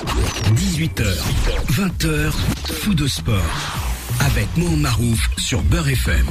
[0.00, 1.04] 18h,
[1.72, 2.32] 20h,
[2.72, 3.44] fou de sport.
[4.20, 6.26] Avec Mohamed Marouf sur Beurre FM.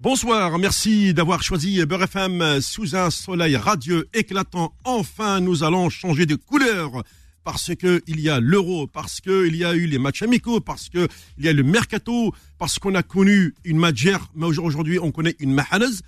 [0.00, 4.72] Bonsoir, merci d'avoir choisi Beurre FM sous un soleil radieux éclatant.
[4.84, 7.02] Enfin, nous allons changer de couleur
[7.44, 10.60] parce que il y a l'euro, parce que il y a eu les matchs amicaux,
[10.60, 11.06] parce que
[11.36, 15.36] il y a le mercato, parce qu'on a connu une Madjer, mais aujourd'hui on connaît
[15.38, 16.00] une Mahanaz.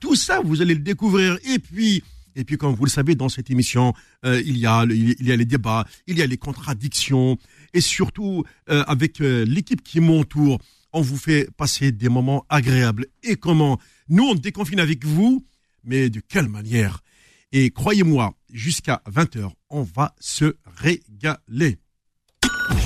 [0.00, 1.38] Tout ça, vous allez le découvrir.
[1.44, 2.02] Et puis,
[2.36, 3.94] et puis, comme vous le savez, dans cette émission,
[4.24, 7.38] euh, il, y a, il y a les débats, il y a les contradictions,
[7.72, 10.58] et surtout, euh, avec euh, l'équipe qui m'entoure,
[10.92, 13.06] on vous fait passer des moments agréables.
[13.22, 13.78] Et comment
[14.08, 15.44] Nous, on déconfine avec vous,
[15.84, 17.00] mais de quelle manière?
[17.52, 21.78] Et croyez-moi, jusqu'à 20h, on va se régaler.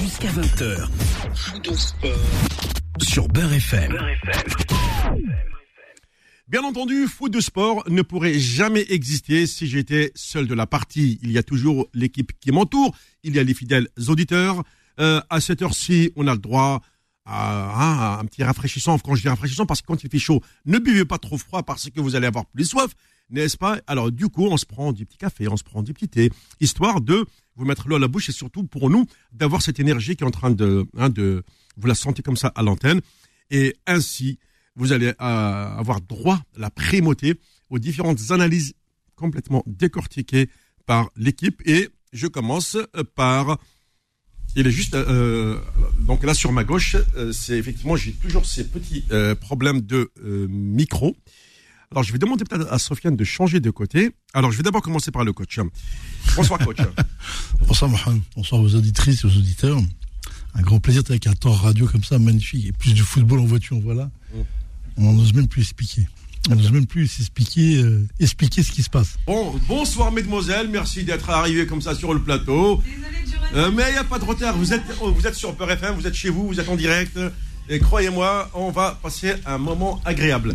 [0.02, 0.88] Jusqu'à 20h,
[3.02, 3.96] sur Beurre FM.
[6.48, 11.18] Bien entendu, foot de sport ne pourrait jamais exister si j'étais seul de la partie.
[11.22, 14.64] Il y a toujours l'équipe qui m'entoure, il y a les fidèles auditeurs.
[14.98, 16.80] Euh, à cette heure-ci, on a le droit
[17.26, 18.98] à, un petit rafraîchissant.
[18.98, 21.62] Quand je dis rafraîchissant, parce que quand il fait chaud, ne buvez pas trop froid
[21.62, 22.94] parce que vous allez avoir plus soif,
[23.28, 23.78] n'est-ce pas?
[23.86, 26.30] Alors du coup, on se prend du petit café, on se prend du petit thé,
[26.60, 30.16] histoire de vous mettre l'eau à la bouche et surtout pour nous d'avoir cette énergie
[30.16, 31.44] qui est en train de, hein, de
[31.76, 33.02] vous la sentez comme ça à l'antenne
[33.50, 34.38] et ainsi
[34.78, 38.74] vous allez euh, avoir droit la primauté aux différentes analyses
[39.16, 40.48] complètement décortiquées
[40.86, 41.60] par l'équipe.
[41.66, 42.78] Et je commence
[43.14, 43.58] par...
[44.56, 44.94] Il est juste...
[44.94, 45.60] Euh,
[46.00, 49.04] donc là, sur ma gauche, euh, c'est effectivement, j'ai toujours ces petits
[49.40, 50.10] problèmes de
[50.48, 51.16] micro.
[51.90, 54.10] Alors, je vais demander peut-être à Sofiane de changer de côté.
[54.32, 55.58] Alors, je vais d'abord commencer par le coach.
[56.36, 56.78] Bonsoir, coach.
[57.66, 58.22] Bonsoir, Mohamed.
[58.36, 59.80] Bonsoir aux auditrices et aux auditeurs.
[60.54, 62.66] Un grand plaisir d'être avec un temps radio comme ça, magnifique.
[62.66, 64.10] Et plus du football en voiture, voilà.
[65.00, 66.06] On n'ose même plus expliquer.
[66.50, 69.16] On n'ose même plus expliquer, euh, expliquer ce qui se passe.
[69.26, 72.82] Bon, bonsoir mesdemoiselles, merci d'être arrivé comme ça sur le plateau.
[73.54, 75.70] Euh, mais il n'y a pas de retard, vous êtes, oh, vous êtes sur Peur
[75.70, 77.18] FM, vous êtes chez vous, vous êtes en direct.
[77.68, 80.54] Et croyez-moi, on va passer un moment agréable.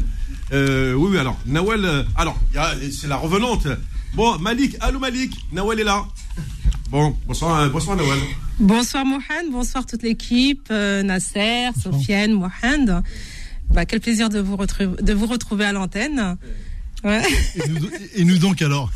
[0.51, 2.37] Euh, oui, oui, alors, Nawel, alors,
[2.91, 3.67] c'est la revenante.
[4.15, 6.03] Bon, Malik, allô Malik, Nawel est là.
[6.89, 8.19] Bon, bonsoir, bonsoir Nawel.
[8.59, 13.03] Bonsoir Mohamed, bonsoir toute l'équipe, Nasser, Sofiane, Mohamed.
[13.69, 16.37] Bah, quel plaisir de vous, retrouver, de vous retrouver à l'antenne.
[18.15, 18.91] Et, nous, donc alors?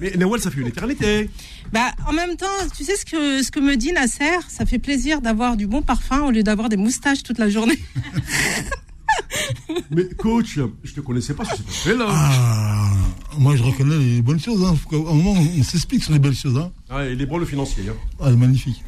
[0.00, 1.28] Mais Nawal, ça fait une éternité.
[1.72, 4.38] Bah, en même temps, tu sais ce que, ce que me dit Nasser?
[4.48, 7.78] Ça fait plaisir d'avoir du bon parfum au lieu d'avoir des moustaches toute la journée.
[9.90, 12.06] Mais coach, je te connaissais pas, c'est pas là.
[12.08, 12.90] Ah,
[13.38, 14.62] moi je reconnais les bonnes choses.
[14.64, 14.74] Hein.
[14.92, 16.56] un moment, on s'explique sur les belles choses.
[16.56, 16.70] Hein.
[16.90, 17.88] Ah, et les le financiers.
[17.88, 17.94] Hein.
[18.20, 18.82] Ah, magnifique.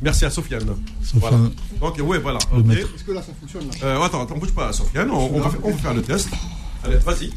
[0.00, 0.76] Merci à Sofiane.
[1.02, 1.52] Sofiane.
[1.80, 2.38] Donc, ouais, voilà.
[2.38, 5.10] Est-ce que là, ça fonctionne là euh, Attends, attends, bouge pas, Sofiane.
[5.10, 6.28] On, va, on va faire le test.
[6.84, 7.32] Allez, vas-y.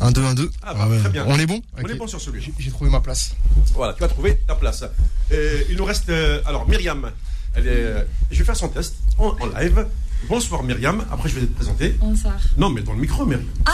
[0.00, 0.50] 1, 2, 1, 2.
[0.62, 1.24] Ah, bah, très bien.
[1.28, 2.52] On est bon On est bon sur celui-là.
[2.58, 3.36] J'ai trouvé ma place.
[3.74, 4.84] Voilà, tu as trouvé ta place.
[5.30, 6.08] Et il nous reste.
[6.08, 7.10] Euh, alors, Myriam.
[7.54, 9.86] Elle est, je vais faire son test en live.
[10.28, 11.90] Bonsoir Myriam, après je vais te présenter.
[12.00, 12.34] Bonsoir.
[12.56, 13.46] Non mais dans le micro Myriam.
[13.66, 13.72] Ah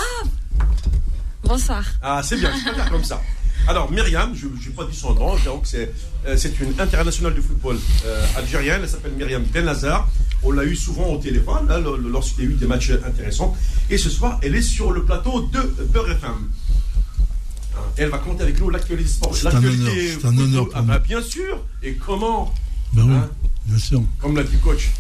[1.43, 1.85] Bonsoir.
[2.03, 3.21] Ah c'est bien, c'est bien comme ça.
[3.67, 5.93] Alors Myriam, je n'ai pas dit son nom, j'avoue que c'est
[6.27, 7.77] euh, une internationale du football
[8.07, 10.09] euh, algérienne, elle s'appelle Myriam Benazar.
[10.43, 13.57] On l'a eu souvent au téléphone là, lorsqu'il y a eu des matchs intéressants.
[13.91, 15.61] Et ce soir, elle est sur le plateau de
[15.93, 16.31] Beurre FM.
[16.31, 19.49] Hein, elle va compter avec nous l'actualité sportive.
[19.51, 20.67] C'est un honneur.
[20.75, 21.65] ah, bah, bien sûr.
[21.83, 22.55] Et comment
[22.93, 23.15] ben oui.
[23.15, 23.29] Hein
[23.67, 24.03] Bien sûr.
[24.21, 24.91] Comme l'a dit le coach.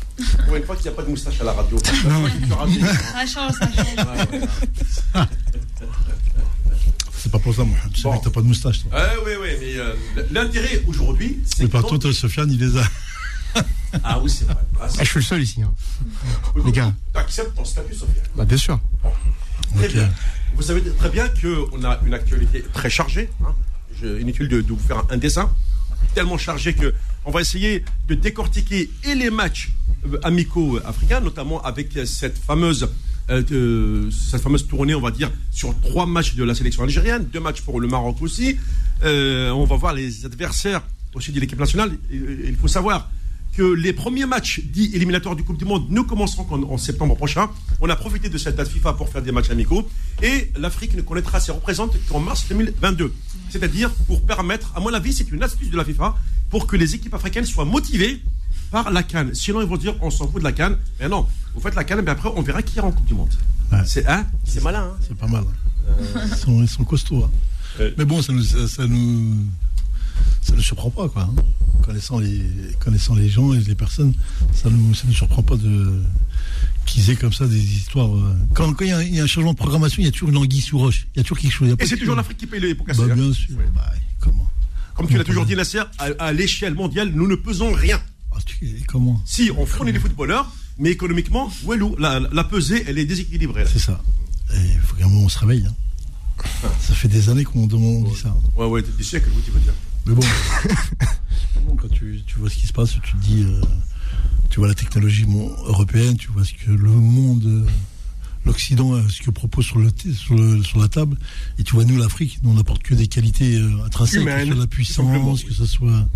[0.46, 1.78] Pour une fois qu'il n'y a pas de moustache à la radio.
[1.78, 1.92] ça
[3.26, 5.28] change, ça change.
[7.18, 7.76] C'est pas pour ça, moi.
[7.92, 8.82] Tu sais que t'as pas de moustache.
[8.82, 8.90] Toi.
[8.94, 9.94] Ah, oui, oui, mais euh,
[10.30, 11.64] l'intérêt aujourd'hui, c'est.
[11.64, 12.84] Mais par contre, Sofiane, il les a.
[14.04, 14.56] ah oui, c'est vrai.
[14.80, 15.62] Ah, je suis le seul ici.
[15.62, 15.72] Hein.
[16.64, 16.92] Les gars.
[17.12, 18.78] Tu acceptes ton statut, Sofiane Bah, bien sûr.
[19.76, 20.08] Très bien.
[20.54, 23.30] Vous savez très bien qu'on a une actualité très chargée.
[23.44, 23.54] Hein.
[24.00, 25.50] Je, inutile de, de vous faire un dessin
[26.14, 29.70] tellement chargé que on va essayer de décortiquer et les matchs
[30.06, 32.88] euh, amicaux africains, notamment avec cette fameuse
[33.30, 37.40] euh, cette fameuse tournée, on va dire, sur trois matchs de la sélection algérienne, deux
[37.40, 38.56] matchs pour le Maroc aussi.
[39.04, 40.82] Euh, on va voir les adversaires
[41.14, 41.90] aussi de l'équipe nationale.
[42.10, 43.10] Il faut savoir
[43.58, 47.50] que les premiers matchs dits éliminatoires du Coupe du Monde ne commenceront qu'en septembre prochain.
[47.80, 49.88] On a profité de cette date FIFA pour faire des matchs amicaux.
[50.22, 53.12] Et l'Afrique ne connaîtra ses représentants qu'en mars 2022.
[53.50, 56.14] C'est-à-dire pour permettre, à mon avis, c'est une astuce de la FIFA,
[56.50, 58.20] pour que les équipes africaines soient motivées
[58.70, 59.34] par la canne.
[59.34, 60.78] Sinon, ils vont dire on s'en fout de la canne.
[61.00, 63.14] Mais non, vous faites la canne, mais après, on verra qui ira en Coupe du
[63.14, 63.34] Monde.
[63.86, 64.24] C'est hein,
[64.62, 64.84] malin.
[64.84, 64.96] Hein?
[65.00, 65.42] c'est pas mal.
[65.88, 66.26] Euh.
[66.46, 67.24] Ils, sont, costauds.
[67.24, 67.90] Hein.
[67.98, 69.34] Mais bon, ça nous, ça, nous,
[70.42, 71.28] ça ne surprend pas, quoi.
[71.84, 72.42] Connaissant, les,
[72.80, 74.12] connaissant les gens et les personnes,
[74.52, 76.02] ça ne ça surprend pas de
[76.88, 78.14] qu'ils aient comme ça des histoires.
[78.14, 78.36] Euh.
[78.54, 80.78] Quand, il, y a, un changement de programmation, il y a toujours une anguille sous
[80.78, 81.06] roche.
[81.14, 81.76] Il y a toujours quelque chose.
[81.78, 83.56] et c'est toujours l'Afrique qui paye les pots bah, Bien sûr.
[83.74, 84.48] Bah, comment
[84.94, 88.00] Comme tu l'as toujours dit, Nasser, à, à l'échelle mondiale, nous ne pesons rien.
[88.32, 91.50] Ah, tu- comment Si, on fournit les footballeurs, mais économiquement,
[91.98, 93.64] la, la pesée, elle est déséquilibrée.
[93.70, 94.00] C'est ça.
[94.54, 95.66] Il faut qu'à un moment on se réveille.
[95.68, 95.74] hein.
[96.80, 98.34] Ça fait des années qu'on dit ça.
[98.56, 99.74] Ouais, ouais, des siècles, oui, tu veux dire.
[100.06, 100.14] Mais
[101.66, 103.60] bon, quand tu, tu vois ce qui se passe, tu te dis, euh,
[104.50, 105.26] tu vois la technologie
[105.66, 107.66] européenne, tu vois ce que le monde, euh,
[108.46, 111.18] l'Occident, euh, ce que propose sur, le, sur, le- sur la table,
[111.58, 114.46] et tu vois nous l'Afrique, nous on n'apporte que des qualités euh, intrinsèques, que ce
[114.54, 116.08] soit la puissance, que ce soit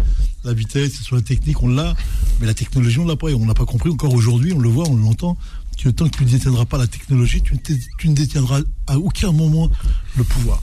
[0.45, 1.95] la vitesse, que ce soit la technique, on l'a,
[2.41, 4.69] mais la technologie on l'a pas, et on n'a pas compris encore aujourd'hui, on le
[4.71, 5.37] voit, on l'entend,
[5.79, 7.59] que tant que tu ne détiendras pas la technologie, tu
[7.99, 9.69] tu ne détiendras à aucun moment
[10.17, 10.63] le pouvoir.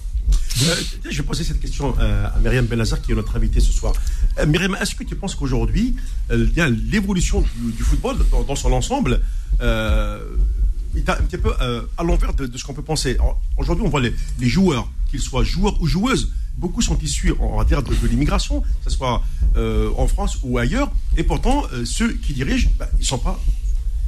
[0.61, 0.75] Euh,
[1.09, 3.93] je vais poser cette question euh, à Myriam Benazar, qui est notre invitée ce soir.
[4.39, 5.95] Euh, Myriam, est-ce que tu penses qu'aujourd'hui,
[6.29, 8.17] l'évolution du, football
[8.47, 9.21] dans, son ensemble
[9.61, 11.53] est un petit peu
[11.97, 13.17] à l'envers de, ce qu'on peut penser?
[13.57, 17.63] Aujourd'hui, on voit les, joueurs, qu'ils soient joueurs ou joueuses, beaucoup sont issus, on va
[17.63, 19.23] dire, de, l'immigration, que ce soit
[19.55, 23.39] en France ou ailleurs, et pourtant, ceux qui dirigent, bah, ils ne sont pas,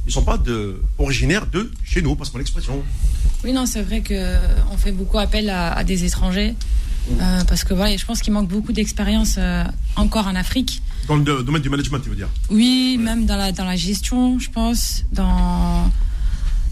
[0.06, 2.82] ils sont pas de, originaires de chez nous, passe-moi l'expression.
[3.44, 6.54] Oui, non, c'est vrai qu'on fait beaucoup appel à, à des étrangers.
[7.20, 9.64] euh, parce que voilà, je pense qu'il manque beaucoup d'expérience euh,
[9.96, 10.82] encore en Afrique.
[11.08, 12.28] Dans le do- domaine du management, tu veux dire?
[12.50, 15.90] Oui, même dans la, dans la gestion, je pense, dans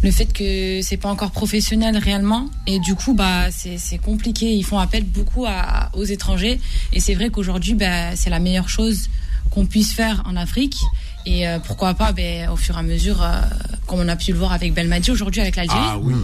[0.02, 2.48] le fait que c'est pas encore professionnel réellement.
[2.66, 4.54] Et du coup, bah, c'est c'est compliqué.
[4.54, 6.60] Ils font appel beaucoup à- aux étrangers.
[6.92, 9.08] Et c'est vrai qu'aujourd'hui, bah, c'est la meilleure chose
[9.50, 10.76] qu'on puisse faire en Afrique.
[11.26, 13.40] Et euh, pourquoi pas, ben, au fur et à mesure, euh,
[13.86, 15.78] comme on a pu le voir avec Belmadi aujourd'hui, avec l'Algérie.
[15.80, 16.14] Ah oui.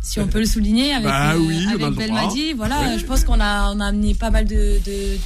[0.00, 1.90] si on peut le souligner avec, Bah euh, oui, avec droit.
[1.90, 2.52] Belmadi.
[2.54, 5.18] Voilà, je pense qu'on a, on a amené pas mal de, de-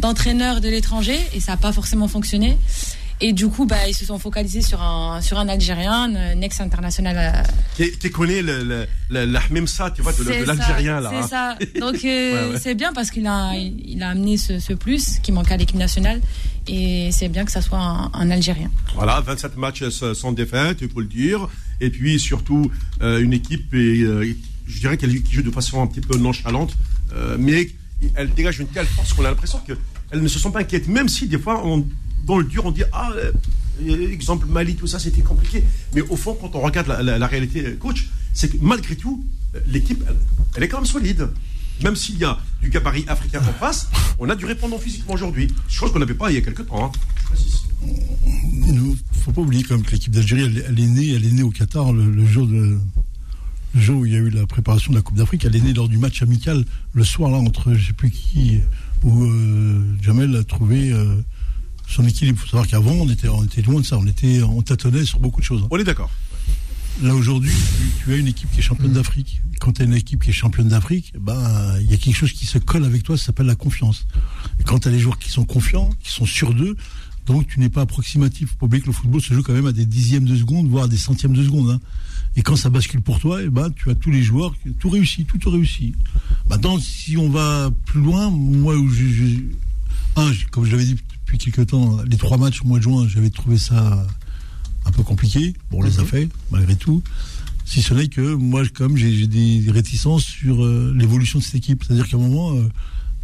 [0.00, 2.56] d'entraîneurs de l'étranger et ça n'a pas forcément fonctionné.
[3.20, 7.44] Et du coup, bah, ils se sont focalisés sur un, sur un Algérien, un ex-international.
[7.80, 11.10] euh, Tu connais le, le, Hmemsa, tu vois, de, l'Algérien, ça, là.
[11.10, 11.56] C'est hein.
[11.58, 11.58] ça.
[11.80, 12.60] Donc, euh, Ouais, ouais.
[12.60, 15.56] c'est bien parce qu'il a, il, il a amené ce, ce plus qui manquait à
[15.56, 16.20] l'équipe nationale.
[16.68, 18.70] Et c'est bien que ça soit un, un Algérien.
[18.94, 21.48] Voilà, 27 matchs euh, sans défaite, il faut le dire.
[21.80, 22.70] Et puis, surtout,
[23.02, 24.32] euh, une équipe, et, euh,
[24.68, 26.76] je dirais qu'elle qui joue de façon un petit peu nonchalante,
[27.38, 27.70] mais
[28.14, 30.86] elle dégage une telle force qu'on a l'impression qu'elles ne se sont pas inquiètes.
[30.88, 31.84] Même si, des fois, on-
[32.24, 33.32] dans le dur, on dit Ah, euh,
[34.12, 35.64] exemple Mali, tout ça, c'était compliqué.
[35.94, 39.24] Mais au fond, quand on regarde la, réalité, euh, coach, c'est que malgré tout,
[39.54, 40.02] euh, l'équipe,
[40.56, 41.28] elle, est quand même solide.
[41.82, 43.88] Même s'il y a du gabarit africain en face,
[44.18, 45.48] on a du répondant physiquement aujourd'hui.
[45.68, 46.86] Chose qu'on n'avait pas il y a quelques temps.
[46.86, 46.92] hein.
[47.20, 47.60] Je précise.
[47.86, 51.44] Il faut pas oublier quand même que l'équipe d'Algérie, elle, est née, elle est née
[51.44, 52.48] au Qatar le, jour
[54.00, 55.44] où il y a eu la préparation de la Coupe d'Afrique.
[55.44, 56.64] Elle est née lors du match amical
[56.94, 58.58] le soir là entre je sais plus qui
[59.04, 60.92] où euh, Jamel a trouvé
[61.88, 62.38] son équilibre.
[62.38, 63.98] Il faut savoir qu'avant on était on était loin de ça.
[63.98, 65.62] On était on tâtonnait sur beaucoup de choses.
[65.62, 65.68] hein.
[65.70, 66.10] On est d'accord.
[67.02, 67.52] Là aujourd'hui,
[68.04, 69.40] tu, as une équipe qui est championne d'Afrique.
[69.60, 72.32] Quand tu as une équipe qui est championne d'Afrique, ben il y a quelque chose
[72.32, 74.06] qui se colle avec toi, ça s'appelle la confiance.
[74.58, 76.76] Et quand tu as les joueurs qui sont confiants, qui sont sûrs d'eux,
[77.26, 78.48] donc tu n'es pas approximatif.
[78.50, 80.66] Faut pas oublier que le football se joue quand même à des dixièmes de seconde,
[80.68, 81.70] voire à des centièmes de seconde.
[81.70, 81.80] hein.
[82.34, 85.24] Et quand ça bascule pour toi, eh ben, tu as tous les joueurs, tout réussi,
[85.24, 85.94] tout réussi.
[86.50, 89.40] Maintenant, si on va plus loin, moi, où je, je-
[90.16, 90.96] un, comme je l'avais dit
[91.28, 94.06] depuis quelques temps, les trois matchs au mois de juin, j'avais trouvé ça
[94.86, 95.52] un peu compliqué.
[95.70, 97.02] Bon, on les a fait, malgré tout.
[97.66, 101.56] Si ce n'est que moi, comme j'ai j'ai des réticences sur euh, l'évolution de cette
[101.56, 101.84] équipe.
[101.84, 102.66] C'est-à-dire qu'à un moment, euh,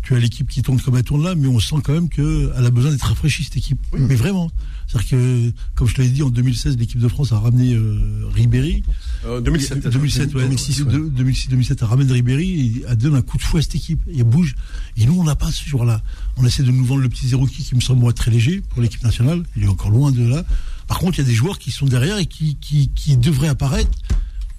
[0.02, 2.52] tu as l'équipe qui tourne comme elle tourne là, mais on sent quand même qu'elle
[2.54, 3.80] a besoin d'être rafraîchie, cette équipe.
[3.98, 4.50] Mais vraiment.
[4.86, 7.98] C'est-à-dire que, comme je te l'ai dit, en 2016, l'équipe de France a ramené euh,
[8.34, 8.82] Ribéry.
[9.24, 9.88] Euh, 2007.
[9.88, 10.42] 2007, ouais.
[10.42, 10.92] 2006, ouais.
[10.92, 13.74] De- 2006, 2007, elle ramène Ribéry et elle donne un coup de fouet à cette
[13.76, 14.00] équipe.
[14.08, 14.54] Et elle bouge.
[14.96, 16.02] Et nous, on n'a pas ce jour-là.
[16.36, 18.62] On essaie de nous vendre le petit zéro qui, qui me semble moi très léger
[18.70, 19.42] pour l'équipe nationale.
[19.56, 20.44] Il est encore loin de là.
[20.86, 23.48] Par contre, il y a des joueurs qui sont derrière et qui, qui, qui devraient
[23.48, 23.90] apparaître.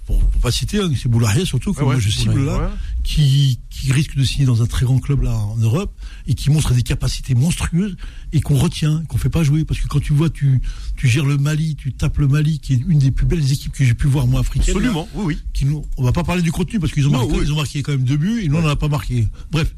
[0.05, 2.67] Pour, pour pas citer, hein, c'est Boularia surtout, que Ouais, moi je cible là, ouais.
[3.03, 5.91] qui, qui risque de signer dans un très grand club là en Europe
[6.27, 7.95] et qui montre des capacités monstrueuses
[8.31, 9.65] et qu'on retient, qu'on fait pas jouer.
[9.65, 10.61] Parce que quand tu vois, tu,
[10.95, 13.71] tu gères le Mali, tu tapes le Mali, qui est une des plus belles équipes
[13.73, 14.75] que j'ai pu voir moi africaine.
[14.75, 15.39] là Absolument, oui, oui.
[15.53, 17.39] qui nous, on va pas parler du contenu parce qu'ils ont, marqué, oui.
[17.41, 19.27] ils ont marqué quand même deux buts et nous on n'en a pas marqué.
[19.51, 19.73] Bref.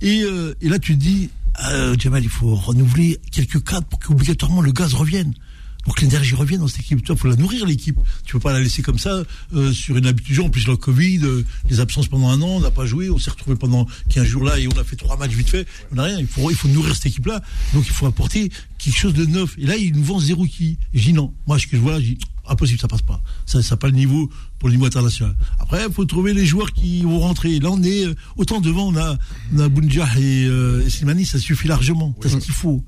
[0.00, 1.28] Et, euh, et là tu te dis,
[1.70, 5.34] euh, Jamal, il faut renouveler quelques cadres pour qu'obligatoirement le gaz revienne.
[5.86, 7.00] Pour que l'énergie revienne dans cette équipe.
[7.08, 7.98] Il faut la nourrir, l'équipe.
[8.24, 9.22] Tu peux pas la laisser comme ça,
[9.54, 10.40] euh, sur une habitude.
[10.40, 13.18] En plus, le Covid, euh, les absences pendant un an, on n'a pas joué, on
[13.18, 15.66] s'est retrouvé pendant 15 jours là et on a fait trois matchs vite fait.
[15.92, 16.18] On n'a rien.
[16.18, 17.40] Il faut, il faut nourrir cette équipe-là.
[17.72, 19.56] Donc il faut apporter quelque chose de neuf.
[19.58, 20.76] Et là, il nous vend zéro qui.
[20.92, 21.32] Et je dis non.
[21.46, 23.20] Moi, ce que je vois là, je dis impossible, ça passe pas.
[23.44, 25.34] Ça n'a pas le niveau pour le niveau international.
[25.58, 27.58] Après, il faut trouver les joueurs qui vont rentrer.
[27.58, 29.16] Là, on est euh, autant devant, on a,
[29.54, 32.14] on a Bounjah et, euh, et Slimani, ça suffit largement.
[32.20, 32.84] T'as ce qu'il faut.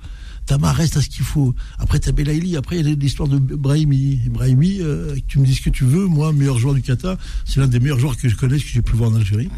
[0.48, 1.54] Tamar reste à ce qu'il faut.
[1.78, 2.56] Après, t'as Belaïli.
[2.56, 4.18] Après, il y a l'histoire de Brahimi.
[4.30, 6.06] Brahimi, euh, tu me dis ce que tu veux.
[6.06, 8.82] Moi, meilleur joueur du Qatar, c'est l'un des meilleurs joueurs que je connaisse, que j'ai
[8.82, 9.50] pu voir en Algérie.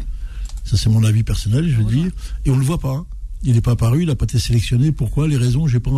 [0.65, 2.11] Ça, c'est mon avis personnel, je veux dire.
[2.45, 2.91] Et on le voit pas.
[2.93, 3.05] hein.
[3.43, 4.91] Il n'est pas apparu, il n'a pas été sélectionné.
[4.91, 5.27] Pourquoi?
[5.27, 5.91] Les raisons, j'ai pas,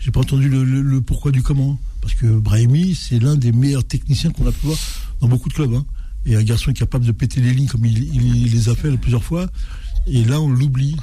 [0.00, 1.78] j'ai pas entendu le, le- le pourquoi du comment.
[2.00, 4.78] Parce que Brahimi, c'est l'un des meilleurs techniciens qu'on a pu voir
[5.20, 5.74] dans beaucoup de clubs.
[5.74, 5.84] hein.
[6.26, 8.90] Et un garçon capable de péter les lignes comme il, il- il les a fait
[8.96, 9.46] plusieurs fois.
[10.10, 10.96] Et là, on l'oublie.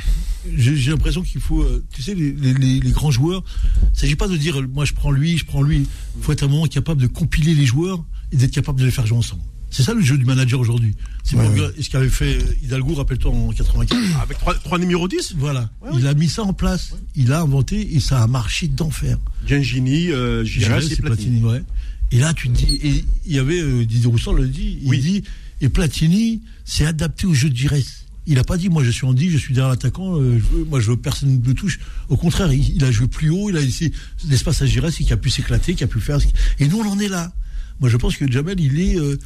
[0.55, 3.43] J'ai l'impression qu'il faut, euh, tu sais, les, les- les- les grands joueurs.
[3.81, 5.87] Il ne s'agit pas de dire, euh, moi, je prends lui, je prends lui.
[6.17, 8.85] Il faut être à un moment capable de compiler les joueurs et d'être capable de
[8.85, 9.41] les faire jouer ensemble.
[9.71, 10.95] C'est ça le jeu du manager aujourd'hui.
[11.23, 11.71] C'est Ouais, pour- ouais.
[11.81, 13.97] ce qu'avait fait Hidalgo, rappelle-toi, en 95.
[14.21, 15.69] Avec trois, trois numéros 10 Voilà.
[15.95, 16.93] Il a mis ça en place.
[17.15, 19.17] Il a inventé et ça a marché d'enfer.
[19.47, 21.39] Giangini, euh, Giresse et Platini.
[21.39, 21.63] Platini, ouais.
[22.11, 24.87] Et là, tu te dis, et il y avait euh, Didier Rousseau le dit, il
[24.89, 24.99] Oui.
[24.99, 25.23] dit,
[25.59, 28.04] et Platini s'est adapté au jeu de Giresse.
[28.27, 30.39] Il n'a pas dit, moi je suis en 10, je suis derrière l'attaquant, euh,
[30.69, 31.79] moi je veux personne ne me touche.
[32.09, 33.91] Au contraire, il, il a joué plus haut, il a laissé
[34.27, 36.17] l'espace à Giresse, qui a pu s'éclater, qui a pu faire.
[36.59, 37.31] Et nous, on en est là.
[37.79, 38.97] Moi, je pense que Jamel, il est.
[38.99, 39.17] euh,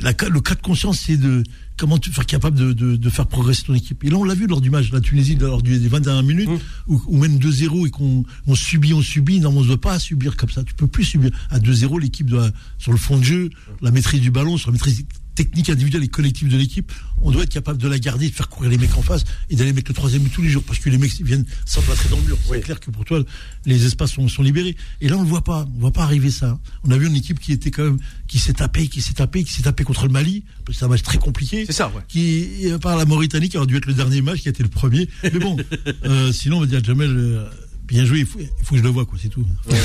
[0.00, 1.42] la le cas de conscience, c'est de
[1.76, 4.04] comment te faire capable de, de- de faire progresser ton équipe.
[4.04, 6.48] Et là, on l'a vu lors du match, la Tunisie, lors des 20 dernières minutes,
[6.48, 6.94] Mmh.
[7.08, 9.40] où mène 2-0 et qu'on on subit, on subit.
[9.40, 10.62] Non, on ne doit pas subir comme ça.
[10.62, 11.30] Tu peux plus subir.
[11.50, 13.50] À 2-0, l'équipe doit, sur le fond de jeu,
[13.82, 15.04] la maîtrise du ballon, sur la maîtrise
[15.38, 16.90] technique individuelle et collective de l'équipe,
[17.22, 19.54] on doit être capable de la garder, de faire courir les mecs en face et
[19.54, 22.16] d'aller mettre le troisième but tous les jours parce que les mecs viennent s'emplâtrer dans
[22.16, 22.36] le mur.
[22.50, 23.22] C'est clair que pour toi,
[23.64, 24.74] les espaces sont, sont libérés.
[25.00, 25.68] Et là, on ne le voit pas.
[25.76, 26.58] On voit pas arriver ça.
[26.82, 29.44] On a vu une équipe qui était quand même, qui s'est tapée, qui s'est tapée,
[29.44, 30.42] qui s'est tapée contre le Mali.
[30.64, 31.64] parce que C'est un match très compliqué.
[31.66, 32.02] C'est ça, ouais.
[32.08, 34.64] Qui, à part la Mauritanie, qui aurait dû être le dernier match, qui a été
[34.64, 35.08] le premier.
[35.22, 35.56] Mais bon,
[36.04, 37.48] euh, sinon, on va dire Jamel, euh,
[37.86, 39.46] bien joué, il faut, il faut que je le vois, quoi, c'est tout.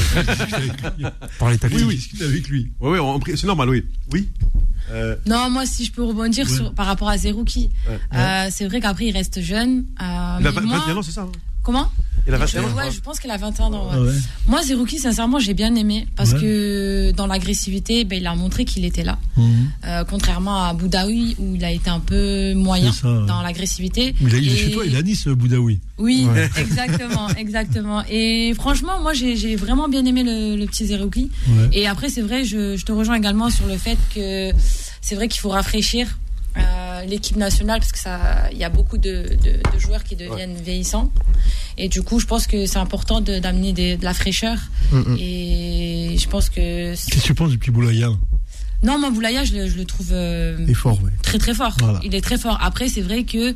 [1.40, 1.80] Par les tactiques.
[1.80, 2.72] oui, oui, discuter avec lui.
[2.80, 3.86] Oui, oui, c'est normal, oui.
[4.12, 4.30] Oui.
[4.92, 8.00] Euh, Non, moi, si je peux rebondir sur, par rapport à Zerouki, Ouais.
[8.16, 9.86] euh, c'est vrai qu'après, il reste jeune.
[10.02, 11.32] euh, il a mais 20 moi- 21 ans, c'est ça hein?
[11.64, 11.90] Comment?
[12.28, 12.76] Il a je, 21 ans.
[12.78, 13.86] ouais, je pense qu'il a 21 ans.
[13.88, 13.92] ouais.
[13.96, 14.14] Ah ouais.
[14.48, 16.40] Moi, Zerouki, sincèrement, j'ai bien aimé parce Ouais.
[16.40, 19.18] que dans l'agressivité, ben, il a montré qu'il était là.
[19.36, 19.70] Mhm.
[19.86, 23.26] Euh, contrairement à Boudaoui, où il a été un peu moyen C'est ça, ouais.
[23.28, 24.16] dans l'agressivité.
[24.22, 25.80] Il, a- il est Et- chez toi, il a Nice, Boudaoui.
[25.98, 26.50] Oui, Ouais.
[26.58, 28.04] exactement, exactement.
[28.10, 31.30] Et franchement, moi, j'ai j'ai vraiment bien aimé le, le petit Zerouki.
[31.50, 31.70] Ouais.
[31.74, 34.52] Et après, c'est vrai, je, je te rejoins également sur le fait que
[35.02, 36.08] c'est vrai qu'il faut rafraîchir
[36.58, 40.16] euh, l'équipe nationale parce que ça, il y a beaucoup de, de- de joueurs qui
[40.16, 41.12] deviennent vieillissants.
[41.78, 44.58] Et du coup, je pense que c'est important de- d'amener des- de la fraîcheur.
[44.92, 45.18] Mm, mm.
[45.20, 48.10] Et je pense que Qu'est-ce que tu penses du petit Boulaya
[48.86, 51.12] non, moi Boulaya, je le, je le trouve euh, Et fort, ouais.
[51.22, 51.74] très très fort.
[51.80, 52.02] Voilà.
[52.04, 52.58] Il est très fort.
[52.62, 53.56] Après, c'est vrai que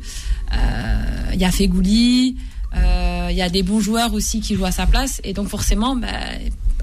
[1.34, 2.36] il y a Fegouli,
[2.74, 5.48] euh, il y a des bons joueurs aussi qui jouent à sa place, et donc
[5.48, 6.08] forcément, bah,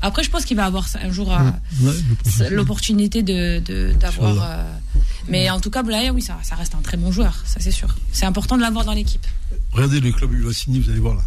[0.01, 1.39] après, je pense qu'il va avoir un jour euh,
[1.81, 4.31] Ouais, l'opportunité de de- d'avoir.
[4.31, 4.59] Inch'Allah.
[4.59, 7.59] euh, mais en tout cas, Boulaya, oui, ça, ça reste un très bon joueur, ça
[7.59, 7.95] c'est sûr.
[8.11, 9.25] C'est important de l'avoir dans l'équipe.
[9.71, 11.23] Regardez le club il va signer, vous allez voir là.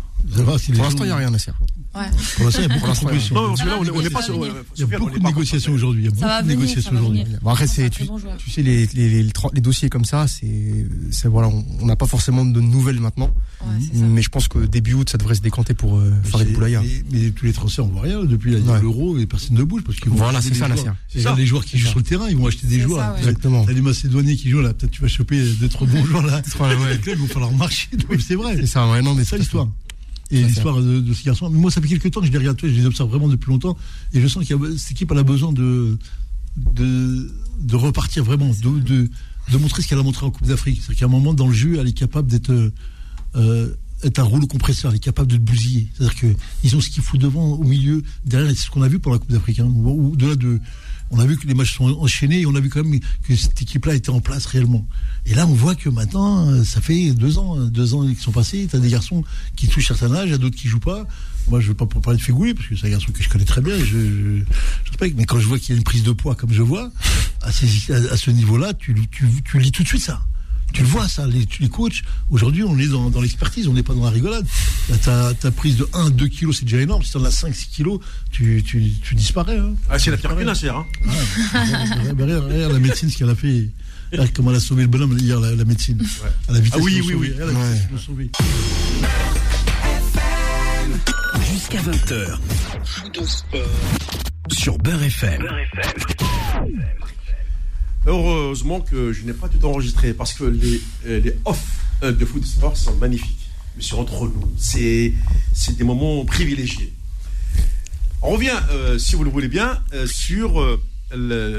[0.59, 1.59] Si Pour l'instant, il n'y a rien, à faire.
[1.95, 2.03] Ouais.
[2.37, 3.35] Pour l'instant, il y a beaucoup de l'instant, propositions.
[3.35, 4.35] Non, parce que Ça là, va on est- on n'est pas sur.
[4.77, 6.03] Il y a beaucoup de négociations aujourd'hui.
[6.03, 7.25] Il y a beaucoup de négociations aujourd'hui.
[7.45, 11.29] après, C'est tu, bon sais, les, les, les, tra- les dossiers comme ça, c'est, c'est
[11.29, 11.49] voilà,
[11.81, 13.31] on n'a pas forcément de nouvelles maintenant.
[13.63, 13.99] Ouais.
[14.01, 16.83] Mais je pense que début août, ça devrait se décanter pour euh, Farid Boulaya.
[16.83, 18.23] Mais, mais tous les transferts, on voit rien.
[18.25, 18.81] Depuis la- Ouais.
[18.83, 20.69] l'euro, et personne ne bouge parce qu'ils vont Voilà, c'est ça.
[20.69, 20.85] Nasser.
[21.09, 21.35] C'est ça.
[21.37, 23.17] les joueurs qui jouent sur le terrain, ils vont acheter des joueurs.
[23.17, 23.65] Exactement.
[23.65, 26.43] T'as les Macédoniens qui jouent là, peut-être tu vas choper deux trois bons joueurs là.
[26.91, 27.89] Les clubs, il va falloir marcher.
[28.27, 28.57] C'est vrai.
[28.61, 29.69] C'est ça, ouais, non, mais C'est ça l'histoire.
[30.31, 31.49] Et l'histoire de, de ce garçon.
[31.51, 33.51] Mais moi, ça fait quelques temps que je les regarde, je les observe vraiment depuis
[33.51, 33.77] longtemps.
[34.13, 35.97] Et je sens que cette équipe elle a besoin de,
[36.57, 37.31] de,
[37.61, 39.11] de repartir vraiment, de, de,
[39.53, 40.81] de montrer ce qu'elle a montré en Coupe d'Afrique.
[40.83, 42.73] C'est-à-dire qu'à un moment, dans le jeu, elle est capable d'être.
[43.37, 45.89] euh, être un rouleau compresseur, elle est capable de te bousiller.
[45.97, 46.15] C'est-à-dire
[46.61, 49.01] qu'ils ont ce qu'il faut devant, au milieu, derrière, et c'est ce qu'on a vu
[49.01, 49.59] pour la Coupe d'Afrique.
[49.59, 49.73] Hein.
[49.85, 50.61] Au-delà de,
[51.11, 53.35] on a vu que les matchs sont enchaînés et on a vu quand même que
[53.35, 54.87] cette équipe-là était en place réellement.
[55.27, 58.69] Et là, on voit que maintenant, ça fait deux ans, deux ans qui sont passés.
[58.71, 59.25] T'as des garçons
[59.57, 61.07] qui touchent certains âges, il y a d'autres qui jouent pas.
[61.49, 63.45] Moi, je veux pas parler de Fégouli, parce que c'est un garçon que je connais
[63.45, 64.43] très bien, je,
[64.87, 65.17] respecte.
[65.17, 66.91] Mais quand je vois qu'il y a une prise de poids, comme je vois,
[67.43, 70.23] à, ce niveau-là, tu, tu, tu lis tout de suite ça.
[70.79, 72.05] Tu le vois, ça, les, tu les coachs.
[72.31, 74.47] Aujourd'hui, on est dans, dans l'expertise, on n'est pas dans la rigolade.
[75.03, 77.03] Ta, ta prise de 1, 2 kilos, c'est déjà énorme.
[77.03, 77.99] Si t'en as 5, 6 kilos,
[78.31, 79.59] tu, tu, tu disparais.
[79.59, 79.75] Hein.
[79.91, 80.87] Ah, c'est la pire que Nasser, hein.
[81.05, 83.71] Ah, regarde, regarde, regarde la médecine, ce qu'elle a fait.
[84.13, 86.01] Regarde comment elle a sauvé le bonhomme hier, la, la médecine.
[86.49, 87.33] À la vitesse Ah oui, oui, sauvé.
[87.33, 87.35] oui.
[87.39, 88.31] La vitesse Ouais.
[91.53, 92.39] Jusqu'à 20h.
[94.53, 95.43] Sur Beurre FM.
[98.07, 101.61] Heureusement que je n'ai pas tout enregistré parce que les, euh, les off
[102.03, 103.49] euh, de foot sport sont magnifiques.
[103.77, 105.13] Mais sur entre nous, c'est
[105.53, 106.93] c'est des moments privilégiés.
[108.23, 110.79] On revient, euh, si vous le voulez bien, sur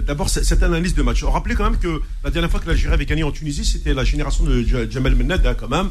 [0.06, 1.24] d'abord cette analyse de match.
[1.24, 4.04] Rappelez quand même que la dernière fois que l'Algérie avait gagné en Tunisie, c'était la
[4.04, 5.90] génération de Ja- Jamal Menada quand même.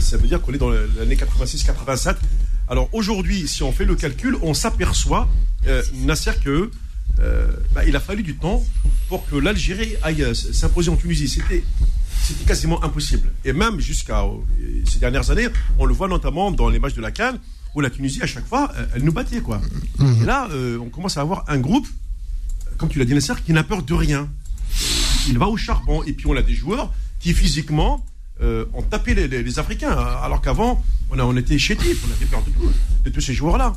[0.00, 2.16] Ça veut dire qu'on est dans l'année 86-87.
[2.68, 5.28] Alors aujourd'hui, si on fait le calcul, on s'aperçoit,
[6.04, 6.70] Nasser, que
[7.74, 8.62] bah, il a fallu du temps
[9.08, 11.28] pour que l'Algérie aille euh, s'imposer en Tunisie.
[11.28, 11.62] C'était
[12.22, 13.30] c'était quasiment impossible.
[13.44, 14.28] Et même jusqu'à euh,
[14.88, 15.48] ces dernières années,
[15.78, 17.38] on le voit notamment dans les matchs de la Cannes,
[17.74, 19.40] où la Tunisie, à chaque fois, euh, elle nous battait.
[20.22, 21.88] Et là, euh, on commence à avoir un groupe,
[22.78, 24.28] comme tu l'as dit, Nasser, qui n'a peur de rien.
[25.28, 26.02] Il va au charbon.
[26.04, 28.04] Et puis, on a des joueurs qui, physiquement,
[28.42, 29.90] euh, ont tapé les, les- Africains.
[29.90, 32.72] Alors qu'avant, on, on était chétifs, on avait peur de, tout-
[33.04, 33.74] de tous ces joueurs-là.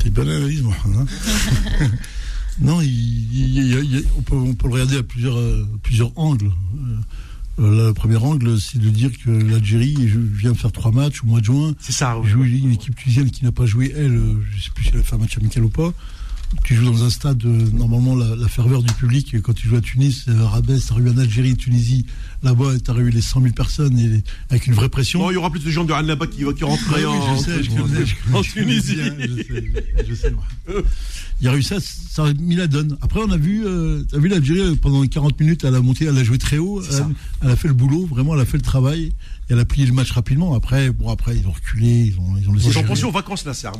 [0.00, 0.96] C'est une bonne analyse, Mohamed.
[0.98, 1.86] hein.
[2.60, 6.16] non, il, il- il- il- on, peut, on peut le regarder à plusieurs, euh, plusieurs
[6.18, 6.46] angles.
[6.48, 6.96] Euh,
[7.62, 11.26] euh, le premier angle, c'est de dire que l'Algérie vient de faire trois matchs au
[11.26, 11.74] mois de juin.
[11.80, 12.16] C'est ça.
[12.24, 14.18] joue une équipe tunisienne qui n'a pas joué, elle,
[14.56, 15.92] je sais plus si elle a fait un match amical ou pas,
[16.66, 19.76] qui joue dans un stade, euh, normalement, la, la ferveur du public, quand tu joues
[19.76, 22.06] à Tunis, euh, Rabès, t'as arrivé en Algérie, Tunisie,
[22.42, 25.30] là-bas, t'as arrivé les 100 000 personnes et, avec une vraie pression.
[25.30, 27.60] Il y aura plus de gens de Annaba qui, qui rentreraient oui, en, je sais,
[27.68, 28.04] connais,
[28.38, 28.96] en Tunisie.
[28.96, 30.44] bien, je sais, je sais, moi.
[31.40, 32.98] Il y a eu ça, ça a mis la donne.
[33.00, 36.18] Après, on a vu, euh, vu l'Algérie euh, pendant 40 minutes, elle a monté, elle
[36.18, 36.82] a joué très haut,
[37.42, 39.12] elle, a fait le boulot, vraiment, elle a fait le travail,
[39.50, 40.54] elle a plié le match rapidement.
[40.54, 42.68] Après, bon, après, ils ont reculé, ils ont, ils ont laissé.
[42.68, 43.66] Ils pensés aux vacances, là, c'est.
[43.68, 43.74] Ouais,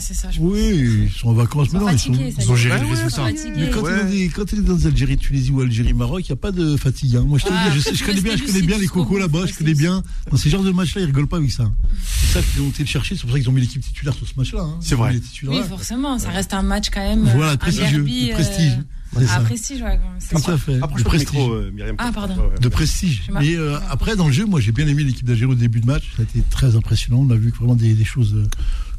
[0.00, 0.46] c'est ça, je pense.
[0.52, 1.92] Oui, ils sont en vacances Ils sont maintenant.
[1.92, 2.12] Ils sont,
[2.42, 2.56] ils ont est.
[2.58, 3.30] géré Ouais, le ouais, résultat.
[3.30, 3.64] Ils sont fatigués.
[3.66, 4.30] Mais quand, Ouais.
[4.34, 7.16] quand t'es dans Algérie, Tunisie ou Algérie, Maroc, il n'y a pas de fatigue.
[7.16, 7.24] hein.
[7.26, 9.54] Moi, je te Ouais, dis, je, connais bien, je connais bien les cocos là-bas, je
[9.54, 10.02] connais bien.
[10.30, 11.70] Dans ces genres de matchs-là, ils rigolent pas avec ça.
[12.04, 14.14] C'est ça qu'ils ont été le chercher, c'est pour ça qu'ils ont mis l'équipe titulaire
[14.14, 14.62] sur ce match-là.
[14.62, 14.78] hein.
[14.80, 15.12] C'est vrai.
[15.12, 15.48] Les.
[15.48, 17.28] Oui, forcément, ça reste un match quand même.
[17.34, 18.78] Voilà, prestigieux, prestige.
[19.16, 19.40] Euh, Ah, ça.
[19.40, 19.98] prestige, ouais,
[20.30, 20.78] Tout à fait.
[20.82, 21.32] Après, de je crois le prestige.
[21.32, 21.96] micro, euh, Myriam.
[21.98, 22.34] Ah, pardon.
[22.36, 22.58] Ouais, ouais.
[22.60, 23.22] de prestige.
[23.32, 25.86] Mais euh, après, dans le jeu, moi, j'ai bien aimé l'équipe d'Algérie au début de
[25.86, 26.04] match.
[26.16, 27.18] Ça a été très impressionnant.
[27.20, 28.46] On a vu vraiment des, des choses euh,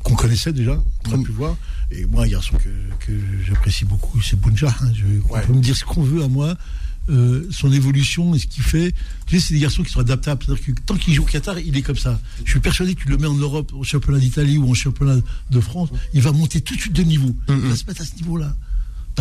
[0.03, 1.56] qu'on connaissait déjà, on a pu voir.
[1.91, 3.12] Et moi, un garçon que, que
[3.48, 4.74] j'apprécie beaucoup, c'est Bounja.
[4.82, 4.91] hein.
[4.94, 6.56] Je- On peut me dire ce qu'on veut à moi.
[7.10, 8.94] Euh, son évolution et ce qu'il fait,
[9.25, 10.44] tu sais, c'est des garçons qui sont adaptables.
[10.46, 12.22] C'est-à-dire que tant qu'il joue au Qatar, il est comme ça.
[12.46, 15.15] Je suis persuadé que tu le mets en Europe, au championnat d'Italie ou en championnat
[15.50, 17.36] de France, il va monter tout de suite de niveau.
[17.50, 18.56] Il va se mettre à ce niveau-là.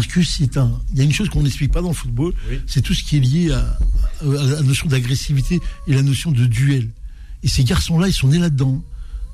[0.01, 0.73] Parce que c'est un.
[0.93, 2.59] Il y a une chose qu'on n'explique pas dans le football, Oui.
[2.67, 3.79] c'est tout ce qui est lié à,
[4.23, 6.89] à la notion d'agressivité et la notion de duel.
[7.43, 8.83] Et ces garçons-là, ils sont nés là-dedans.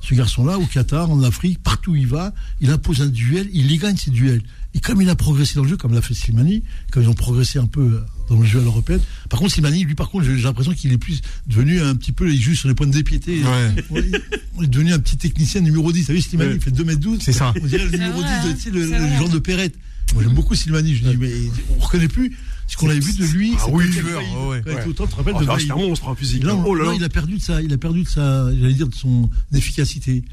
[0.02, 3.66] Ce garçon-là, au Qatar, en Afrique, partout où il va, il impose un duel, il
[3.68, 4.42] les gagne ces duels.
[4.74, 7.14] Et comme il a progressé dans le jeu, comme l'a fait Slimani, comme ils ont
[7.14, 9.00] progressé un peu dans le jeu à l'européenne.
[9.30, 12.30] Par contre, Slimani, lui, par contre, j'ai l'impression qu'il est plus devenu un petit peu,
[12.32, 13.40] il joue sur les points de dépiété.
[13.42, 14.02] Ouais.
[14.58, 16.00] Il est devenu un petit technicien numéro 10.
[16.02, 16.56] Vous savez, Slimani, Ouais.
[16.56, 17.18] il fait 2m12.
[17.22, 17.52] C'est ça.
[17.60, 18.54] On dirait le numéro vrai, 10, hein.
[18.54, 19.74] tu sais, le, le genre de Perrette.
[20.14, 20.94] Moi, j'aime beaucoup Slimani.
[20.94, 21.30] Je dis, mais
[21.76, 22.36] on reconnaît plus
[22.68, 23.54] ce qu'on avait vu de lui.
[23.60, 23.84] Ah oui,
[24.48, 24.84] ouais, ouais.
[24.86, 26.42] au temps, tu te rappelles Oh, de ça, c'est un monstre en physique.
[26.44, 26.96] Là, oh là non, là.
[26.96, 30.24] il a perdu de sa, il a perdu de sa, j'allais dire de son efficacité.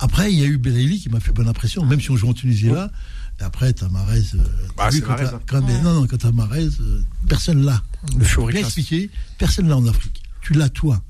[0.00, 2.28] Après, il y a eu Belaïli qui m'a fait bonne impression, même si on joue
[2.28, 2.90] en Tunisie là.
[3.40, 4.22] Et après, t'as Marez.
[4.34, 4.38] euh,
[4.76, 5.40] Bah, quand hein.
[5.46, 7.82] quand- non, non, quand t'as Marez, euh, personne là.
[8.18, 10.22] Le show expliqué, personne là en Afrique.
[10.40, 11.00] Tu l'as toi.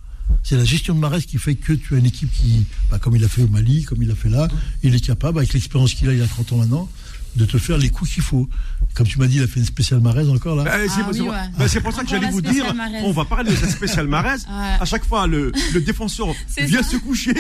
[0.43, 3.17] C'est la gestion de Marez qui fait que tu as une équipe qui, bah, comme
[3.17, 4.49] il a fait au Mali, comme il a fait là,
[4.83, 6.89] il est capable, avec l'expérience qu'il a, il a 30 ans maintenant,
[7.37, 8.49] de te faire les coups qu'il faut.
[8.95, 10.65] Comme tu m'as dit, il a fait une spéciale Marez encore là.
[10.65, 11.69] C'est Ah pour- oui, c'est pour- ouais.
[11.69, 14.29] c'est pour ça que j'allais la vous dire, on va parler de cette spéciale Marez.
[14.49, 14.77] Ouais.
[14.81, 16.91] À chaque fois, le, le défenseur vient ça.
[16.91, 17.35] se coucher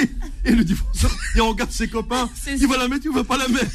[0.44, 2.28] et le défenseur, il regarde ses copains.
[2.40, 2.66] C'est Il ça.
[2.68, 3.70] va la mettre, il va pas la mettre.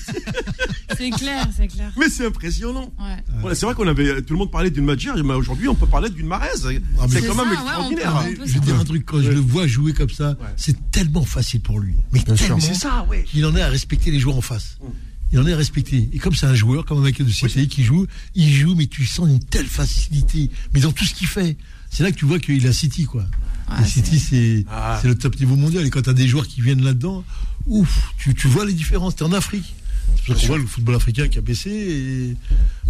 [0.97, 1.91] C'est clair, c'est clair.
[1.97, 2.93] Mais c'est impressionnant.
[2.99, 3.17] Ouais.
[3.41, 5.87] Voilà, c'est vrai qu'on avait tout le monde parlait d'une Madjer, mais aujourd'hui on peut
[5.87, 6.47] parler d'une Marez.
[6.65, 6.67] Ah,
[7.09, 8.13] mais c'est quand même ça, extraordinaire.
[8.15, 10.35] Ah, je vais dire un truc, quand je le vois jouer comme ça, Ouais.
[10.55, 11.95] c'est tellement facile pour lui.
[12.11, 12.45] Mais Bien sûr.
[12.47, 14.77] tellement C'est ça, qu'il en est à respecter les joueurs en face.
[15.33, 16.09] Il en est à respecter.
[16.13, 18.85] Et comme c'est un joueur, comme un mec de Cité qui joue, il joue, mais
[18.85, 20.49] tu sens une telle facilité.
[20.73, 21.57] Mais dans tout ce qu'il fait.
[21.89, 23.25] C'est là que tu vois qu'il a City, quoi.
[23.81, 24.99] Et City, c'est Ah.
[25.01, 25.85] c'est le top niveau mondial.
[25.85, 27.23] Et quand tu as des joueurs qui viennent là-dedans,
[27.65, 29.15] ouf, tu, tu vois les différences.
[29.15, 29.73] Tu es en Afrique.
[30.15, 31.69] C'est pour ça qu'on voit le football africain qui a baissé.
[31.71, 32.35] Et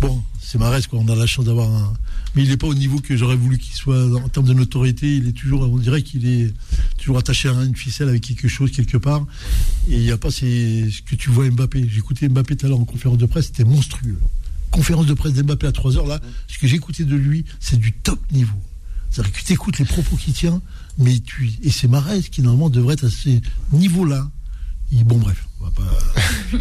[0.01, 0.99] bon, c'est Marès, quoi.
[0.99, 1.93] On a la chance d'avoir un.
[2.35, 5.17] Mais il n'est pas au niveau que j'aurais voulu qu'il soit en termes de notoriété.
[5.17, 6.53] Il est toujours, on dirait qu'il est
[6.97, 9.25] toujours attaché à une ficelle avec quelque chose quelque part.
[9.87, 11.87] Et il n'y a pas ces- ce que tu vois Mbappé.
[11.89, 14.17] J'ai écouté Mbappé tout à l'heure en conférence de presse, c'était monstrueux.
[14.71, 17.77] Conférence de presse d'Mbappé à 3 heures là, ce que j'ai écouté de lui, c'est
[17.79, 18.57] du top niveau.
[19.11, 20.59] C'est-à-dire que tu écoutes les propos qu'il tient,
[20.97, 23.29] mais tu et c'est Marès qui normalement devrait être à ce
[23.71, 24.27] niveau-là.
[24.91, 25.83] Et bon bref, on va pas.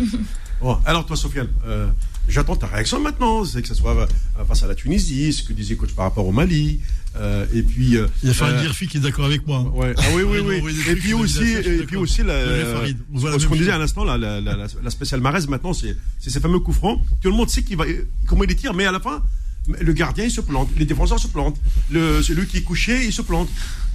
[0.60, 1.88] Bon, alors toi, Sofiane, euh,
[2.28, 3.44] j'attends ta réaction maintenant.
[3.44, 6.26] C'est que ce soit euh, face à la Tunisie, ce que disait coach par rapport
[6.26, 6.80] au Mali,
[7.16, 7.96] euh, et puis.
[7.96, 9.60] euh, Il y a Farid euh, qui est d'accord avec moi.
[9.74, 9.94] Ouais.
[9.98, 10.74] Ah oui, oui, oui.
[10.88, 12.34] Et puis aussi, et puis aussi, la,
[13.38, 16.58] ce qu'on disait à l'instant, la, la, la, la spéciale Marez, maintenant, c'est ces fameux
[16.60, 17.00] coups francs.
[17.20, 17.84] Tout le monde sait qu'il va,
[18.26, 19.22] comment il les tire, mais à la fin,
[19.68, 20.70] le gardien, il se plante.
[20.76, 21.60] Les défenseurs se plantent.
[21.90, 23.48] Le, celui qui est couché, il se plante.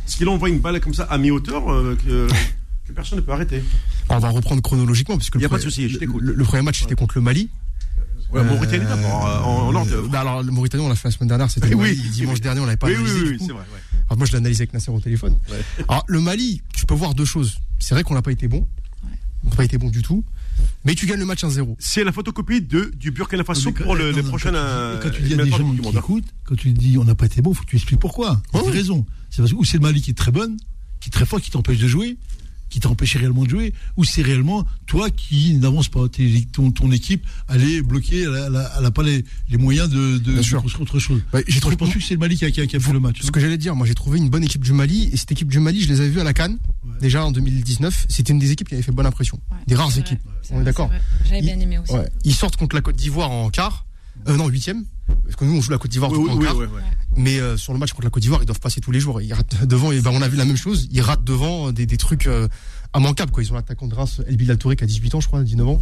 [0.05, 1.65] Parce qu'il envoie une balle comme ça à mi-hauteur
[2.05, 2.27] que,
[2.87, 3.61] que personne ne peut arrêter.
[4.09, 6.21] On va reprendre chronologiquement puisque Y a le pas de pre- souci, je t'écoute.
[6.23, 7.49] Le, le premier match c'était contre le Mali.
[8.31, 9.91] Ouais, Mauritanie d'abord, euh, en, en ordre.
[9.93, 11.95] Euh, bah alors le Mauritanie on l'a fait la semaine dernière, c'était le Oui.
[12.11, 13.25] Dimanche dernier on l'avait pas oui, oui, analysé.
[13.31, 13.61] oui, c'est vrai.
[13.61, 13.99] ouais.
[14.09, 15.37] Alors, moi je l'ai analysé avec Nasser au téléphone.
[15.87, 17.57] Alors le Mali, tu peux voir deux choses.
[17.79, 18.67] C'est vrai qu'on n'a pas été bon,
[19.43, 20.23] n'a pas été bon du tout.
[20.85, 21.75] Mais tu gagnes le match 1-0.
[21.77, 24.53] C'est la photocopie de, du Burkina Faso pour le, les prochaines.
[24.55, 27.25] Quand, quand tu dis à des gens qui écoutent, quand tu dis on n'a pas
[27.27, 28.41] été bon, faut que tu expliques pourquoi.
[28.53, 29.05] Tu as raison.
[29.29, 30.57] C'est parce que ou c'est le Mali qui est très bonne,
[30.99, 32.17] qui est très fort, qui t'empêche de jouer,
[32.77, 36.01] qui t'a empêché réellement de jouer, ou c'est réellement toi qui n'avance pas.
[36.51, 40.55] Ton, ton équipe, elle est bloquée, elle n'a pas les, les, moyens de, de, de
[40.59, 41.23] construire autre chose.
[41.33, 42.79] Bah, j'ai trouvé, je pense que c'est le Mali qui a, qui, a, qui a,
[42.79, 43.21] fait le match.
[43.21, 43.29] Ce hein.
[43.31, 45.59] que j'allais dire, moi j'ai trouvé une bonne équipe du Mali, et cette équipe du
[45.59, 46.91] Mali, je les avais vus à la Cannes, ouais.
[47.01, 48.05] déjà en 2019.
[48.09, 49.39] C'était une des équipes qui avait fait bonne impression.
[49.51, 50.19] Ouais, des rares vrai, équipes.
[50.51, 50.91] On est d'accord
[51.25, 51.93] J'avais bien aimé aussi.
[52.25, 53.85] Ils sortent contre la Côte d'Ivoire en quart.
[54.27, 54.83] Euh, non, huitième.
[55.23, 56.57] Parce que nous, on joue la Côte d'Ivoire oui, en oui, quart.
[56.57, 56.65] oui,
[57.17, 59.21] Mais euh, sur le match contre la Côte d'Ivoire, ils doivent passer tous les jours.
[59.21, 60.87] Ils ratent devant, ben, on a vu la même chose.
[60.91, 62.47] Ils ratent devant des, des trucs euh,
[62.95, 63.31] immanquables.
[63.39, 65.67] Ils ont l'attaquant de Reims, El Bilal Touré, qui a 18 ans, je crois, 19
[65.67, 65.81] ans.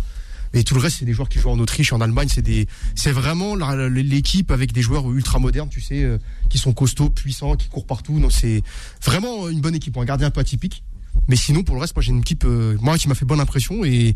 [0.54, 2.30] Et tout le reste, c'est des joueurs qui jouent en Autriche, en Allemagne.
[2.30, 6.18] C'est vraiment l'équipe avec des joueurs ultra modernes, tu sais, euh,
[6.50, 8.20] qui sont costauds, puissants, qui courent partout.
[8.20, 8.62] Donc c'est
[9.04, 9.98] vraiment une bonne équipe.
[9.98, 10.84] Un gardien un peu atypique.
[11.28, 13.40] Mais sinon, pour le reste, moi, j'ai une équipe, euh, moi, qui m'a fait bonne
[13.40, 13.84] impression.
[13.84, 14.16] Et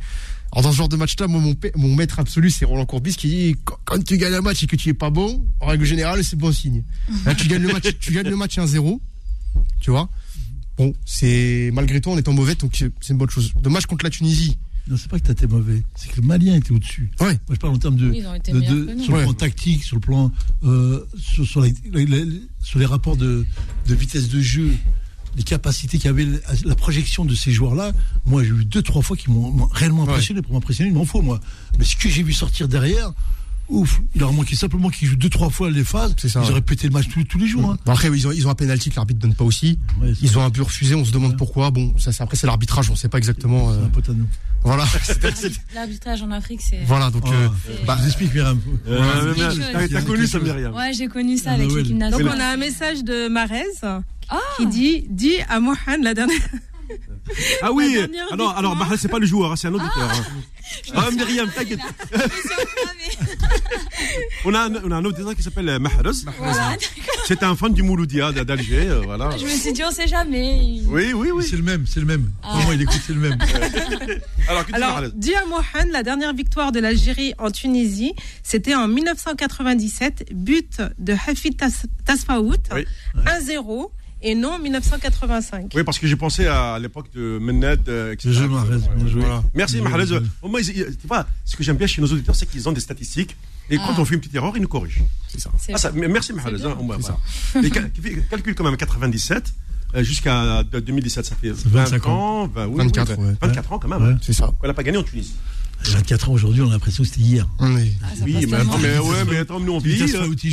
[0.52, 3.28] alors, dans ce genre de match-là, moi, mon, mon, maître absolu, c'est Roland Courbis qui
[3.28, 6.24] dit quand, tu gagnes un match et que tu es pas bon, en règle générale,
[6.24, 6.84] c'est bon signe.
[7.26, 9.00] Là, tu gagnes le match, tu gagnes le match 1-0,
[9.80, 10.10] tu vois.
[10.78, 13.54] Bon, c'est malgré tout, on étant mauvais, donc c'est une bonne chose.
[13.66, 14.58] Match contre la Tunisie.
[14.88, 17.12] Non, c'est pas que tu été mauvais, c'est que le Malien était au-dessus.
[17.20, 17.28] Ouais.
[17.28, 19.24] Moi, je parle en termes de, oui, de, de sur le ouais.
[19.24, 20.32] plan tactique, sur le plan,
[20.64, 23.46] euh, sur, sur, les, les, sur les rapports de,
[23.88, 24.72] de vitesse de jeu,
[25.36, 26.28] les capacités qu'il y avait,
[26.64, 27.92] la projection de ces joueurs-là,
[28.26, 30.40] moi j'ai eu deux, trois fois qui m'ont réellement impressionné.
[30.40, 30.44] Ouais.
[30.44, 31.40] Pour m'impressionner, il m'en faut, moi.
[31.78, 33.12] Mais ce que j'ai vu sortir derrière,
[33.70, 36.16] ouf, il leur manquait simplement qu'ils jouent deux, trois fois les phases.
[36.18, 36.52] Ça, ils ouais.
[36.52, 37.72] auraient pété le match tous, tous les jours.
[37.72, 37.78] Hein.
[37.86, 39.80] Bon, après, ils ont, ils ont un pénalty que l'arbitre donne pas aussi.
[40.02, 41.72] Ouais, ils ont un but refusé, on se demande pourquoi.
[41.72, 43.74] Bon, ça, après, c'est l'arbitrage, on sait pas exactement.
[43.74, 44.28] C'est un pote à nous.
[44.64, 44.86] Voilà.
[45.74, 46.84] L'arbitrage en Afrique, c'est.
[46.86, 47.24] Voilà, donc.
[47.26, 47.48] Oh, euh,
[47.86, 48.60] bah, je vous explique, Myriam.
[48.88, 52.26] Euh, T'as connu ça, Myriam Ouais, j'ai connu ça avec l'équipe nationale.
[52.26, 54.38] Donc, on a un message de Marez ah.
[54.58, 56.38] qui dit Dis à Mohan la dernière.
[57.62, 57.98] Ah oui,
[58.32, 60.10] alors, alors bah, c'est pas le joueur, c'est un auditeur.
[60.10, 61.04] Ah, hein.
[61.08, 61.80] ah Myriam, t'inquiète.
[64.46, 66.12] on, a un, on a un auditeur qui s'appelle Mahrez.
[66.38, 66.76] Voilà,
[67.26, 68.88] c'est un fan du Mouloudia d'Alger.
[68.88, 69.30] Euh, voilà.
[69.38, 70.82] Je me suis dit, on sait jamais.
[70.88, 71.46] Oui, oui, oui.
[71.48, 72.32] C'est le même, c'est le même.
[72.44, 72.58] Ah.
[72.60, 73.38] Comment il écoute, c'est le même.
[74.48, 80.34] alors, alors dis à Mohan, la dernière victoire de l'Algérie en Tunisie, c'était en 1997,
[80.34, 81.56] but de Hafid
[82.06, 82.86] Tasfaout, oui.
[83.16, 83.90] 1-0
[84.22, 85.72] et non 1985.
[85.76, 88.30] Oui, parce que j'ai pensé à l'époque de Mened, etc.
[88.32, 88.78] Je Mahrez,
[89.16, 89.44] voilà.
[89.54, 90.18] Merci Mahrez.
[90.42, 92.82] Au moins, tu vois, ce que j'aime bien chez nos auditeurs, c'est qu'ils ont des
[92.82, 93.36] statistiques.
[93.70, 94.00] Et quand ah.
[94.00, 95.04] on fait une petite erreur, ils nous corrigent.
[95.28, 95.52] C'est ça.
[95.72, 96.56] Ah, ça merci Mahrez.
[96.66, 96.78] Hein,
[98.30, 99.54] calcule quand même 97
[99.98, 103.34] jusqu'à 2017, ça fait 25 ans, 20, oui, 24, oui, ouais.
[103.42, 104.02] 24 ans quand même.
[104.02, 104.16] Ouais.
[104.22, 104.52] C'est ça.
[104.62, 105.36] On n'a pas gagné en Tunisie.
[105.84, 107.48] 24 ans aujourd'hui, on a l'impression que c'était hier.
[107.60, 110.04] Oui, ah, oui mais, attends, mais, ouais, mais attends, nous on vit.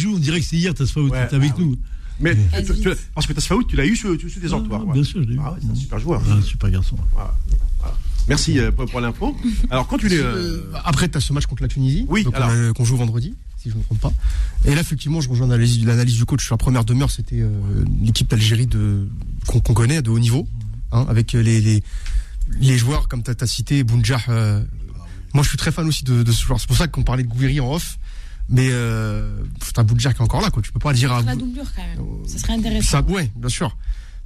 [0.07, 1.77] On dirait que c'est hier, Tasfaout, ouais, t'es avec ah, nous.
[2.21, 4.85] Mais tu, tu, parce que Tasfaout, tu l'as eu sur, sur des entoirs.
[4.89, 5.41] Ah, bien sûr, je l'ai eu.
[5.43, 6.23] Ah, ouais, c'est un super joueur.
[6.31, 6.97] Un super garçon.
[7.13, 7.35] Voilà.
[7.79, 7.95] Voilà.
[8.29, 9.37] Merci euh, pour, pour l'info.
[9.71, 10.19] Alors, quand tu l'es.
[10.19, 10.71] Euh...
[10.85, 12.07] Après, tu as ce match contre la Tunisie.
[12.09, 12.75] Oui, alors.
[12.75, 14.13] qu'on joue vendredi, si je ne me trompe pas.
[14.65, 16.45] Et là, effectivement, je rejoins l'analyse du coach.
[16.45, 17.51] Sur la première demeure, c'était euh,
[18.03, 18.69] l'équipe d'Algérie
[19.47, 20.49] qu'on qu connaît, de haut niveau,
[20.93, 21.83] hein, avec les, les,
[22.61, 24.21] les, joueurs, comme tu as, cité, Bounjah.
[24.29, 24.63] Euh,
[25.35, 26.59] moi, je suis très fan aussi de, de ce joueur.
[26.59, 27.99] C'est pour ça qu'on parlait de Gouiri en off.
[28.49, 30.63] Mais euh, c'est un Boudjar qui est encore là, quoi.
[30.63, 31.23] Tu peux pas dire à.
[31.23, 32.27] La doublure, quand même.
[32.27, 32.89] Ça serait intéressant.
[32.89, 33.77] Ça, ouais, bien sûr.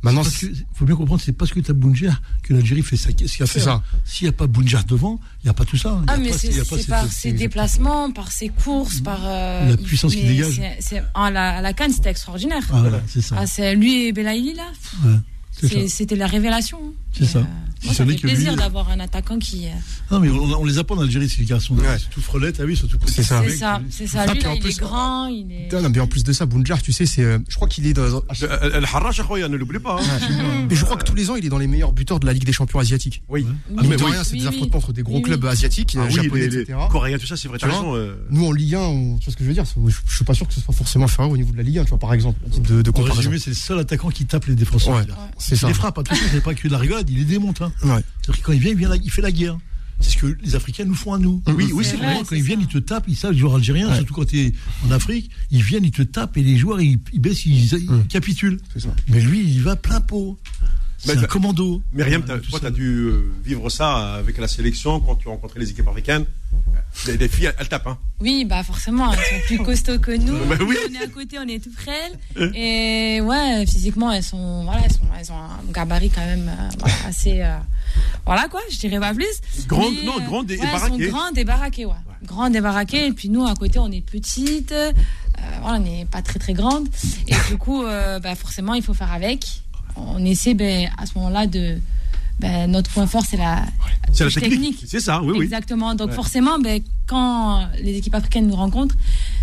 [0.02, 3.10] Maintenant, il faut bien comprendre, c'est parce que tu as Bounjar que l'Algérie fait ça.
[3.46, 3.82] Fait ça.
[4.04, 6.00] S'il n'y a pas Bounjar devant, il n'y a pas tout ça.
[6.06, 9.20] Ah, mais c'est par ses déplacements, par ses courses, par.
[9.24, 10.54] Euh, la puissance qu'il dégage.
[10.54, 12.62] C est, c est, à, la, Cannes, c'était extraordinaire.
[12.72, 13.36] Ah, voilà, c'est ça.
[13.38, 14.70] Ah, lui et Belaïli, là.
[15.04, 16.80] Ouais, c'était la révélation.
[17.12, 17.46] C'est ça.
[17.82, 19.66] Euh, moi, ça fait plaisir d'avoir un attaquant qui.
[19.66, 19.70] Euh...
[20.10, 21.76] Non, mais on, on les a pas en Algérie, ces garçons.
[21.76, 21.96] Ouais.
[22.10, 22.98] Tout frelette, ah oui, surtout.
[23.06, 23.42] C'est ça.
[23.46, 24.26] C'est ça, c'est ça.
[24.26, 25.72] Lui, là, il est grand, il est.
[25.72, 27.94] Non, mais en plus de ça, Bounjar, tu sais, c'est, euh, je crois qu'il est
[27.94, 28.22] dans.
[28.74, 29.98] El Harrach, ne l'oublie pas.
[30.00, 30.66] Hein.
[30.68, 32.32] Mais je crois que tous les ans, il est dans les meilleurs buteurs de la
[32.32, 33.22] Ligue des Champions asiatiques.
[33.28, 33.46] Oui.
[33.76, 36.74] Ah, mais de rien, c'est des affrontements entre des gros clubs asiatiques, japonais, etc.
[36.90, 37.58] Coréens, tout ça, c'est vrai.
[38.30, 39.64] Nous, en Ligue 1, tu vois ce que je veux dire?
[39.64, 41.84] Je suis pas sûr que ce soit forcément inférieur au niveau de la Ligue 1,
[41.84, 42.38] tu vois, par exemple.
[42.60, 43.30] De, de comparaison.
[43.38, 45.04] c'est le seul attaquant qui tape les défenseurs.
[45.38, 45.66] C'est ça.
[45.66, 47.62] Il les frappe, attention, c'est pas que de la rigolade, il les démonte.
[47.82, 48.02] Ouais.
[48.22, 49.58] C'est-à-dire que quand il vient, il, vient, il fait la guerre.
[50.00, 51.42] C'est ce que les Africains nous font à nous.
[51.46, 52.22] Oui, oui, c'est vrai.
[52.26, 53.96] Quand ils viennent, ils te tapent, ils savent, les joueurs algériens, ouais.
[53.96, 54.52] surtout quand tu es
[54.86, 57.90] en Afrique, ils viennent, ils te tapent et les joueurs, ils, ils baissent, ils, ils
[57.90, 58.06] mmh.
[58.06, 58.60] capitulent.
[59.08, 60.38] Mais lui, il va plein pot.
[60.96, 61.82] C'est un commando.
[61.92, 65.70] Myriam, toi, tu as dû euh, vivre ça avec la sélection quand tu rencontrais les
[65.70, 66.24] équipes africaines.
[67.06, 67.86] Les, les filles, elles tapent.
[67.86, 67.98] Hein.
[68.20, 70.36] Oui, bah forcément, elles sont plus costauds que nous.
[70.46, 70.76] bah oui.
[70.90, 72.18] On est à côté, on est tout frêles.
[72.54, 76.68] Et ouais, physiquement, elles sont, voilà, elles, sont, elles ont un gabarit quand même euh,
[76.78, 77.40] voilà, assez.
[77.42, 77.56] Euh,
[78.26, 79.40] voilà quoi, je dirais pas plus.
[79.66, 80.94] Grande, mais, non, grande et, ouais, baraquée.
[80.98, 81.92] Elles sont grandes et baraquées, ouais.
[81.92, 82.26] ouais.
[82.26, 83.06] Grandes et baraquées.
[83.06, 84.72] Et puis nous, à côté, on est petites.
[84.72, 84.92] Euh,
[85.62, 86.88] voilà, on n'est pas très très grandes.
[87.28, 89.62] Et du coup, bah, forcément, il faut faire avec
[89.96, 91.78] on essaie ben, à ce moment-là de.
[92.40, 93.66] Ben, notre point fort, c'est la,
[94.16, 94.84] technique.
[94.86, 95.44] C'est ça, oui, oui.
[95.44, 95.94] Exactement.
[95.94, 98.96] Donc forcément, ben, quand les équipes africaines nous rencontrent,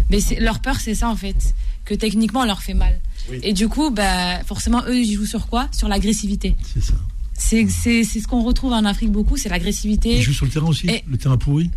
[0.10, 1.54] ben, leur peur, c'est ça en fait,
[1.86, 3.00] que techniquement, on leur fait mal.
[3.44, 5.68] Et du coup, ben, forcément, eux, ils jouent sur quoi?
[5.72, 6.56] Sur l'agressivité.
[6.74, 6.94] C'est ça.
[7.38, 10.18] C'est ce qu'on retrouve en Afrique beaucoup, c'est l'agressivité.
[10.18, 11.70] Ils jouent sur le terrain aussi, le terrain pourri?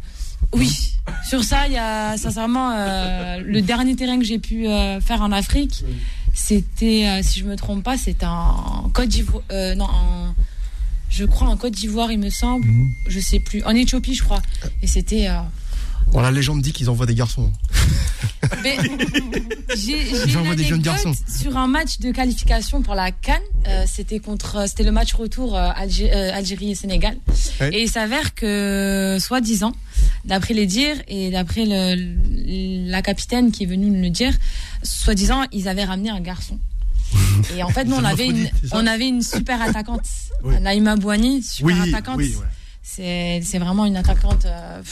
[0.52, 0.96] Oui,
[1.28, 5.22] sur ça, il y a sincèrement euh, le dernier terrain que j'ai pu euh, faire
[5.22, 5.84] en Afrique,
[6.32, 9.42] c'était, euh, si je me trompe pas, c'était en Côte d'Ivoire,
[9.76, 9.88] non,
[11.10, 12.90] je crois en Côte d'Ivoire, il me semble, mhm.
[13.08, 14.40] je sais plus, en Éthiopie, je crois,
[14.82, 15.28] et c'était
[16.12, 17.50] Bon, la légende dit qu'ils envoient des garçons.
[19.76, 21.12] J'ai envoie des jeunes garçons.
[21.28, 25.56] Sur un match de qualification pour la Cannes, euh, c'était contre, c'était le match retour
[25.56, 27.16] euh, euh, Algérie et Sénégal.
[27.60, 29.72] Et il s'avère que, soi-disant,
[30.24, 34.32] d'après les dires et d'après la capitaine qui est venue nous le dire,
[34.82, 36.58] soi-disant, ils avaient ramené un garçon.
[37.56, 40.06] Et en fait, nous, on avait, une, on avait une super attaquante,
[40.60, 42.18] Naïma Bouani, super attaquante.
[42.18, 42.36] Oui,
[42.82, 44.82] c'est vraiment une attaquante euh,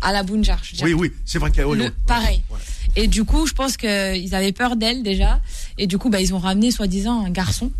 [0.00, 0.60] à la Bounjar.
[0.82, 2.42] Oui, oui, c'est vrai qu'elle Pareil.
[2.96, 5.40] Et du coup, je pense qu'ils avaient peur d'elle déjà.
[5.78, 7.70] Et du coup, bah, ils ont ramené soi-disant un garçon.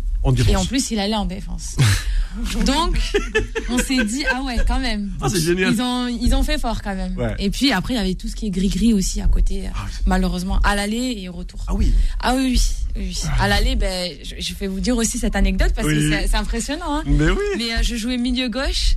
[0.47, 1.77] Et en plus, il allait en défense.
[2.65, 2.97] Donc,
[3.69, 5.11] on s'est dit, ah ouais, quand même.
[5.19, 5.73] Ah, c'est génial.
[5.73, 7.15] Ils ont, ils ont fait fort quand même.
[7.39, 9.85] Et puis après, il y avait tout ce qui est gris-gris aussi à côté, ah,
[10.05, 11.59] malheureusement, à l'aller et au retour.
[11.67, 12.61] Ah oui Ah oui,
[12.95, 13.17] oui.
[13.39, 16.97] À l'aller, ben, je, vais vous dire aussi cette anecdote parce que c'est impressionnant.
[16.97, 17.03] Hein.
[17.05, 17.43] Mais oui.
[17.57, 18.95] Mais euh, je jouais milieu gauche.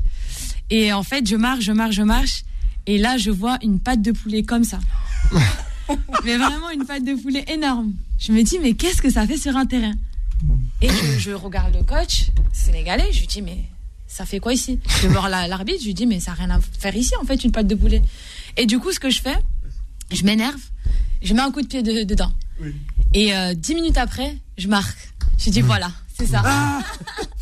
[0.71, 2.45] Et en fait, je marche, je marche, je marche.
[2.87, 4.79] Et là, je vois une patte de poulet comme ça.
[6.25, 7.93] mais vraiment une patte de poulet énorme.
[8.19, 9.95] Je me dis, mais qu'est-ce que ça fait sur un terrain?
[10.83, 13.59] Et je, regarde le coach sénégalais, je lui dis, mais
[14.07, 14.81] ça fait quoi ici?
[14.87, 17.25] Je vais voir l'arbitre, je lui dis, mais ça n'a rien à faire ici, en
[17.25, 18.03] fait, une patte de poulet.
[18.57, 19.37] Et du coup, ce que je fais,
[20.13, 20.61] je m'énerve,
[21.23, 22.33] je mets un coup de pied dedans.
[23.13, 25.13] Et euh, dix minutes après, je marque.
[25.39, 26.43] Je dis, voilà, c'est ça.
[26.45, 26.83] Ah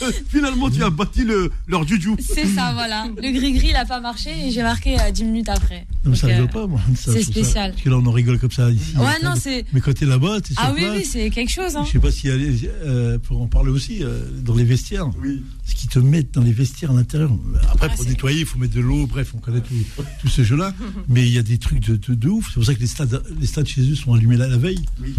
[0.28, 2.10] Finalement, tu as bâti le, leur juju.
[2.18, 3.06] C'est ça, voilà.
[3.16, 5.86] Le gris-gris, il n'a pas marché et j'ai marqué euh, 10 minutes après.
[6.04, 6.80] Non, ça rigole euh, pas, moi.
[6.94, 7.72] C'est spécial.
[7.72, 8.96] parce que là, on en rigole comme ça ici.
[8.96, 9.64] Ouais, non, c'est.
[9.72, 11.76] Mais quand t'es là-bas, t'es Ah oui, oui, c'est quelque chose.
[11.76, 11.84] Hein.
[11.86, 15.08] Je sais pas si, euh, pour en parler aussi, euh, dans les vestiaires.
[15.22, 15.42] Oui.
[15.64, 17.30] Ce qu'ils te mettent dans les vestiaires à l'intérieur.
[17.72, 19.06] Après, ah, pour nettoyer, il faut mettre de l'eau.
[19.06, 19.74] Bref, on connaît tout,
[20.20, 20.74] tout ce jeu-là.
[21.08, 22.48] Mais il y a des trucs de, de, ouf.
[22.48, 24.84] C'est pour ça que les stades, les stades chez eux sont allumés la, la veille.
[25.02, 25.14] Oui.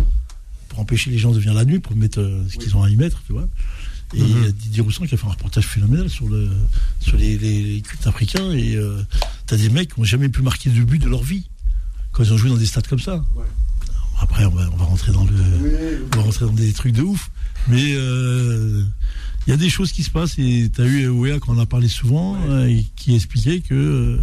[0.70, 2.96] Pour empêcher les gens de venir la nuit, pour mettre ce qu'ils ont à y
[2.96, 3.48] mettre, tu vois.
[4.14, 6.50] Et il y a Didier Roussan qui a fait un reportage phénoménal sur, le,
[7.00, 8.52] sur les, cultes africains.
[8.52, 9.04] Et euh,
[9.46, 11.50] t'as des mecs qui n'ont jamais pu marquer de but de leur vie
[12.12, 13.24] quand ils ont joué dans des stades comme ça.
[14.20, 17.02] Après, on va, on va, rentrer dans le, on va rentrer dans des trucs de
[17.02, 17.30] ouf.
[17.68, 18.84] Mais euh,
[19.46, 20.40] il y a des choses qui se passent.
[20.40, 24.20] Et tu as eu Ouéa, quand on a parlé souvent, euh, qui expliquait que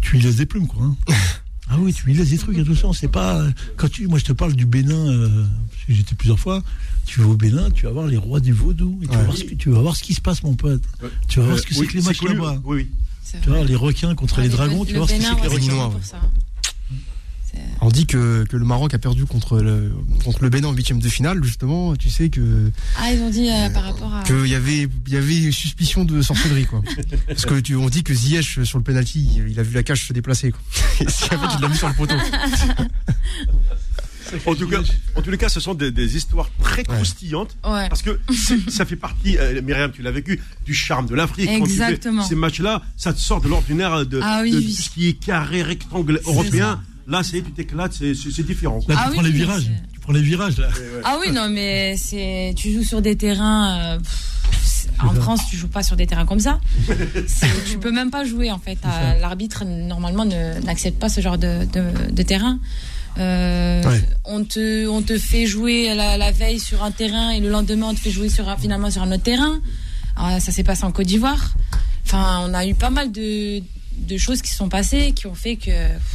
[0.00, 0.82] tu y laisses des plumes, quoi.
[0.82, 0.96] Hein.
[1.68, 3.44] Ah oui, tu y laisses des trucs, attention, c'est pas.
[3.76, 5.28] Quand tu, moi, je te parle du Bénin,
[5.70, 6.62] parce que j'étais plusieurs fois,
[7.04, 8.98] tu vas au Bénin, tu vas voir les rois du vaudou.
[9.02, 10.82] Et tu, vas voir ce que, tu vas voir ce qui se passe, mon pote.
[11.28, 12.60] Tu vas voir ce que c'est que les matchs là-bas.
[12.64, 12.88] Oui,
[13.42, 15.48] Tu vois, les requins contre les dragons, tu vas voir ce que c'est que les
[15.48, 15.90] requins.
[17.82, 19.92] On dit que, que, le Maroc a perdu contre le,
[20.24, 21.94] contre le Bénin en huitième de finale, justement.
[21.94, 22.70] Tu sais que.
[22.96, 24.22] Ah, ils ont dit euh, par rapport à.
[24.24, 26.82] Qu'il y avait, il y avait suspicion de sorcellerie, quoi.
[27.28, 30.06] Parce que tu, on dit que Ziyech, sur le penalty, il a vu la cage
[30.06, 30.60] se déplacer, quoi.
[31.00, 32.16] Et en fait, il l'a mis sur le poteau.
[34.44, 34.80] En tout, cas,
[35.14, 37.56] en tous les cas, ce sont des, histoires très croustillantes.
[37.62, 38.18] Parce que
[38.68, 41.48] ça fait partie, euh, Myriam, tu l'as vécu, du charme de l'Afrique.
[41.48, 42.24] Exactement.
[42.24, 46.20] ces matchs-là, ça te sort de l'ordinaire de, ah tout ce qui est carré, rectangle
[46.26, 46.82] européen.
[47.06, 48.80] Là, c'est tu t'éclates, c'est différent.
[48.88, 49.70] Là, tu ah prends les virages.
[49.92, 50.68] Tu prends les virages, là.
[51.04, 53.94] Ah oui, non, mais c'est, tu joues sur des terrains.
[53.94, 53.98] Euh,
[55.02, 56.58] en France, tu joues pas sur des terrains comme ça.
[57.66, 58.78] tu peux même pas jouer en fait.
[59.20, 62.58] L'arbitre normalement n'accepte pas ce genre de, de, de terrain.
[63.18, 63.82] Euh,
[64.24, 67.94] on, te, on te fait jouer la, veille sur un terrain et le lendemain on
[67.94, 69.60] te fait jouer sur, finalement sur un autre terrain.
[70.16, 71.54] Alors, ça s'est passé en Côte d'Ivoire.
[72.04, 73.62] Enfin, on a eu pas mal de,
[73.96, 75.70] de choses qui sont passées qui ont fait que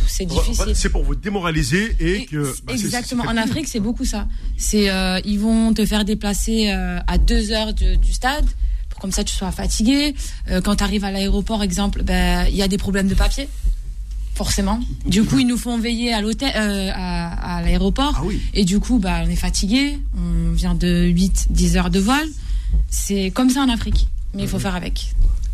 [0.08, 0.74] c'est difficile.
[0.76, 2.54] C'est pour vous démoraliser et, que.
[2.63, 3.24] Bah, exactement.
[3.24, 4.28] En Afrique, c'est beaucoup ça.
[4.58, 8.46] C'est euh, ils vont te faire déplacer euh, à deux heures du stade
[8.89, 10.13] pour comme ça tu sois fatigué.
[10.63, 13.48] quand tu arrives à l'aéroport, exemple, ben, il y a des problèmes de papier
[14.36, 14.80] forcément.
[15.06, 18.13] Du coup, ils nous font veiller à l'hôtel, euh, à, l'aéroport.
[18.17, 18.24] Ah
[18.56, 20.00] Et du coup, bah, on est fatigué.
[20.17, 22.28] On vient de 8, 10 heures de vol.
[22.89, 24.08] C'est comme ça en Afrique.
[24.34, 25.13] Mais il faut faire avec.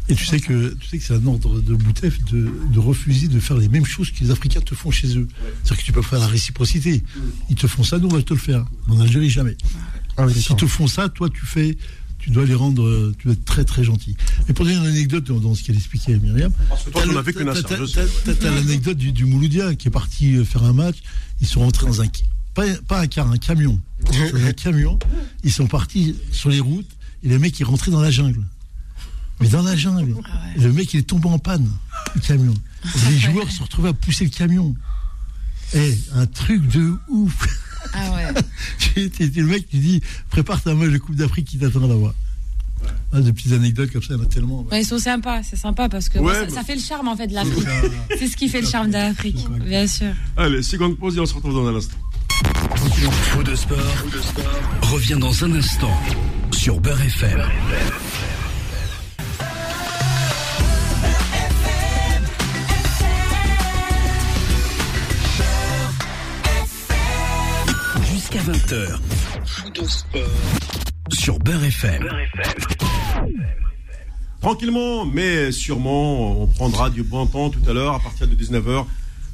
[0.10, 3.28] Et tu sais que tu sais que c'est un ordre de Boutef de, de, refuser
[3.28, 5.28] de faire les mêmes choses que les Africains te font chez eux.
[5.64, 7.04] C'est-à-dire que tu peux faire la réciprocité.
[7.50, 8.66] Ils te font ça, nous on va te le faire.
[8.88, 9.58] en Algérie jamais.
[10.16, 11.78] Ah S'ils te font ça, toi tu fais
[12.20, 14.18] tu dois les rendre, tu dois être très très gentil.
[14.48, 17.14] Mais pour donner une anecdote dans, ce qu'elle expliquait à Myriam, parce que toi, tu
[17.14, 20.98] n'avais que T'as l'anecdote du, du, Mouloudia qui est parti euh, faire un match.
[21.42, 22.08] Ils sont rentrés dans un
[22.54, 23.80] pas, pas un car, un camion.
[24.34, 24.98] un camion.
[25.44, 26.90] Ils sont partis sur les routes
[27.24, 28.44] et les mecs ils rentraient dans la jungle.
[29.40, 31.70] Mais dans la jungle, ah le mec, il est tombé en panne,
[32.16, 32.54] le camion.
[33.10, 34.76] les joueurs se retrouvaient à pousser le camion.
[35.74, 37.48] Eh, un truc de ouf.
[37.94, 38.42] Ah ouais.
[39.36, 42.14] le mec qui dit prépare ta match de Coupe d'Afrique qui t'attend là-bas.
[43.12, 44.68] Ah, des petites anecdotes comme ça, il y en a tellement.
[44.72, 46.20] ils sont sympas, c'est sympa parce que
[46.50, 47.68] ça, fait le charme en fait de l'Afrique.
[48.20, 50.14] c'est ce qui fait le charme de l'Afrique, bien sûr.
[50.36, 51.98] Allez, seconde pause et on se retrouve dans un instant.
[53.32, 53.78] Fou de sport,
[54.12, 55.92] de sport revient dans un instant
[56.52, 57.42] sur Beurre FM.
[68.38, 69.00] Jusqu'à 20h.
[69.46, 70.22] Fou de sport
[71.12, 72.08] sur Beurre FM.
[74.42, 78.86] Tranquillement, mais sûrement, on prendra du bon temps tout à l'heure à partir de 19h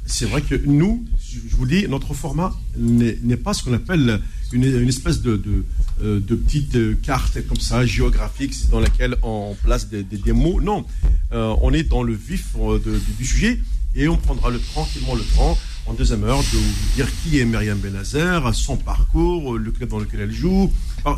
[0.06, 4.20] c'est vrai que nous, je vous dis, notre format n'est pas ce qu'on appelle
[4.52, 5.64] une, espèce de, de,
[6.02, 10.60] euh, petite carte comme ça, géographique, dans laquelle on place des, mots.
[10.60, 10.84] Non,
[11.32, 12.78] euh, on est dans le vif euh,
[13.18, 13.58] du sujet
[13.96, 17.44] et on prendra le, tranquillement le temps en deuxième heure de vous dire qui est
[17.44, 20.72] Myriam Benazer, son parcours, le club dans lequel elle joue.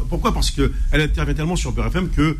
[0.09, 0.33] Pourquoi?
[0.35, 2.37] Parce qu'elle intervient tellement sur BRFM que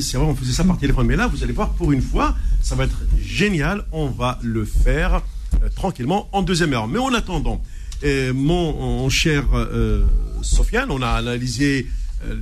[0.00, 1.06] c'est vrai, on faisait ça par téléphone.
[1.06, 3.84] Mais là, vous allez voir, pour une fois, ça va être génial.
[3.90, 5.22] On va le faire
[5.62, 6.88] euh, tranquillement en deuxième heure.
[6.88, 7.62] Mais en attendant,
[8.04, 10.04] euh, mon, cher euh,
[10.42, 11.86] Sofiane, on a analysé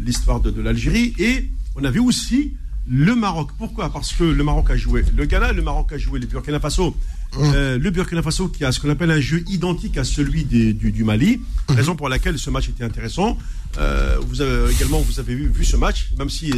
[0.04, 2.54] l'histoire de, l'Algérie et on a vu aussi
[2.86, 3.50] le Maroc.
[3.58, 3.92] Pourquoi?
[3.92, 6.96] Parce que le Maroc a joué le Ghana, le Maroc a joué le Burkina Faso.
[7.36, 7.76] Mmh.
[7.76, 11.36] le Burkina Faso qui a ce qu'on appelle un jeu identique à celui du, Mali,
[11.36, 11.74] mmh.
[11.74, 13.36] raison pour laquelle ce match était intéressant.
[13.76, 16.52] vous avez également vous avez vu, vu ce match, même si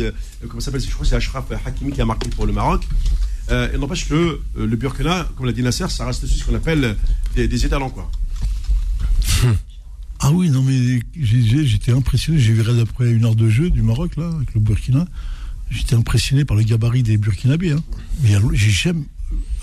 [0.49, 2.87] comment s'appelle, je crois que c'est Ashraf Hakimi qui a marqué pour le Maroc.
[3.51, 6.55] Euh, et n'empêche que euh, le Burkina, comme l'a dit Nasser, ça reste ce qu'on
[6.55, 6.97] appelle
[7.35, 8.11] des, des étalons, quoi.
[10.23, 12.39] Ah oui, non, mais j'étais impressionné.
[12.39, 15.07] J'ai vu après une heure de jeu du Maroc, là, avec le Burkina.
[15.71, 17.71] J'étais impressionné par le gabarit des Burkinabés.
[17.71, 17.83] Hein.
[18.23, 18.93] Mais j'ai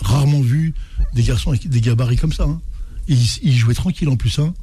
[0.02, 0.74] rarement vu
[1.14, 2.44] des garçons avec des gabarits comme ça.
[2.44, 2.60] Hein.
[3.08, 4.40] Ils, jouaient tranquille en plus.
[4.40, 4.54] Hein.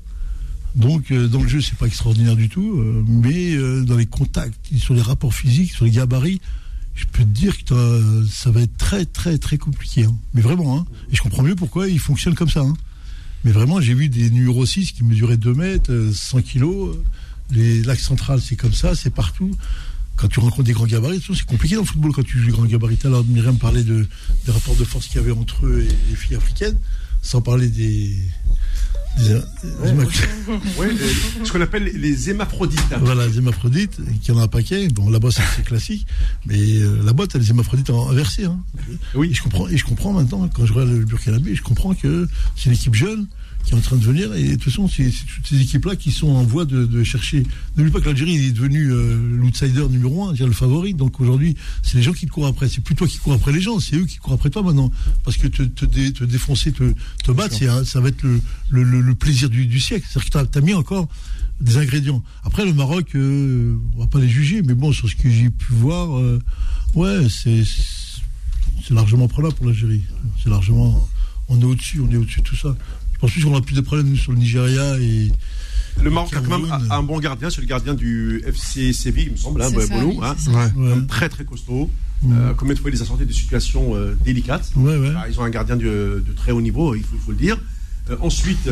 [0.75, 2.83] Donc, euh, dans le jeu, c'est pas extraordinaire du tout.
[3.07, 6.41] mais dans les contacts, sur les rapports physiques, sur les gabarits,
[6.95, 10.05] je peux te dire que ça va être très très très compliqué.
[10.05, 10.15] Hein.
[10.33, 12.65] Mais vraiment, et je comprends mieux pourquoi il fonctionne comme ça.
[13.45, 16.97] Mais vraiment, j'ai vu des numéros 6 qui mesuraient 2 mètres, 100 euh, kilos.
[17.51, 19.51] Les lacs centrales, c'est comme ça, c'est partout.
[20.17, 22.53] Quand tu rencontres des grands gabarits, c'est compliqué dans le football quand tu joues des
[22.53, 22.99] grands gabarits.
[23.05, 24.07] Alors, Myriam parlait de,
[24.47, 26.79] des rapports de force qu'il y avait entre eux et les filles africaines,
[27.23, 28.17] sans parler des,
[31.45, 32.81] ce qu'on appelle les hémaphrodites.
[33.01, 34.89] Voilà, les hémaphrodites, qui en a un paquet.
[34.89, 36.07] Bon, là-bas, c'est classique.
[36.47, 38.45] Mais euh, la boîte, elle les hémaphrodites inversés.
[38.45, 38.59] Hein.
[39.15, 39.31] Oui.
[39.31, 42.29] Et je, comprends, et je comprends maintenant, quand je regarde le Burkina-Faso, je comprends que
[42.57, 43.29] c'est une équipe jeune
[43.65, 44.33] qui est en train de venir.
[44.35, 47.45] Et de toute façon, c'est toutes ces équipes-là qui sont en voie de, chercher.
[47.77, 50.95] N'oublie pas que l'Algérie est devenue euh, l'outsider numéro un, dire le favori.
[50.95, 52.69] Donc aujourd'hui, c'est les gens qui te courent après.
[52.69, 54.91] C'est plus toi qui cours après les gens, c'est eux qui courent après toi maintenant.
[55.25, 58.25] Parce que te, te, défoncer, te, te battre, ça va être
[58.71, 60.07] le, plaisir du, siècle.
[60.09, 61.09] C'est-à-dire que tu as, mis encore
[61.61, 62.23] des ingrédients.
[62.43, 65.51] Après, le Maroc, euh, on va pas les juger, mais bon, sur ce que j'ai
[65.51, 66.41] pu voir, euh,
[66.95, 67.63] ouais, c'est
[68.91, 70.03] largement prenable pour l'Algérie.
[70.43, 71.09] C'est largement.
[71.49, 72.77] On est au-dessus, on est au-dessus de tout ça.
[73.25, 75.33] Ensuite, on a plus de problèmes sur le Nigeria et.
[76.03, 79.33] Le Maroc a quand même un bon gardien, c'est le gardien du FC Séville, il
[79.33, 79.69] me semble, hein,
[80.19, 81.01] hein.
[81.09, 81.89] très très costaud.
[82.31, 84.93] Euh, combien de fois il les a sortis de situations euh, délicates bah,
[85.29, 87.59] Ils ont un gardien de, très haut niveau, il faut, le dire.
[88.11, 88.69] Euh, ensuite,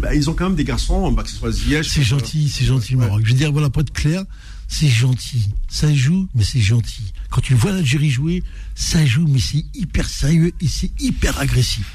[0.00, 1.84] bah, ils ont quand même des garçons, bah, que ce soit Ziyech.
[1.84, 3.22] C'est gentil, c'est gentil le Maroc.
[3.24, 4.22] Je veux dire, voilà, pour être clair,
[4.68, 5.50] c'est gentil.
[5.68, 7.12] Ça joue, mais c'est gentil.
[7.30, 8.42] Quand tu vois l'Algérie jouer,
[8.74, 11.90] ça joue, mais c'est hyper sérieux et c'est hyper agressif.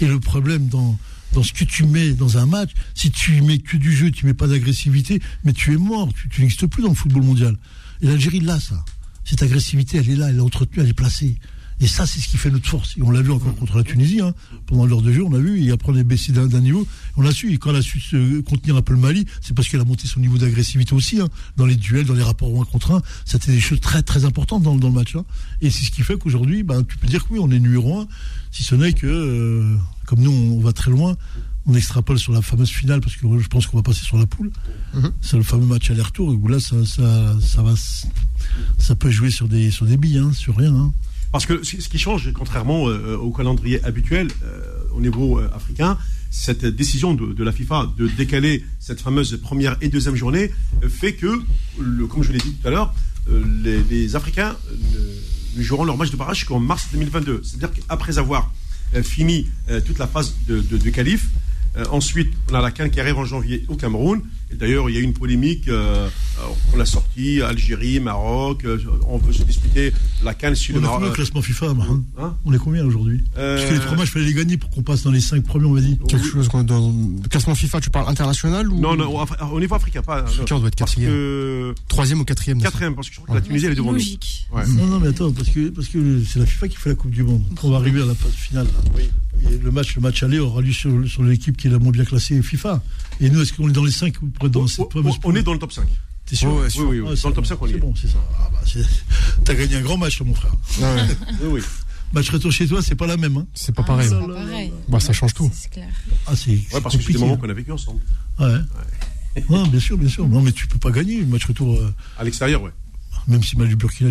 [0.00, 0.98] Et le problème dans,
[1.32, 4.26] dans ce que tu mets dans un match, si tu mets que du jeu, tu
[4.26, 7.56] mets pas d'agressivité, mais tu es mort, tu, n'existes plus dans le football mondial.
[8.02, 8.84] Et l'Algérie l'a ça.
[9.24, 11.36] Cette agressivité, elle est là, elle est entretenue, elle est placée.
[11.78, 12.96] Et ça, c'est ce qui fait notre force.
[12.96, 14.32] Et on l'a vu encore contre la Tunisie, hein.
[14.66, 16.86] pendant l'heure de jeu, on a vu, et après on est baissé d'un niveau,
[17.16, 17.52] on l'a su.
[17.52, 19.84] Et quand elle a su se contenir un peu le Mali, c'est parce qu'elle a
[19.84, 21.28] monté son niveau d'agressivité aussi, hein.
[21.56, 23.02] dans les duels, dans les rapports 1 contre 1.
[23.26, 25.16] C'était des choses très très importantes dans, dans le match.
[25.16, 25.26] Hein.
[25.60, 28.00] Et c'est ce qui fait qu'aujourd'hui, ben, tu peux dire que oui, on est numéro
[28.00, 28.08] 1,
[28.52, 31.16] si ce n'est que, euh, comme nous, on, va très loin,
[31.66, 34.26] on extrapole sur la fameuse finale parce que je pense qu'on va passer sur la
[34.26, 34.50] poule.
[34.94, 35.12] Mhm.
[35.20, 37.74] C'est le fameux match aller-retour où là, ça, ça, ça, va,
[38.78, 40.74] ça peut jouer sur des, sur des billes, hein, sur rien.
[40.74, 40.92] Hein.
[41.32, 44.60] Parce que ce qui change, contrairement euh, au calendrier habituel euh,
[44.92, 45.98] au niveau africain,
[46.30, 50.50] cette décision de, la FIFA de décaler cette fameuse première et deuxième journée
[50.88, 51.42] fait que,
[51.78, 52.94] le, comme je l'ai dit tout à l'heure,
[53.64, 54.54] les, les, Africains
[55.56, 57.40] ne joueront leur match de barrage qu'en mars 2022.
[57.42, 58.65] C'est-à-dire qu'après avoir euh,
[59.02, 60.90] fini euh, toute la phase de, de,
[61.90, 64.22] ensuite, on a la Cannes qui arrive en janvier au Cameroun.
[64.50, 65.66] Et d'ailleurs, il y a eu une polémique.
[65.66, 66.08] Euh,
[66.72, 68.64] on l'a sorti Algérie, Maroc.
[69.08, 71.02] on veut se disputer la Cannes sur on le Maroc.
[71.02, 71.74] On est classement FIFA,
[72.16, 74.70] hein On est combien aujourd'hui Parce que les trois matchs, il fallait les gagner pour
[74.70, 75.96] qu'on passe dans les cinq premiers, on va dire.
[76.08, 80.02] Quelque chose dans le classement FIFA, tu parles international ou Non, non, au niveau africain,
[80.02, 80.18] pas.
[80.18, 81.10] Africain, on doit être quatrième.
[81.10, 81.74] Que...
[81.88, 82.62] Troisième ou quatrième.
[82.62, 83.98] Quatrième, parce que je crois que la Tunisie, elle est devant nous.
[83.98, 84.66] Ouais.
[84.68, 87.10] Non, non, mais attends, parce que parce que c'est la FIFA qui fait la Coupe
[87.10, 87.42] du Monde.
[87.62, 88.66] On va arriver à la phase finale.
[88.94, 89.10] Oui.
[89.42, 91.92] Et le match, le match aller aura lieu sur, sur l'équipe qui est la moins
[91.92, 92.82] bien classée FIFA.
[93.20, 95.42] Et nous, est-ce qu'on est dans les 5 ou dans oh, cette oh, On est
[95.42, 95.86] dans le top 5.
[96.24, 97.08] T'es sûr Oui, oui, oui.
[97.12, 97.72] Ah, dans le top 5, on est.
[97.72, 98.18] C'est bon, c'est ça.
[98.38, 98.60] Ah, bah,
[99.44, 100.54] T'as gagné un grand match, mon frère.
[100.80, 101.02] Ouais.
[101.42, 101.60] oui, oui.
[102.12, 103.36] Match retour chez toi, c'est pas la même.
[103.36, 103.46] Hein.
[103.54, 104.08] C'est pas pareil.
[104.12, 104.72] Ah, pas pareil.
[104.88, 105.50] Bah, ça change tout.
[105.52, 105.88] C'est clair.
[106.26, 106.50] Ah, c'est.
[106.50, 108.00] Ouais, parce que c'est des moments qu'on a vécu ensemble.
[108.38, 108.46] Ouais.
[108.46, 109.44] ouais.
[109.50, 110.26] non, bien sûr, bien sûr.
[110.26, 111.76] Non, mais tu peux pas gagner le match retour.
[111.76, 111.94] Euh...
[112.18, 112.72] À l'extérieur, ouais
[113.28, 114.10] même si Mal du Burkina,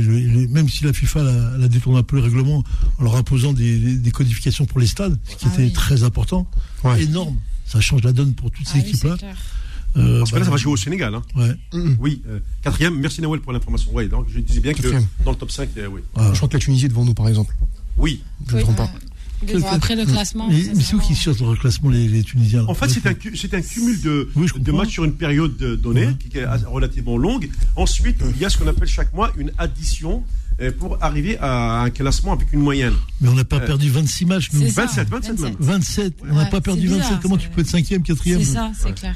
[0.49, 1.24] même si la FIFA
[1.57, 2.63] la, détourné un peu le règlement
[2.99, 6.47] en leur imposant des, des, codifications pour les stades, ce qui ah était très important,
[6.84, 7.03] ouais.
[7.03, 7.38] énorme.
[7.66, 9.18] Ça change la donne pour toutes ces ah équipes-là.
[9.97, 11.16] Euh, Parce que là, ça va jouer au Sénégal.
[11.16, 11.24] Hein.
[11.36, 11.55] Ouais.
[11.74, 11.95] Mmh.
[11.99, 12.99] Oui, euh, quatrième.
[12.99, 13.93] Merci Nawel pour l'information.
[13.93, 14.82] Ouais, donc je disais bien que
[15.24, 16.01] dans le top 5, euh, oui.
[16.16, 16.32] Ah.
[16.32, 17.55] Je crois que la Tunisie est devant nous, par exemple.
[17.97, 18.22] Oui.
[18.47, 18.91] Je ne me trompe pas.
[19.72, 20.48] Après le classement.
[20.50, 23.12] Mais, mais c'est où qui cherchent le classement, les, les Tunisiens En fait, c'est un,
[23.12, 26.16] un, cumul de, oui, de matchs sur une période donnée, ouais.
[26.16, 27.50] qui est relativement longue.
[27.76, 30.24] Ensuite, il y a ce qu'on appelle chaque mois une addition
[30.62, 32.93] euh, pour arriver à un classement avec une moyenne.
[33.20, 34.70] Mais on n'a pas euh, perdu 26 matchs, nous.
[34.70, 36.14] 27, 27, 27 27.
[36.30, 37.20] On n'a pas perdu 27.
[37.22, 39.16] Comment tu peux être 5e, 4e C'est ça, c'est clair.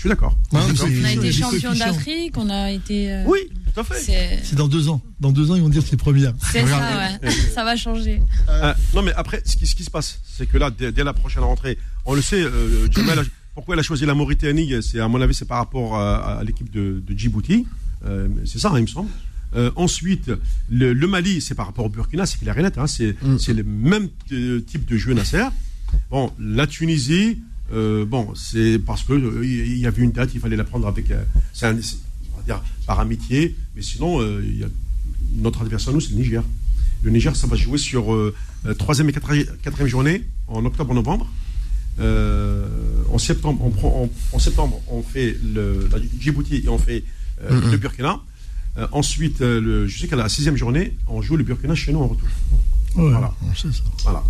[0.00, 0.34] Je suis d'accord.
[0.50, 0.56] On
[1.04, 3.12] a été champion d'Afrique, on a été.
[3.12, 3.24] Euh...
[3.26, 3.40] Oui,
[3.74, 4.40] tout à fait.
[4.42, 5.02] C'est dans deux ans.
[5.20, 6.32] Dans deux ans, ils vont dire que c'est première.
[6.50, 7.30] C'est ça, ouais.
[7.54, 8.22] ça va changer.
[8.48, 11.04] Euh, non, mais après, ce qui, ce qui se passe, c'est que là, dès, dès,
[11.04, 11.76] la prochaine rentrée,
[12.06, 15.34] on le sait, euh, Jamel, pourquoi elle a choisi la Mauritanie C'est à mon avis,
[15.34, 17.66] c'est par rapport à, à l'équipe de, de, Djibouti.
[18.06, 19.10] Euh, c'est ça, hein, il me semble.
[19.54, 20.30] Euh, ensuite,
[20.70, 23.38] le, le Mali, c'est par rapport au Burkina, c'est qu'il a rien hein, c'est mm.
[23.48, 24.08] le même
[24.66, 25.44] type de jeu Nasser.
[26.10, 27.42] Bon, la Tunisie,
[27.72, 30.86] euh, bon, c'est parce que euh, il y avait une date, il fallait la prendre
[30.86, 31.72] avec, euh, c'est
[32.46, 34.68] dire par amitié, mais sinon, il y a,
[35.36, 36.42] notre adversaire nous, c'est le Niger.
[37.02, 38.16] Le Niger, ça va jouer sur
[38.78, 41.30] troisième et quatrième journée en octobre-novembre.
[41.98, 47.04] en septembre, on prend, en, septembre, on fait le, la Djibouti et on fait
[47.44, 47.70] mm-hmm.
[47.70, 48.20] le Burkina.
[48.92, 52.08] ensuite, le, je sais qu'à la sixième journée, on joue le Burkina chez nous en
[52.08, 52.28] retour.
[52.96, 53.32] Ouais, voilà.
[53.54, 53.68] Ça.
[54.02, 54.24] Voilà.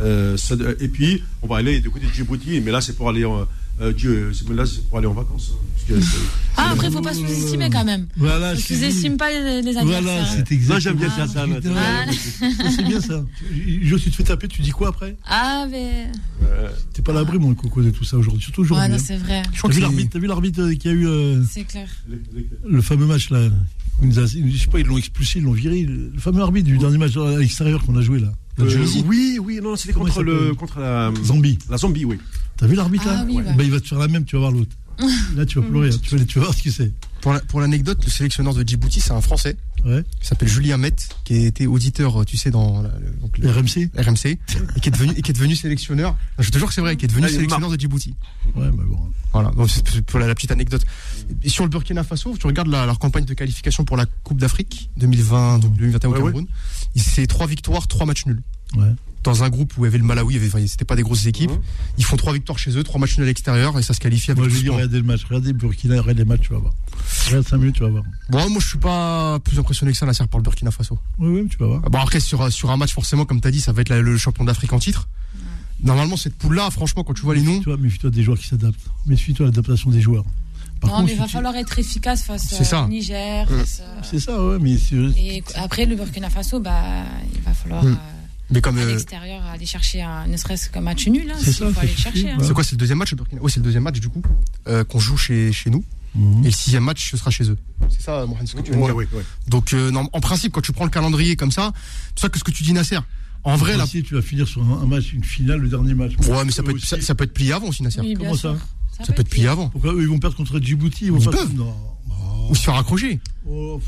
[0.00, 0.36] Euh,
[0.80, 3.46] et puis, on va aller du côté de Djibouti, mais là, c'est pour aller en.
[3.78, 5.52] Euh, Dieu, là, c'est pour aller en vacances.
[5.90, 5.94] Hein,
[6.56, 8.06] ah, après, il ne faut pas sous-estimer quand même.
[8.16, 10.02] Voilà, ne sous-estime pas les, les adversaires.
[10.02, 11.44] Voilà, c'est exactement Moi, j'aime bien faire ça.
[11.76, 12.70] Ah.
[12.74, 13.22] C'est bien ça.
[13.82, 15.14] Je tu te fais taper, tu dis quoi après?
[15.26, 16.10] Ah, mais.
[16.94, 18.42] T'es pas à l'abri, mon coco, de tout ça aujourd'hui.
[18.42, 18.92] Surtout aujourd'hui.
[18.92, 19.42] Ouais, c'est vrai.
[20.10, 21.06] T'as vu l'arbitre qui a eu.
[21.06, 21.88] Euh, c'est clair.
[22.64, 23.48] Le fameux match, là.
[24.02, 25.82] Je sais pas, ils l'ont expulsé, ils l'ont viré.
[25.82, 28.32] Le fameux arbitre du dernier match à l'extérieur qu'on a joué là.
[28.58, 31.58] Euh, oui, oui, non, c'était contre, le, contre la Zambie.
[31.68, 32.18] La Zambie, oui.
[32.56, 34.40] T'as vu l'arbitre là ah, oui, bah, Il va te faire la même, tu vas
[34.40, 34.74] voir l'autre.
[35.36, 35.98] Là, tu vas pleurer, hein.
[36.02, 36.92] tu, vas, tu vas voir ce que c'est.
[37.48, 39.56] Pour l'anecdote, le sélectionneur de Djibouti, c'est un Français.
[39.84, 40.04] Ouais.
[40.20, 40.94] Qui s'appelle Julien Met,
[41.24, 42.88] qui a été auditeur, tu sais, dans le,
[43.20, 43.90] donc, le RMC.
[43.96, 44.26] RMC.
[44.26, 46.16] et qui est devenu, et qui est devenu sélectionneur.
[46.38, 48.14] Je te jure que c'est vrai, qui est devenu ah, sélectionneur de Djibouti.
[48.54, 48.98] Ouais, bah bon.
[49.32, 49.50] Voilà.
[49.50, 50.82] Donc, c'est pour la, petite anecdote.
[51.42, 54.38] Et sur le Burkina Faso, tu regardes la, leur campagne de qualification pour la Coupe
[54.38, 56.46] d'Afrique 2020, donc 2021 au Cameroun.
[56.94, 58.42] C'est trois victoires, trois matchs nuls.
[58.76, 58.92] Ouais
[59.26, 61.50] dans un groupe où il y avait le Malawi, c'était pas des grosses équipes.
[61.50, 61.60] Mmh.
[61.98, 64.30] Ils font trois victoires chez eux, trois matchs nuls à l'extérieur et ça se qualifie
[64.30, 64.44] avec.
[64.44, 66.74] Moi, je dis, regardez le match, regardez Burkina, regardez les matchs, tu vas voir.
[67.26, 68.04] Regarde 5 minutes, tu vas voir.
[68.30, 70.98] Bon, moi, je suis pas plus impressionné que ça, la serre par le Burkina Faso.
[71.18, 71.80] Oui, oui, tu vas voir.
[71.82, 74.16] Bon, après, sur, sur un match, forcément, comme tu as dit, ça va être le
[74.16, 75.08] champion d'Afrique en titre.
[75.82, 77.60] Normalement, cette poule-là, franchement, quand tu vois les noms.
[77.78, 78.80] Méfie-toi des joueurs qui s'adaptent.
[79.06, 80.24] Méfie-toi l'adaptation des joueurs.
[80.80, 83.50] Par non, contre, mais il va falloir être efficace face au Niger.
[83.50, 83.64] Mmh.
[84.02, 84.76] C'est ça, ouais, mais.
[85.18, 86.82] Et après, le Burkina Faso, bah,
[87.34, 87.84] il va falloir.
[87.84, 87.88] Mmh.
[87.88, 88.15] Euh,
[88.50, 91.30] mais comme à euh, l'extérieur, aller chercher un, ne serait-ce qu'un match nul.
[91.30, 92.30] Hein, c'est ça, faut aller chercher.
[92.30, 92.38] Hein.
[92.42, 94.22] C'est quoi, c'est le deuxième match Oui, c'est le deuxième match du coup
[94.68, 95.84] euh, qu'on joue chez, chez nous.
[96.14, 96.42] Mhm.
[96.42, 97.58] Et le sixième match, ce sera chez eux.
[97.90, 99.24] C'est ça, Mohamed, ce que tu veux dire.
[99.48, 101.72] Donc, euh, non, en principe, quand tu prends le calendrier comme ça,
[102.14, 102.98] c'est ça que ce que tu dis, Nasser.
[103.44, 103.86] En vrai, là.
[103.86, 106.12] tu vas finir sur un, match, une finale, le dernier match.
[106.26, 108.00] Ouais, mais ça peut, être, ça, peut être plié avant aussi, Nasser.
[108.00, 108.56] Oui, Comment ça
[109.04, 109.68] ça, peut être plié avant.
[109.68, 111.54] Pourquoi eux, ils vont perdre contre Djibouti Ils, vont ils peuvent.
[111.54, 111.74] Non.
[112.48, 113.20] Ou se faire accrocher.
[113.46, 113.80] Oh.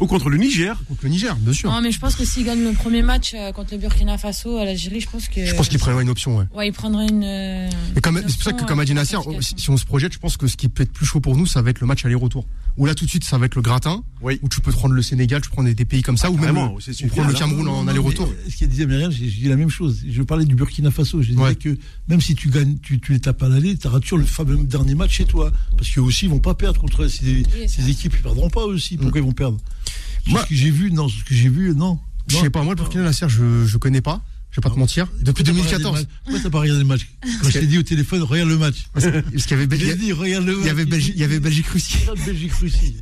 [0.00, 0.76] Ou contre le Niger.
[0.88, 1.70] Contre le Niger, bien sûr.
[1.70, 4.56] Non, mais je pense que s'ils gagnent le premier match euh, contre le Burkina Faso
[4.56, 5.44] à l'Algérie, je pense que.
[5.44, 6.46] Je pense qu'ils prendraient une option, ouais.
[6.54, 7.24] Ouais, ils prendraient une.
[7.24, 10.36] Euh, c'est pour ça que, comme a dit Nasser, si on se projette, je pense
[10.36, 12.46] que ce qui peut être plus chaud pour nous, ça va être le match aller-retour.
[12.78, 14.02] Ou là, tout de suite, ça va être le gratin.
[14.22, 14.38] Oui.
[14.42, 16.56] Où tu peux prendre le Sénégal, tu prends des, pays comme ça, ou même
[16.96, 18.32] tu prends le Cameroun en aller-retour.
[18.48, 20.02] Ce qu'il disait Myriam, j'ai dit la même chose.
[20.08, 21.22] Je parlais du Burkina Faso.
[21.22, 21.76] Je disais que
[22.08, 24.94] même si tu gagnes, tu, les tapes à l'aller, tu auras toujours le fameux dernier
[24.94, 25.52] match chez toi.
[25.76, 27.42] Parce qu'eux aussi, ils vont pas perdre contre ces,
[27.88, 28.14] équipes.
[28.16, 28.96] Ils perdront pas aussi.
[28.96, 29.24] Pourquoi mm.
[29.24, 29.58] ils vont perdre?
[30.26, 31.98] Moi, ce que j'ai vu, non, ce que j'ai vu, non.
[32.28, 34.22] Je sais pas, moi le Burkina la je je connais pas.
[34.50, 35.06] Je vais pas te mentir.
[35.20, 36.06] Depuis 2014.
[36.24, 38.88] Pourquoi t'as pas regardé le match Quand je t'ai dit au téléphone, regarde le match.
[38.92, 39.96] Parce qu'il y avait Belgique.
[40.00, 41.98] Il y avait Belgique, il y avait Belgique Russie.
[42.02, 42.96] Regarde Belgique-Russie.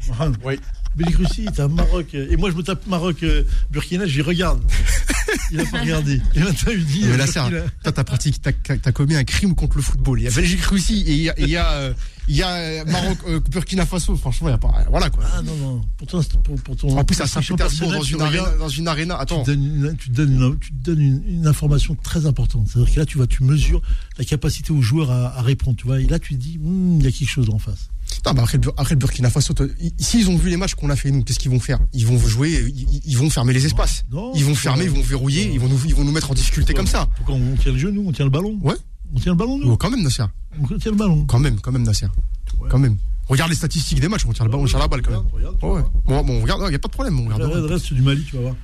[0.45, 0.61] Oui.
[0.99, 2.13] Belgique-Russie, t'as Maroc.
[2.15, 4.61] Et moi, je me tape Maroc-Burkina, j'y regarde.
[5.51, 6.21] Il a pas regardé.
[6.35, 7.03] Et maintenant, il dit.
[7.05, 10.21] Mais là, euh, toi, t'as pratiqué, t'as, t'as commis un crime contre le football.
[10.21, 11.93] Il y a Belgique Russie et il y a, il y a, euh,
[12.29, 14.17] il y a euh, Maroc, euh, Burkina Faso.
[14.17, 15.25] Franchement, il y a pas, voilà quoi.
[15.35, 15.81] Ah non, non.
[15.99, 16.97] Pourtant, c'est pour, pour ton.
[16.97, 19.11] En plus, passion Saint-Pétersbourg, dans une regardes, dans une arène.
[19.11, 19.43] Attends.
[19.45, 22.25] Tu te donnes, une, tu te donnes une- tu te donnes une- une information très
[22.27, 22.67] importante.
[22.73, 23.83] C'est-à-dire que là, tu vois, tu mesures
[24.19, 26.01] la capacité aux joueurs à, à répondre, tu vois.
[26.01, 27.91] Et là, tu te dis, Hmm, il y a quelque chose en face.
[28.27, 29.55] Non, bah après, le Bur- après le Burkina Faso,
[29.99, 31.79] s'ils ont vu les matchs qu'on a fait nous, qu'est-ce qu'ils vont faire?
[31.93, 34.05] Ils vont jouer, ils, ils vont fermer les espaces.
[34.11, 34.33] Non.
[34.35, 36.75] Ils vont fermer, ils vont verrouiller, ils vont nous, ils vont nous mettre en difficulté
[36.75, 37.09] comme ça.
[37.17, 38.05] Pourquoi on, tient le jeu, nous?
[38.07, 38.75] On tient le ballon Ouais.
[39.15, 40.25] On tient le ballon, nous Oh, quand même, Nasser.
[40.61, 41.25] On tient le ballon.
[41.27, 42.07] Quand même, quand même, Nasser.
[42.61, 42.69] Ouais.
[42.71, 42.97] Quand même.
[43.29, 45.21] Regarde les statistiques des matchs, on tire, le ballon, on tire la balle quand même.
[45.33, 46.03] Regarde, regarde, tu Ouais.
[46.07, 47.43] Bon, bon, on regarde, il n'y a pas de problème, on regarde.
[47.43, 48.55] Regarde, reste du Mali, tu vas voir.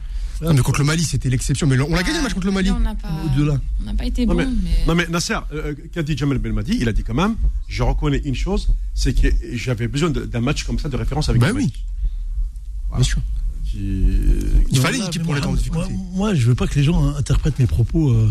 [0.44, 1.66] Non, mais contre le Mali, c'était l'exception.
[1.66, 2.70] Mais on l'a gagné le match contre le Mali.
[2.70, 3.58] On n'a pas, Au-delà.
[3.80, 4.84] on n'a pas été Non, bon, mais- mais.
[4.86, 7.36] Non mais Nasser, euh, qu'a dit Jamel Belmadi Il a dit quand même,
[7.68, 11.28] je reconnais une chose, c'est que j'avais besoin de- d'un match comme ça de référence
[11.28, 11.62] avec Bah le oui.
[11.62, 11.72] Mali.
[12.94, 13.18] Bien sûr.
[13.64, 15.92] Qui- Il Non, fallait une équipe pour les moi, dans difficulté.
[15.92, 18.10] Moi, moi, je veux pas que les gens interprètent mes propos.
[18.12, 18.30] euh,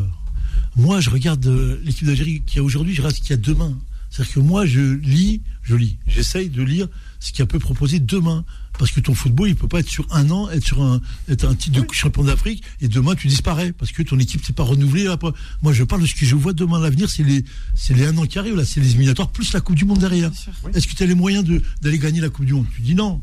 [0.76, 3.38] Moi, je regarde euh, l'équipe d'Algérie qui a aujourd'hui, je regarde ce qu'il y a
[3.38, 3.78] demain.
[4.10, 6.88] C'est-à-dire que moi, je lis, je lis, j'essaye de lire
[7.20, 8.44] ce qu'il peut proposer demain.
[8.80, 11.00] Parce que ton football, il peut pas être sur un an, être sur un,
[11.30, 14.52] être un titre de champion d'Afrique, et demain tu disparais parce que ton équipe s'est
[14.54, 15.04] pas renouvelée.
[15.04, 15.18] Là.
[15.62, 17.46] Moi, je parle de ce que je vois demain, l'avenir, c'est les,
[17.76, 20.00] c'est les un an qui arrivent là, c'est les éliminatoires plus la Coupe du Monde
[20.00, 20.32] derrière.
[20.74, 22.66] Est-ce que tu as les moyens de- d'aller gagner la Coupe du Monde?
[22.76, 23.22] Tu dis non.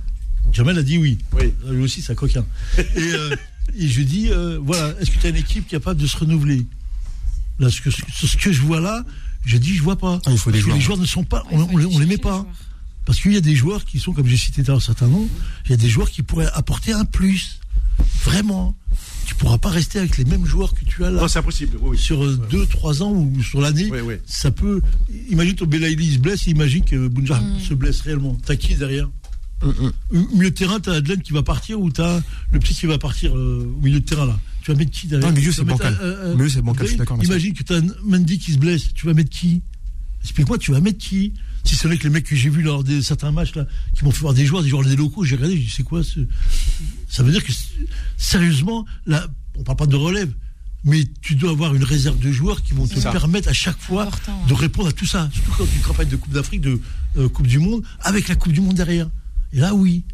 [0.53, 1.19] Jamel a dit oui.
[1.33, 1.53] Oui.
[1.65, 2.47] Là, Lui aussi, c'est un coquin.
[2.79, 3.35] Et, euh,
[3.77, 6.65] et je dis, euh, voilà, est-ce que tu as une équipe capable de se renouveler?
[7.59, 9.05] Là, ce que, ce, ce que je vois là,
[9.45, 10.21] je dis, je vois pas.
[10.27, 10.77] Ah, il faut des que joueurs.
[10.77, 12.39] les joueurs ne sont pas, on, on, on les met pas.
[12.39, 12.47] joueurs.
[13.07, 15.29] Parce qu'il y a des joueurs qui sont, comme j'ai cité l'heure certains noms,
[15.65, 17.59] il y a des joueurs qui pourraient apporter un plus.
[18.25, 18.75] Vraiment.
[19.27, 21.21] Tu pourras pas rester avec les mêmes joueurs que tu as là.
[21.23, 21.77] Non, c'est impossible.
[21.81, 21.99] Oui, oui.
[21.99, 24.15] sur 2-3 ans ou sur l'année, Oui, oui.
[24.27, 24.81] ça peut.
[25.31, 27.61] Imagine ton Belaïli se blesse, imagine que Bounja Mm.
[27.61, 28.37] se blesse réellement.
[28.45, 29.09] T'as qui derrière
[29.63, 29.73] Au
[30.35, 32.21] milieu de terrain, t'as Adelaine qui va partir ou t'as
[32.53, 34.39] le petit qui va partir euh, au milieu de terrain là.
[34.63, 35.29] Tu vas mettre qui derrière?
[35.29, 35.97] Non, milieu, Tu c'est bancal.
[36.03, 37.19] euh, euh, Milieu, c'est bancal, je suis d'accord.
[37.23, 39.63] Imagine que t'as Mendy qui se blesse, tu vas mettre qui?
[40.23, 41.33] Explique-moi, tu vas mettre qui?
[41.65, 44.05] Si ce n'est que les mecs que j'ai vus lors de certains matchs là, qui
[44.05, 46.03] m'ont fait voir des joueurs, des joueurs des locaux, j'ai regardé, j'ai dit c'est quoi
[46.03, 46.21] ce
[47.09, 47.53] Ça veut dire que
[48.17, 49.27] sérieusement, là,
[49.59, 50.33] on parle pas de relève,
[50.85, 53.13] mais tu dois avoir une réserve de joueurs qui vont te C'est ça.
[53.13, 55.29] permettre à chaque fois Important, de répondre à tout ça.
[55.33, 56.81] Surtout quand tu une campagne de Coupe d'Afrique, de
[57.19, 59.11] euh, Coupe du Monde, avec la Coupe du Monde derrière.
[59.53, 60.05] Et là, oui.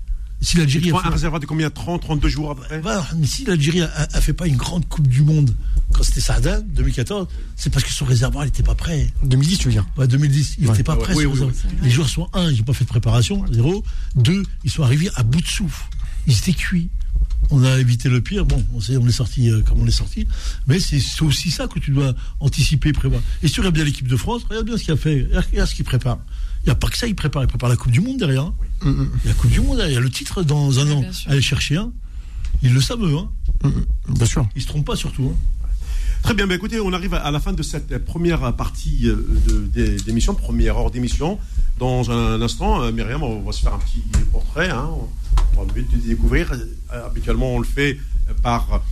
[0.41, 3.45] Si l'Algérie un réservoir de combien 30, 32 jours à peu près voilà, mais si
[3.47, 5.55] l'Algérie a, a fait pas une grande Coupe du Monde
[5.93, 7.26] quand c'était Sardin, 2014,
[7.57, 9.11] c'est parce que son réservoir n'était pas prêt.
[9.24, 10.72] 2010, tu veux dire Ouais, 2010, il Ouais.
[10.72, 11.14] n'était pas Ouais, prêt.
[11.14, 11.55] oui, son oui, réservoir.
[11.72, 11.78] oui.
[11.82, 13.82] Les joueurs sont un, ils n'ont pas fait de préparation, zéro.
[14.14, 15.84] Deux, ils sont arrivés à bout de souffle.
[16.26, 16.91] Ils étaient cuits.
[17.51, 18.45] On a évité le pire.
[18.45, 20.26] Bon, on, sait, on est sorti euh, comme on est sorti,
[20.66, 23.22] mais c'est c'est aussi ça que tu dois anticiper, prévoir.
[23.43, 25.68] Et si tu regardes bien l'équipe de France, regarde bien ce qu'il a fait, regarde
[25.68, 26.18] ce qu'il prépare.
[26.66, 27.44] Il n'y a pas que ça, il prépare.
[27.44, 28.42] Il prépare la Coupe du Monde derrière.
[28.42, 28.54] hein.
[28.84, 29.80] Il y a la Coupe du Monde.
[29.86, 31.00] Il y a le titre dans un an.
[31.00, 31.30] bien sûr.
[31.30, 31.92] Aller chercher un.
[32.62, 33.16] Ils le savent, eux.
[33.16, 33.28] Hein.
[33.64, 34.14] mm, mm.
[34.14, 34.48] Bien sûr.
[34.56, 35.32] Ils se trompent pas surtout.
[35.32, 35.36] Hein.
[36.22, 39.14] Très bien, bah écoutez, on arrive à la fin de cette euh, première partie euh,
[39.46, 41.38] de- des- d'émission, première heure d'émission.
[41.78, 44.02] Dans un instant, euh, Myriam, on va se faire un petit
[44.32, 44.70] portrait.
[44.70, 44.88] hein.
[45.56, 46.52] On va vite te découvrir.
[46.90, 47.98] Habituellement, on le fait
[48.42, 48.82] par,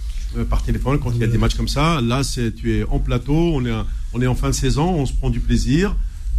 [0.48, 2.00] par téléphone quand il y a des matchs comme ça.
[2.00, 3.72] Là, c'est tu es en plateau, on est,
[4.12, 5.96] on est en fin de saison, on se prend du plaisir.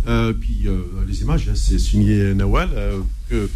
[0.07, 2.99] Euh, puis euh, les images, hein, c'est signé Nawal, euh,
[3.29, 3.49] que,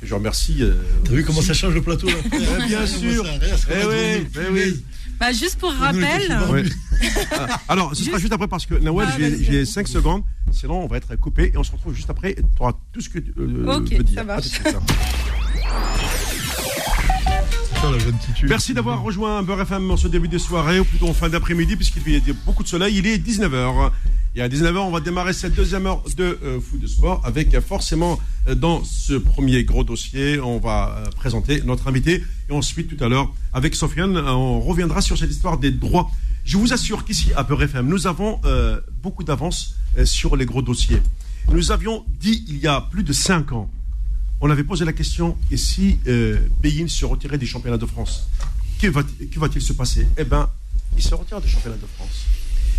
[0.00, 0.58] que je remercie.
[0.60, 0.74] euh,
[1.04, 3.24] T'as vu comment ça change le plateau là Eh bien sûr.
[3.26, 4.82] Eh oui, eh oui.
[5.18, 6.64] Bah, juste pour rappel, Ouais.
[7.32, 9.66] Ah, Alors, ce sera juste après parce que Nawal, Ah, j'ai- vas-y, j'ai vas-y.
[9.66, 12.34] 5 secondes, sinon on va être coupé et on se retrouve juste après.
[12.34, 14.16] Tu auras tout ce que tu euh, Ok, veux dire.
[14.18, 14.48] ça marche.
[18.48, 21.76] Merci d'avoir rejoint Beurre FM en ce début de soirée, ou plutôt en fin d'après-midi,
[21.76, 22.96] puisqu'il y a beaucoup de soleil.
[22.96, 23.90] Il est 19h.
[24.36, 27.54] Et à 19h, on va démarrer cette deuxième heure de euh, foot de sport avec
[27.54, 28.18] euh, forcément
[28.48, 32.24] euh, dans ce premier gros dossier, on va présenter notre invité.
[32.50, 36.10] Et ensuite, tout à l'heure, avec Sofiane, on reviendra sur cette histoire des droits.
[36.44, 38.40] Je vous assure qu'ici, à Beurre FM, nous avons
[39.02, 41.00] beaucoup d'avance sur les gros dossiers.
[41.50, 43.70] Nous avions dit il y a plus de 5 ans,
[44.42, 45.98] on avait posé la question et si
[46.60, 48.28] Beyin se retirait des championnats de France,
[48.78, 50.06] que va-t-il se passer?
[50.18, 50.50] Eh bien,
[50.98, 52.26] il se retire des championnats de France.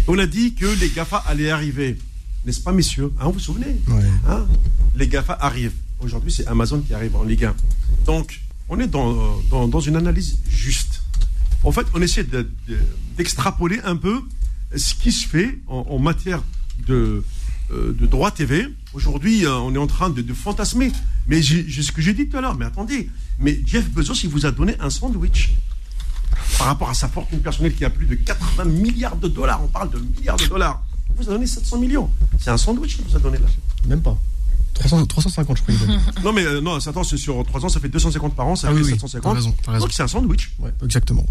[0.07, 1.97] On a dit que les GAFA allaient arriver,
[2.45, 4.03] n'est-ce pas, messieurs Hein, Vous vous souvenez Ouais.
[4.27, 4.45] Hein
[4.95, 5.73] Les GAFA arrivent.
[5.99, 7.55] Aujourd'hui, c'est Amazon qui arrive en Ligue 1.
[8.05, 11.01] Donc, on est dans, dans, dans une analyse juste.
[11.63, 12.77] En fait, on essaie de- de-
[13.17, 14.21] d'extrapoler un peu
[14.75, 16.43] ce qui se fait en, en matière
[16.87, 17.23] de,
[17.71, 18.67] euh, de droit TV.
[18.93, 20.91] Aujourd'hui, euh, on est en train de, de fantasmer.
[21.27, 22.55] Mais j'ai ce que j'ai dit tout à l'heure.
[22.55, 25.53] Mais attendez, mais Jeff Bezos, il vous a donné un sandwich.
[26.57, 29.61] Par rapport à sa fortune personnelle qui a plus de 80 milliards de dollars.
[29.63, 30.81] On parle de milliards de dollars.
[31.09, 32.09] Il vous a donné 700 millions.
[32.39, 33.45] C'est un sandwich qu'il vous a donné là.
[33.87, 34.17] Même pas.
[34.73, 35.75] 300, 350, je crois.
[36.23, 38.67] Non, mais euh, non, attends, c'est sur 3 ans, ça fait 250 par an, ça
[38.67, 39.21] Ah fait oui, oui, 750.
[39.23, 39.79] t'as raison, raison.
[39.85, 40.51] Donc c'est un sandwich.
[40.59, 41.25] ouais, exactement.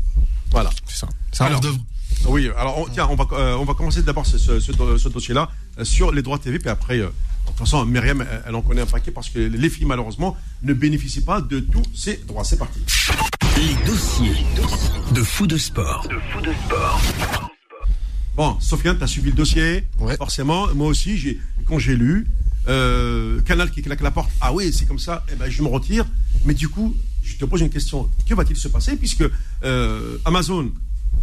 [0.50, 0.70] Voilà.
[0.86, 1.09] C'est ça.
[1.32, 1.78] C'est un d'œuvre.
[2.26, 4.96] Oui, alors on- tiens, on va, euh, on va commencer d'abord ce, ce- ce do-
[4.96, 8.42] ce dossier-là euh, sur les droits TV, puis après, euh, de toute façon, Myriam, elle,
[8.46, 11.82] elle en connaît un paquet parce que les filles, malheureusement, ne bénéficient pas de tous
[11.94, 12.44] ces droits.
[12.44, 12.80] C'est parti.
[13.57, 14.44] Les dossiers
[15.14, 16.07] de fou de sport.
[18.36, 20.16] Bon, Sofiane, tu as suivi le dossier, Ouais.
[20.16, 20.66] forcément.
[20.74, 22.26] Moi aussi, j'ai, quand j'ai lu,
[22.68, 25.68] euh, Canal qui claque la porte, ah oui, c'est comme ça, eh ben, je me
[25.68, 26.07] retire.
[26.44, 28.09] Mais du coup, je te pose une question.
[28.28, 29.24] Que va-t-il se passer Puisque
[29.64, 30.70] euh, Amazon,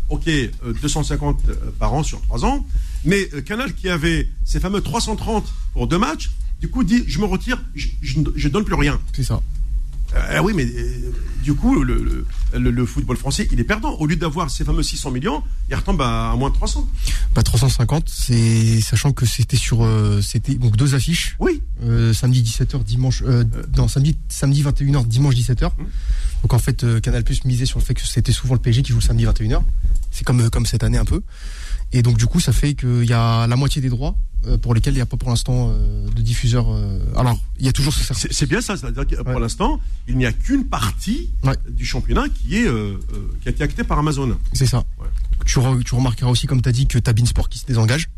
[0.09, 0.49] ok, euh,
[0.81, 2.65] 250 euh, par an sur 3 ans,
[3.03, 7.25] mais Canal qui avait ces fameux 330 pour deux matchs, du coup dit, je me
[7.25, 8.99] retire, je, je ne je donne plus rien.
[9.13, 9.41] C'est ça.
[10.15, 11.11] Euh, oui, mais euh,
[11.43, 13.91] du coup, le, le- football français, il est perdant.
[13.93, 16.87] Au lieu d'avoir ces fameux 600 millions, il retombe à, à moins de 300.
[17.33, 21.35] Bah, 350, c'est sachant que c'était sur euh, c'était donc deux affiches.
[21.39, 21.61] Oui.
[21.83, 23.23] Euh, samedi 17h, dimanche
[23.77, 25.65] non, samedi samedi 21h, dimanche 17h.
[25.67, 25.83] Mmh.
[26.43, 28.91] Donc en fait Canal Plus misait sur le fait que c'était souvent le PSG qui
[28.91, 29.61] joue le samedi 21h.
[30.11, 31.21] C'est comme comme cette année un peu.
[31.93, 34.15] Et donc du coup, ça fait qu'il y a la moitié des droits
[34.61, 37.69] pour lesquels il n'y a pas pour l'instant euh, de diffuseurs euh, alors, il y
[37.69, 39.39] a toujours ce C'est c'est bien ça, c'est-à-dire que pour Ouais.
[39.39, 41.55] l'instant, il n'y a qu'une partie Ouais.
[41.69, 44.37] du championnat qui, est, euh, euh, qui a été actée par Amazon.
[44.53, 44.79] C'est ça.
[44.99, 45.07] Ouais.
[45.45, 47.65] Tu, re- tu remarqueras aussi, comme tu as dit, que tu as Sport qui se
[47.65, 48.09] désengage.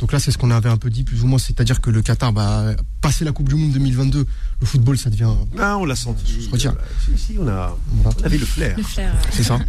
[0.00, 2.00] Donc là, c'est ce qu'on avait un peu dit, plus ou moins, c'est-à-dire que le
[2.00, 4.26] Qatar, bah, passé la Coupe du Monde 2022,
[4.60, 5.28] le football, ça devient.
[5.58, 6.48] Ah, on l'a senti.
[6.50, 6.72] retire.
[6.72, 8.76] Euh, si, si, on, a, on avait le flair.
[8.78, 9.12] Le flair.
[9.30, 9.58] C'est ça.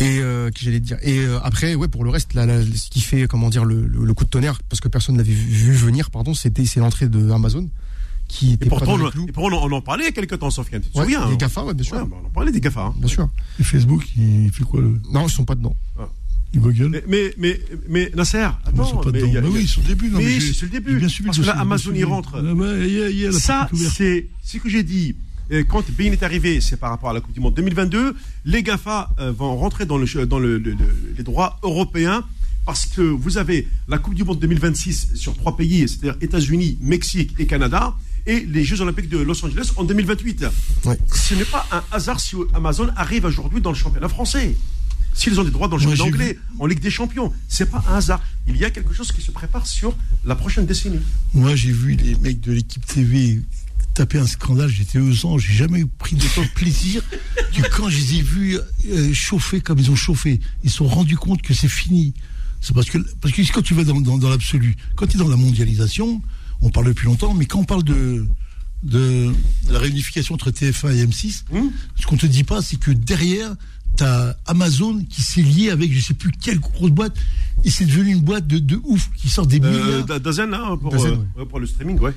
[0.00, 0.98] Et euh, qui j'allais dire.
[1.02, 3.86] Et euh, après, ouais, pour le reste, là, là, ce qui fait, comment dire, le,
[3.86, 6.80] le- le coup de tonnerre, parce que personne n'avait vu, vu venir, pardon, c'était c'est
[6.80, 7.70] l'entrée de Amazon,
[8.26, 10.38] qui Et était pas pourtant, on, et pourtant, on en parlait il y a quelques
[10.38, 10.82] temps, Sofiane.
[10.82, 11.96] Tu te Ouais, souviens les hein GAFA, ouais, bien sûr.
[11.96, 12.86] Ouais, bah, on en parlait des GAFA.
[12.86, 12.94] hein.
[12.98, 13.28] Bien sûr.
[13.60, 15.76] Et Facebook, il fait quoi le, Non, ils sont pas dedans.
[16.52, 18.84] le Google Mais, mais, mais, mais Nasser, attends.
[18.84, 19.32] Ils sont pas mais dedans.
[19.32, 20.08] y a- Bah y oui, ils sont au début.
[20.10, 20.96] non, Mais j'ai- c'est le début.
[20.98, 22.04] bien suivi Parce le que là, Amazon, suivi.
[22.04, 22.36] rentre.
[22.36, 25.14] Ah bah, y a- y a Ça, c'est ce que j'ai dit.
[25.68, 28.14] Quand Bein est arrivé, c'est par rapport à la Coupe du Monde 2022.
[28.46, 32.24] Les GAFA euh, vont rentrer dans, le, dans le- le- le- les droits européens
[32.66, 37.34] parce que vous avez la Coupe du Monde 2026 sur trois pays, c'est-à-dire États-Unis, Mexique
[37.38, 37.94] et Canada,
[38.26, 40.46] et les Jeux Olympiques de Los Angeles en 2028.
[40.86, 40.98] Ouais.
[41.14, 44.56] Ce n'est pas un hasard si Amazon arrive aujourd'hui dans le championnat français.
[45.12, 47.84] S'ils ont des droits dans le Moi, championnat anglais, en Ligue des Champions, c'est pas
[47.88, 48.20] un hasard.
[48.48, 50.98] Il y a quelque chose qui se prépare sur la prochaine décennie.
[51.34, 53.40] Moi, j'ai vu les mecs de l'équipe TV
[53.94, 54.68] taper un scandale.
[54.68, 55.46] J'étais aux anges.
[55.48, 57.02] J'ai jamais pris d'autant de plaisir
[57.54, 58.58] que quand je les ai vus
[58.90, 60.40] euh, chauffer comme ils ont chauffé.
[60.62, 62.14] Ils se sont rendus compte que c'est fini.
[62.60, 65.18] C'est parce que, parce que quand tu vas dans, dans, dans l'absolu, quand tu es
[65.20, 66.22] dans la mondialisation,
[66.62, 68.26] on parle depuis longtemps, mais quand on parle de,
[68.82, 69.32] de
[69.70, 71.70] la réunification entre TF1 et M6, Hum
[72.00, 73.54] ce qu'on te dit pas, c'est que derrière,
[73.98, 77.16] tu as Amazon qui s'est lié avec je sais plus quelle grosse boîte,
[77.64, 79.86] et c'est devenu une boîte de, de ouf qui sort des milliards.
[79.88, 82.14] Euh, Da- Dazen, hein, pour, Dazen, euh, ouais, pour le streaming, ouais.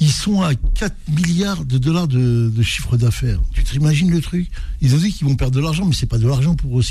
[0.00, 3.40] Ils sont à 4 milliards de dollars de, de chiffre d'affaires.
[3.52, 4.50] Tu t'imagines le truc
[4.82, 6.82] Ils ont dit qu'ils vont perdre de l'argent, mais c'est pas de l'argent pour eux.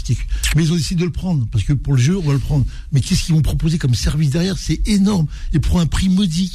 [0.56, 2.40] Mais ils ont décidé de le prendre, parce que pour le jeu, on va le
[2.40, 2.66] prendre.
[2.92, 4.58] Mais qu'est-ce qu'ils vont proposer comme service derrière?
[4.58, 5.28] C'est énorme.
[5.54, 6.10] Et pour un prix.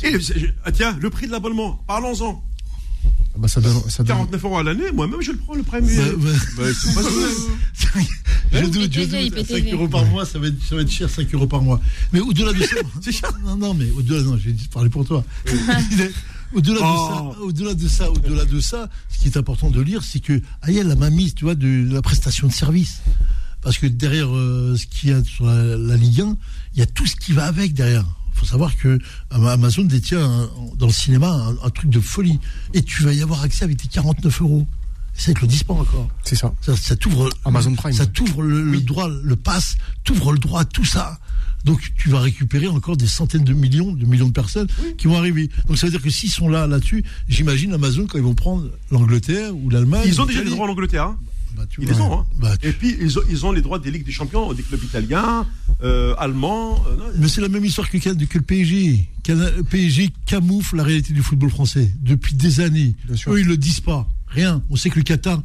[0.05, 2.43] Et, je- ah, tiens, le prix de l'abonnement, parlons-en.
[3.05, 5.63] Ah bah, ça donne, ça donne- 49 euros à l'année, moi-même je le prends, le
[5.63, 5.81] prix.
[5.81, 5.87] Bah,
[6.19, 8.07] bah, Bah, c'est pas vrai.
[8.53, 9.11] je doute, je doute.
[9.11, 9.21] 5
[9.59, 9.73] IPTV.
[9.73, 11.81] euros par mois, ça va, être, ça va être cher, 5 euros par mois.
[12.13, 12.77] Mais au-delà de ça.
[13.01, 13.31] C'est cher.
[13.45, 15.25] Non, non, mais au-delà, non, je vais parler pour toi.
[16.55, 17.35] Au-delà Oh.
[17.35, 20.21] de ça, au-delà de ça, au-delà de ça, ce qui est important de lire, c'est
[20.21, 23.01] que y a la mainmise, tu vois, de, la prestation de service.
[23.61, 26.37] Parce que derrière euh, ce qu'il y a sur la, la Ligue 1,
[26.75, 28.05] il y a tout ce qui va avec derrière.
[28.35, 28.99] Il faut savoir que
[29.31, 32.39] Ama- Amazon détient un- dans le cinéma un, un truc de folie.
[32.73, 34.67] Et tu vas y avoir accès avec tes 49 euros.
[35.27, 36.09] Ils te le pas encore.
[36.23, 36.53] C'est ça.
[36.61, 37.93] Ça, ça t'ouvre Amazon Prime.
[37.93, 41.19] Ça t'ouvre le, le droit, le pass, t'ouvre le droit à tout ça.
[41.65, 45.17] Donc tu vas récupérer encore des centaines de millions, de millions de personnes qui vont
[45.19, 45.51] arriver.
[45.67, 48.71] Donc ça veut dire que s'ils sont là là-dessus, j'imagine Amazon quand ils vont prendre
[48.91, 50.03] l'Angleterre ou l'Allemagne.
[50.07, 51.05] Ils ont déjà des droits en Angleterre.
[51.05, 51.19] hein.
[51.57, 51.97] bah, tu Ils vois.
[51.97, 52.19] les ont.
[52.21, 52.27] Hein.
[52.41, 54.63] Bah, tu- Et puis, ils ont, ils ont les droits des Ligues des Champions, des
[54.63, 55.47] clubs italiens,
[55.83, 56.83] euh, allemands.
[56.89, 59.09] euh, non, Mais c'est la même histoire que, que le PSG.
[59.29, 62.95] Le PSG camoufle la réalité du football français depuis des années.
[63.27, 64.09] Eux, ils le disent pas.
[64.29, 64.63] Rien.
[64.71, 65.43] On sait que le Qatar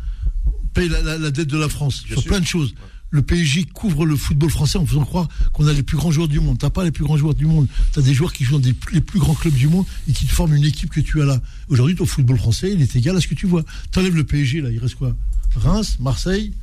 [0.74, 2.32] paye la, la- la dette de la France Bien sur sûr.
[2.32, 2.74] plein de choses.
[3.14, 6.28] Le PSG couvre le football français en faisant croire qu'on a les plus grands joueurs
[6.28, 6.57] du monde.
[6.57, 7.68] T'as pas les plus grands joueurs du monde.
[7.91, 10.26] T'as des joueurs qui jouent dans des- les plus grands clubs du monde et qui
[10.26, 11.39] te forment une équipe que tu as là.
[11.70, 13.64] Aujourd'hui, ton football français, il est égal à ce que tu vois.
[13.91, 15.16] T'enlèves le PSG, là, il reste quoi?
[15.55, 16.53] Reims, Marseille,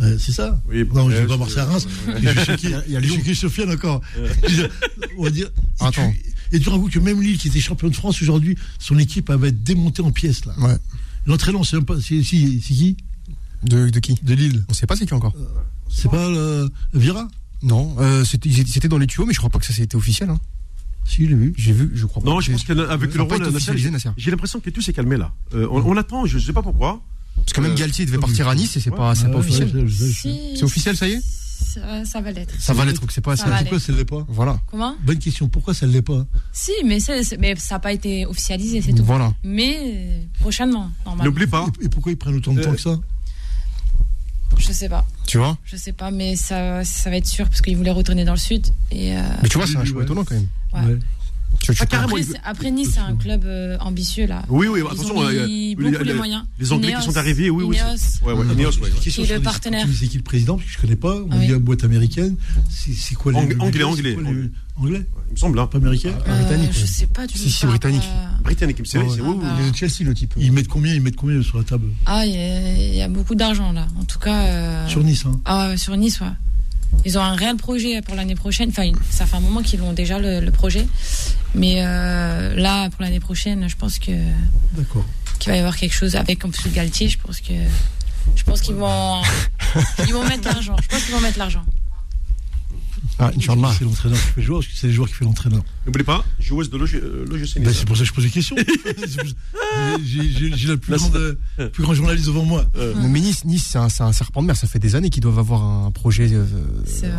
[0.00, 0.60] euh, c'est ça?
[0.68, 1.86] Oui, Non, je pas Marseille à Reims.
[2.08, 2.18] euh.
[2.88, 3.14] Il y a Lyon.
[3.72, 4.00] encore.
[5.16, 5.46] On va dire.
[5.46, 6.10] et Attends.
[6.10, 8.98] tu- Et tu rends compte que même Lille, qui était champion de France aujourd'hui, son
[8.98, 10.54] équipe va être démontée en pièces là.
[10.58, 10.76] Ouais.
[11.26, 12.00] L'entraîneur, c'est même pas.
[12.00, 12.96] C'est si- c'est qui?
[13.62, 14.18] De, de qui?
[14.24, 14.64] De Lille.
[14.68, 15.34] On sait pas c'est qui encore.
[15.90, 17.28] C'est pas le Vira?
[17.62, 20.30] Non, euh, c'était c'était dans les tuyaux, mais je crois pas que ça c'était officiel.
[20.30, 20.40] Hein.
[21.04, 21.52] Si, j'ai vu.
[21.56, 22.30] J'ai vu, je crois pas.
[22.30, 25.32] Non, je pense qu'avec Ça le rôle j'ai l'impression que tout s'est calmé là.
[25.54, 27.02] Euh, on, on attend, je sais pas pourquoi.
[27.36, 29.90] Parce que même Euh, Galtier devait partir à Nice et c'est pas, Ouais, officiel.
[29.90, 31.20] Si, C'est officiel, ça y est?
[31.20, 32.54] Ça, ça va l'être.
[32.58, 34.24] Ça va l'être, que c'est pas Ça Pourquoi ça ne l'est pas?
[34.28, 34.60] Voilà.
[34.70, 34.96] Comment?
[35.04, 35.48] Bonne question.
[35.48, 36.26] Pourquoi ça ne l'est pas?
[36.52, 39.04] Si, mais, ça n'a pas été officialisé, c'est tout.
[39.04, 39.32] Voilà.
[39.44, 41.24] Mais euh, prochainement, normalement.
[41.30, 41.66] N'oublie pas.
[41.82, 42.98] Et pourquoi ils prennent autant de temps que ça?
[44.58, 45.04] Je sais pas.
[45.26, 48.24] Tu vois Je sais pas, mais ça, ça va être sûr parce qu'il voulait retourner
[48.24, 48.66] dans le sud.
[48.90, 50.04] Et, euh, Mais tu vois, c'est un choix Ouais.
[50.04, 50.48] étonnant quand même.
[50.72, 50.94] Ouais.
[50.94, 50.98] Ouais.
[51.60, 54.42] Tu, tu Ah, après, il après Nice, c'est un club euh, ambitieux là.
[54.48, 55.16] Oui, oui, Ils attention.
[55.18, 56.42] ont euh, mis les- beaucoup les les- moyens.
[56.58, 57.76] Les Anglais qui Ineos, sont arrivés, oui, oui.
[57.76, 58.26] Ineos.
[58.26, 58.90] Ouais, ouais, Ineos, ouais.
[59.00, 59.86] Qui est sur le les- partenaire.
[59.94, 61.16] C'est qui le président Parce que je connais pas.
[61.16, 61.46] On Ah oui.
[61.46, 62.36] dit la boîte américaine.
[62.70, 64.14] C'est c'est quoi les Ang- les- anglais, anglais.
[64.14, 64.22] quoi
[64.76, 65.66] Anglais Il me semble, hein.
[65.66, 66.86] Pas américain Ah, Euh, britannique, je ouais.
[66.86, 67.38] sais pas du tout.
[67.40, 68.02] Si, si, britannique.
[68.02, 69.04] à- Britannique, il me semble.
[69.04, 69.14] Ouais.
[69.16, 69.44] c'est- oui, oui.
[69.46, 70.32] Ah, Il Chelsea, le type.
[70.38, 71.88] Ils mettent combien Ils mettent combien sur la table?
[72.06, 73.86] Ah, il y, a- il y a beaucoup d'argent là.
[74.00, 74.40] En tout cas.
[74.44, 76.26] euh, Sur Nice, hein Ah, ouais, sur Nice, ouais.
[77.04, 78.68] Ils ont un réel projet pour l'année prochaine.
[78.70, 80.86] Enfin, ça fait un moment qu'ils ont déjà le, le projet.
[81.54, 84.12] Mais euh, là, pour l'année prochaine, je pense que
[85.38, 87.08] qu'il va y avoir quelque chose avec en plus Galtier.
[87.08, 87.54] Je pense que
[88.36, 89.22] je pense qu'ils vont
[90.06, 90.76] ils vont mettre l'argent.
[90.82, 91.62] Je pense qu'ils vont mettre l'argent.
[93.18, 93.70] Ah, Inch'Allah.
[93.76, 95.62] C'est l'entraîneur qui fait le joueur, c'est le joueur qui fait l'entraîneur.
[95.86, 97.76] N'oubliez pas, joueuse de l'OGC Ben, Nice.
[97.78, 98.56] c'est pour ça que je pose des questions.
[100.04, 101.10] J'ai le plus grand,
[101.72, 102.64] plus grand journaliste devant moi.
[102.96, 104.56] Mais Nice, nice c'est un, serpent de mer.
[104.56, 106.44] Ça fait des années qu'ils doivent avoir un projet euh,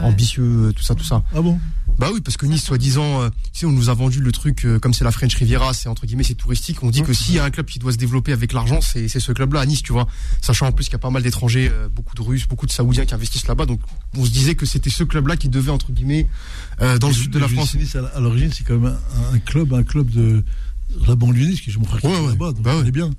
[0.04, 1.24] ambitieux, euh, tout ça, tout ça.
[1.36, 1.60] Ah bon?
[2.00, 4.66] Bah oui, parce que Nice, soi-disant, euh, tu sais, on nous a vendu le truc
[4.66, 6.82] euh, comme c'est la French Riviera, c'est entre guillemets, c'est touristique.
[6.82, 9.08] On dit que s'il y a un club qui doit se développer avec l'argent, c'est
[9.08, 10.08] c'est ce club-là à Nice, tu vois.
[10.42, 12.72] Sachant en plus qu'il y a pas mal d'étrangers, euh, beaucoup de Russes, beaucoup de
[12.72, 13.68] Saoudiens qui investissent là-bas.
[13.68, 13.82] Donc,
[14.18, 16.26] on se disait que c'était ce club-là qui devait entre guillemets
[17.00, 17.76] dans le sud de la France.
[17.76, 18.96] Nice, à l'origine, c'est quand même
[19.32, 20.44] un, un club, un club de
[21.08, 22.28] la banlieue Nice, que j'ai mon frère qui Ouais, est ouais.
[22.30, 23.12] là-bas, donc Bah bien.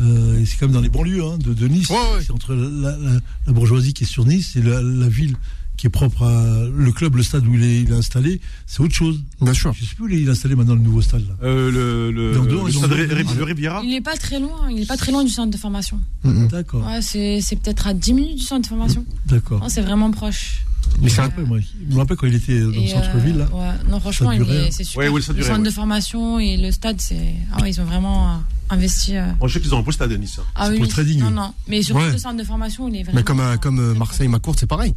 [0.00, 1.88] Euh, et c'est quand même dans les banlieues hein, de, de Nice.
[1.90, 2.22] Ouais, ouais.
[2.24, 3.18] C'est entre la, la-
[3.48, 5.34] la bourgeoisie qui est sur Nice et la, la ville
[5.78, 8.40] qui est propre à le club, le stade où il est, il est installé.
[8.66, 9.22] C'est autre chose.
[9.40, 9.72] Bien sûr.
[9.72, 11.22] Je sais plus où il est installé maintenant le nouveau stade.
[11.26, 11.34] Là.
[11.44, 13.80] Euh, le, le, Dans deux ans, le stade Riviera.
[13.84, 14.68] Il est pas très loin.
[14.70, 15.98] Il est pas très loin du centre de formation.
[16.24, 16.48] Mhm.
[16.48, 19.04] D'accord, Ouais, c'est c'est peut-être à 10 minutes du centre de formation.
[19.26, 19.60] d'accord.
[19.60, 20.64] Non, c'est vraiment proche.
[21.00, 23.36] Mais c'est un- rappelle, moi, je me rappelle quand il était dans le centre-ville.
[23.38, 23.48] là.
[23.52, 23.90] euh, ouais.
[23.90, 24.68] Non, franchement, hein.
[24.70, 25.04] c'est super.
[25.04, 25.64] Ouais, ouais, ça le centre ouais.
[25.64, 29.16] de formation et le stade, c'est ah ouais, ils ont vraiment investi.
[29.16, 30.38] euh, Bon, je sais qu'ils ont un beau stade à Nice.
[30.40, 30.44] hein.
[30.56, 31.54] Ah C'est oui, pour le trading, Non, non.
[31.68, 32.10] Mais surtout Ouais.
[32.12, 33.16] le centre de formation, il est vraiment.
[33.18, 34.94] Mais comme, euh, comme euh, très Marseille, Macourt, c'est pareil.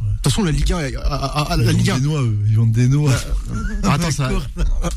[0.00, 2.02] De toute façon, la Ligue 1, euh, à- à- à- la Ils Ligue 1, vendent
[2.02, 2.38] des noix, eux.
[2.48, 3.12] Ils vendent des noix.
[3.84, 4.30] Ah, attends, ça,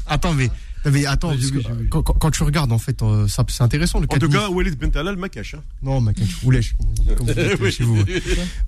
[0.08, 0.50] attends, mais,
[0.86, 1.90] mais attends, Ouais, parce que, vu, j'ai vu.
[1.90, 4.50] quand, quand- tu regardes, en fait, euh, ça, c'est intéressant, le En cas tout cas.
[4.50, 5.56] Walid Bentalal, Makash.
[5.56, 5.62] Hein.
[5.82, 6.76] Non, mec, Oulèche,
[7.18, 7.72] comme vous dites Oui.
[7.72, 7.98] chez vous.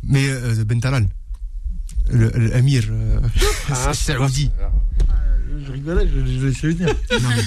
[0.04, 1.08] Mais euh, Bentalal,
[2.10, 3.20] le, le Amir euh,
[3.70, 4.50] Ah, saoudi.
[5.66, 6.88] Je rigolais, je, je laissais venir.
[7.22, 7.44] Non, mais,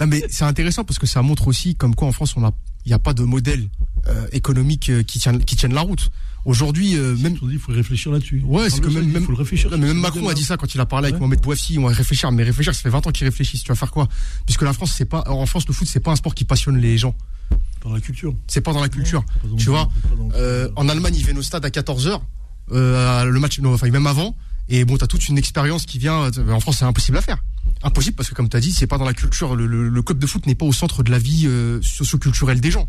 [0.00, 2.50] non, mais c'est intéressant parce que ça montre aussi comme quoi en France, a,
[2.84, 3.68] il n'y a pas de modèle
[4.08, 6.10] euh, économique euh, qui tienne, qui tienne la route.
[6.44, 8.42] Aujourd'hui, euh, même, il faut réfléchir là-dessus.
[8.44, 9.70] Ouais, c'est que même- il faut même- le réfléchir.
[9.70, 11.20] Non, mais même Macron a dit ça quand il a parlé avec Ouais.
[11.20, 13.76] Mohamed Bouafsi, on va réfléchir, mais réfléchir, ça fait 20 ans qu'ils réfléchissent, tu vas
[13.76, 14.08] faire quoi?
[14.44, 16.78] Puisque la France, c'est pas, en France, le foot, c'est pas un sport qui passionne
[16.78, 17.14] les gens.
[17.80, 18.34] Par la culture.
[18.48, 19.24] C'est pas dans la culture.
[19.44, 22.20] Dans- Tu vois, dans- Euh, en Allemagne, ils viennent au stade à 14h,
[22.72, 24.34] euh, le match, non, enfin, même avant.
[24.68, 26.28] Et bon, t'as toute une expérience qui vient.
[26.50, 27.38] En France, c'est impossible à faire.
[27.84, 29.54] Impossible parce que, comme t'as dit, c'est pas dans la culture.
[29.54, 31.48] Le, le- le club de foot n'est pas au centre de la vie
[31.82, 32.88] socio-culturelle des gens.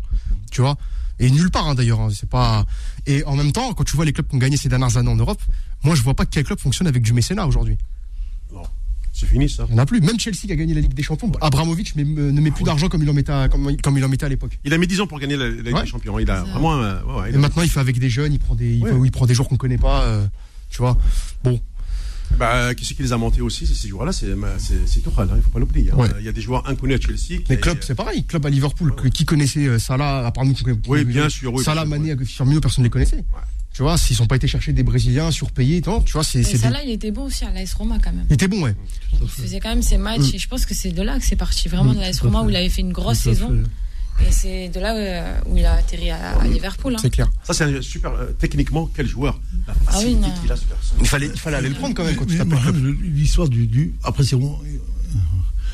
[0.50, 0.76] Tu vois?
[1.20, 2.00] Et nulle part, hein, d'ailleurs.
[2.00, 2.64] hein, c'est pas.
[3.06, 5.10] Et en même temps, quand tu vois les clubs qui ont gagné ces dernières années
[5.10, 5.40] en Europe,
[5.84, 7.76] moi, je vois pas quel club fonctionne avec du mécénat aujourd'hui.
[9.16, 9.64] C'est fini, ça.
[9.68, 10.00] Il n'y en a plus.
[10.00, 12.64] Même Chelsea qui a gagné la Ligue des Champions, Abramovich mais, euh, ne met plus
[12.64, 14.58] d'argent comme il en mettait à, comme, comme il en mettait à l'époque.
[14.64, 15.82] Il a mis 10 ans pour gagner la, la Ligue Ouais.
[15.82, 16.18] des Champions.
[16.18, 16.74] Il a vraiment.
[16.82, 18.74] euh, ouais, ouais, il Et a- maintenant, il fait avec des jeunes, il prend des,
[18.74, 18.90] il, Ouais.
[18.90, 20.02] fait- il prend des joueurs qu'on connaît pas.
[20.02, 20.26] euh,
[20.68, 20.98] tu vois
[21.44, 21.60] Bon,
[22.38, 24.38] Bah, qui c'est qui les a montés aussi, ces joueurs-là C'est Tuchel,
[25.18, 25.90] hein, il ne faut pas l'oublier.
[25.92, 25.96] hein.
[25.96, 26.08] Ouais.
[26.18, 27.40] Il y a des joueurs inconnus à Chelsea.
[27.40, 28.24] qui- Mais club, c'est pareil.
[28.24, 31.52] Club à Liverpool, qui connaissait euh, Salah, à part nous qui connaissons- Oui, bien sûr.
[31.54, 33.24] Oui, Salah, bien sûr, Mané, Firmino, personne ne les connaissait.
[33.72, 36.42] Tu vois, s'ils sont pas été chercher des Brésiliens surpayés, tu vois, c'est.
[36.42, 38.24] Des- là, il était bon aussi à l'AS Roma quand même.
[38.30, 38.74] Il était bon, ouais.
[39.20, 41.34] Il faisait quand même ses matchs et je pense que c'est de là que c'est
[41.36, 43.68] parti vraiment de l'AS Roma où il avait fait une grosse saison fait.
[44.20, 46.94] Et c'est de là euh, où il a atterri à, à Liverpool.
[46.94, 46.98] hein.
[47.00, 47.28] C'est clair.
[47.42, 48.12] Ça, c'est un super.
[48.12, 50.94] euh, techniquement, quel joueur La Ah oui, qu'il a, ce garçon.
[51.00, 53.00] Il fallait, il fallait aller le prendre quand même quand tu Mais t'appelles Mohamed, club.
[53.00, 53.94] le- L'histoire du, du.
[54.02, 54.58] Après, c'est bon.
[54.64, 54.78] euh,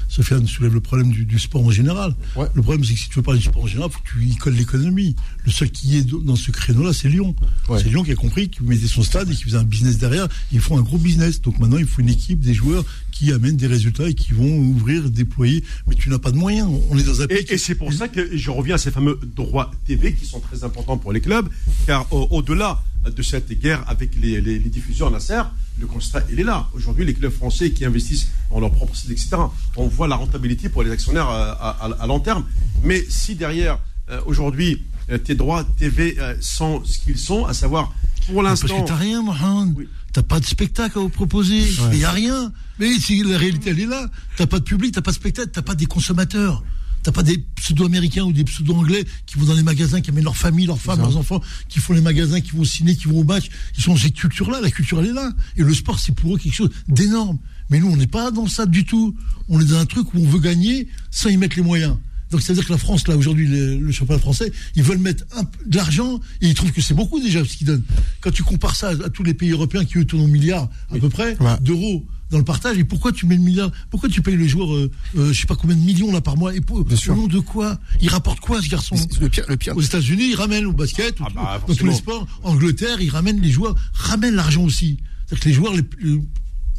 [0.09, 2.17] Sofiane soulève le problème du, du sport en général.
[2.35, 2.47] Ouais.
[2.55, 4.09] Le problème, c'est que si tu veux parler du sport en général, il faut que
[4.21, 5.15] tu y colles l'économie.
[5.45, 7.37] Le seul qui est dans ce créneau-là, c'est Lyon.
[7.69, 7.79] Ouais.
[7.81, 10.27] C'est Lyon qui a compris qu'il mettait son stade et qui faisait un business derrière.
[10.51, 11.41] Ils font un gros business.
[11.43, 12.85] Donc maintenant, il faut une équipe, des joueurs
[13.21, 15.63] qui amènent des résultats et qui vont ouvrir, déployer.
[15.87, 16.71] Mais tu n'as pas de moyens.
[16.91, 17.45] On est dans un pays.
[17.51, 20.41] Et, et c'est pour ça que je reviens à ces fameux droits TV qui sont
[20.41, 21.47] très importants pour les clubs,
[21.87, 25.43] car au- au-delà de cette guerre avec les, les- les diffuseurs Nasser,
[25.79, 26.69] le constat il est là.
[26.73, 29.37] Aujourd'hui, les clubs français qui investissent dans leur propre site, etc.,
[29.77, 32.45] on voit la rentabilité pour les actionnaires euh, à, à- à long terme.
[32.85, 33.79] Mais si derrière,
[34.11, 37.93] euh, aujourd'hui, euh, tes droits TV euh, sont ce qu'ils sont, à savoir
[38.27, 38.69] pour l'instant.
[38.69, 39.89] Parce que t'as rien, Mohamed.
[40.13, 41.63] T'as pas de spectacle à vous proposer.
[41.93, 42.53] Il y a rien.
[42.79, 44.09] Mais si la réalité, elle est là.
[44.37, 46.65] T'as pas de public, t'as pas de spectacle, t'as pas des consommateurs.
[47.03, 50.37] T'as pas des pseudo-américains ou des pseudo-anglais qui vont dans les magasins, qui amènent leur
[50.37, 53.21] famille, leurs femmes, leurs enfants, qui font les magasins, qui vont au ciné, qui vont
[53.21, 53.49] au match.
[53.79, 54.61] Ils sont dans cette culture-là.
[54.61, 55.33] La culture, elle est là.
[55.57, 57.39] Et le sport, c'est pour eux quelque chose d'énorme.
[57.71, 59.17] Mais nous, on n'est pas dans ça du tout.
[59.49, 61.97] On est dans un truc où on veut gagner sans y mettre les moyens.
[62.31, 65.43] Donc c'est-à-dire que la France, là, aujourd'hui, le, le, championnat français, ils veulent mettre un,
[65.67, 67.85] de l'argent et ils trouvent que c'est beaucoup déjà ce qu'ils donnent.
[68.21, 70.69] Quand tu compares ça à, à, tous les pays européens qui eux tournent au milliard
[70.91, 71.57] à peu près ouais.
[71.61, 74.73] d'euros dans le partage, et pourquoi tu mets le milliard Pourquoi tu payes les joueurs,
[74.73, 77.27] euh, euh, je sais pas combien de millions là par mois Et pour, au nom
[77.27, 77.79] de quoi?
[78.01, 78.95] Il rapporte quoi ce garçon?
[79.21, 79.77] Le pire, le pire.
[79.77, 82.27] Aux États-Unis, il ramène au basket, ah bah, dans tous les sports.
[82.45, 84.99] Angleterre, il ramène les joueurs, ramène l'argent aussi.
[85.27, 86.21] C'est-à-dire que les joueurs les, les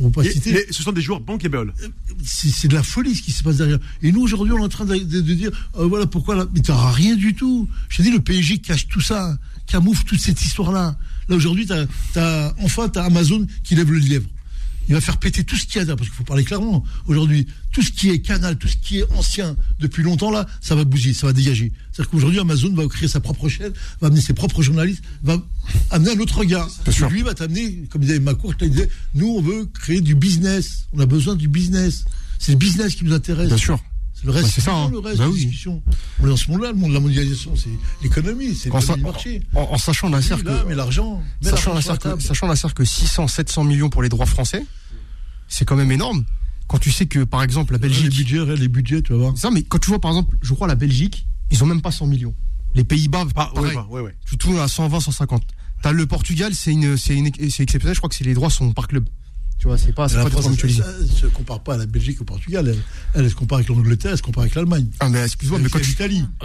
[0.01, 0.53] on va pas et, citer.
[0.53, 1.73] Mais ce sont des joueurs bankable.
[2.23, 3.79] C'est de la folie ce qui se passe derrière.
[4.01, 6.35] Et nous, aujourd'hui, on est en train de, de, de dire, euh, voilà pourquoi.
[6.35, 7.67] Là, mais t'auras rien du tout.
[7.89, 9.37] Je te dis, le PSG cache tout ça,
[9.67, 10.97] camoufle toute cette histoire-là.
[11.29, 11.85] Là, aujourd'hui, t'as,
[12.15, 14.27] as, enfin, t'as Amazon qui lève le lièvre.
[14.87, 16.83] Il va faire péter tout ce qu'il y a derrière, parce qu'il faut parler clairement.
[17.07, 20.75] Aujourd'hui, tout ce qui est canal, tout ce qui est ancien depuis longtemps, là, ça
[20.75, 21.71] va bousiller, ça va dégager.
[21.91, 23.71] C'est-à-dire qu'aujourd'hui, Amazon va créer sa propre chaîne,
[24.01, 25.41] va amener ses propres journalistes, va
[25.91, 26.69] amener un autre regard.
[26.87, 30.15] Et lui va t'amener, comme disait Macron, je te disais, nous, on veut créer du
[30.15, 30.85] business.
[30.93, 32.05] On a besoin du business.
[32.39, 33.47] C'est le business qui nous intéresse.
[33.47, 33.79] Bien sûr.
[34.23, 34.75] Le reste, bah c'est ça.
[34.75, 34.89] Hein.
[34.91, 35.39] Le reste bah de oui.
[35.45, 35.81] discussion.
[36.19, 37.69] On est dans ce monde-là, le monde de la mondialisation, c'est
[38.03, 39.41] l'économie, c'est en, le marché.
[39.53, 43.27] En, en sachant la oui, que, mais l'argent, sachant la que, sachant la que 600,
[43.27, 44.65] 700 millions pour les droits français,
[45.47, 46.23] c'est quand même énorme.
[46.67, 48.03] Quand tu sais que, par exemple, la Belgique.
[48.03, 49.37] Les budgets, les budgets, tu vas voir.
[49.37, 51.91] Ça, mais quand tu vois, par exemple, je crois la Belgique, ils ont même pas
[51.91, 52.33] 100 millions.
[52.73, 53.51] Les Pays-Bas, ah.
[53.59, 54.15] Ouais, ouais, ouais.
[54.25, 55.43] Tu tournes à 120, 150.
[55.81, 57.95] T'as le Portugal, c'est une, c'est une, c'est exceptionnel.
[57.95, 59.09] Je crois que c'est les droits sont par club.
[59.61, 60.81] Tu vois, c'est pas, c'est pas France, mutualisé.
[61.01, 62.67] Elle se compare pas à la Belgique ou au Portugal.
[62.67, 62.79] Elle,
[63.13, 64.87] elle, elle se compare avec l'Angleterre, elle se compare avec l'Allemagne.
[64.99, 65.95] Ah, mais excuse-moi, mais quand tu,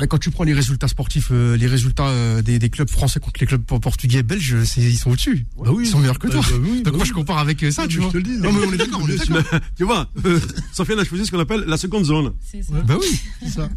[0.06, 3.40] quand tu prends les résultats sportifs, euh, les résultats euh, des, des, clubs français contre
[3.40, 5.46] les clubs portugais, belges, ils sont au-dessus.
[5.56, 6.42] Bah oui, ils sont meilleurs que toi.
[6.42, 8.08] Bah, bah oui, Donc moi, je compare avec ça, oui, tu vois.
[8.08, 8.36] Je te le dis.
[8.36, 9.60] Non, mais on est d'accord, on est d'accord.
[9.78, 10.38] tu vois, euh,
[10.74, 12.34] Sofiane a choisi ce qu'on appelle la seconde zone.
[12.44, 12.74] C'est ça.
[12.86, 13.70] Bah oui, c'est ça.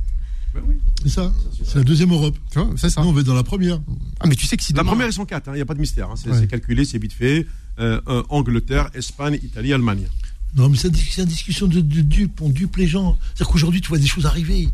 [0.53, 0.75] Ben oui.
[1.03, 1.31] C'est ça.
[1.63, 2.35] C'est la deuxième Europe.
[2.51, 3.01] Tu vois, c'est ça.
[3.03, 3.79] Nous, on va être dans la première.
[4.19, 5.65] Ah, mais tu sais que si La demain- première, ils sont quatre, il n'y a
[5.65, 6.09] pas de mystère.
[6.09, 6.15] hein.
[6.17, 6.39] C'est Ouais.
[6.39, 7.45] c'est calculé, c'est vite fait.
[7.79, 10.07] Euh, euh, Angleterre, Espagne, Italie, Allemagne.
[10.55, 12.41] Non, mais c'est une discussion de, de dupes.
[12.41, 13.17] On dupe les gens.
[13.27, 14.69] C'est-à-dire qu'aujourd'hui, tu vois des choses arriver.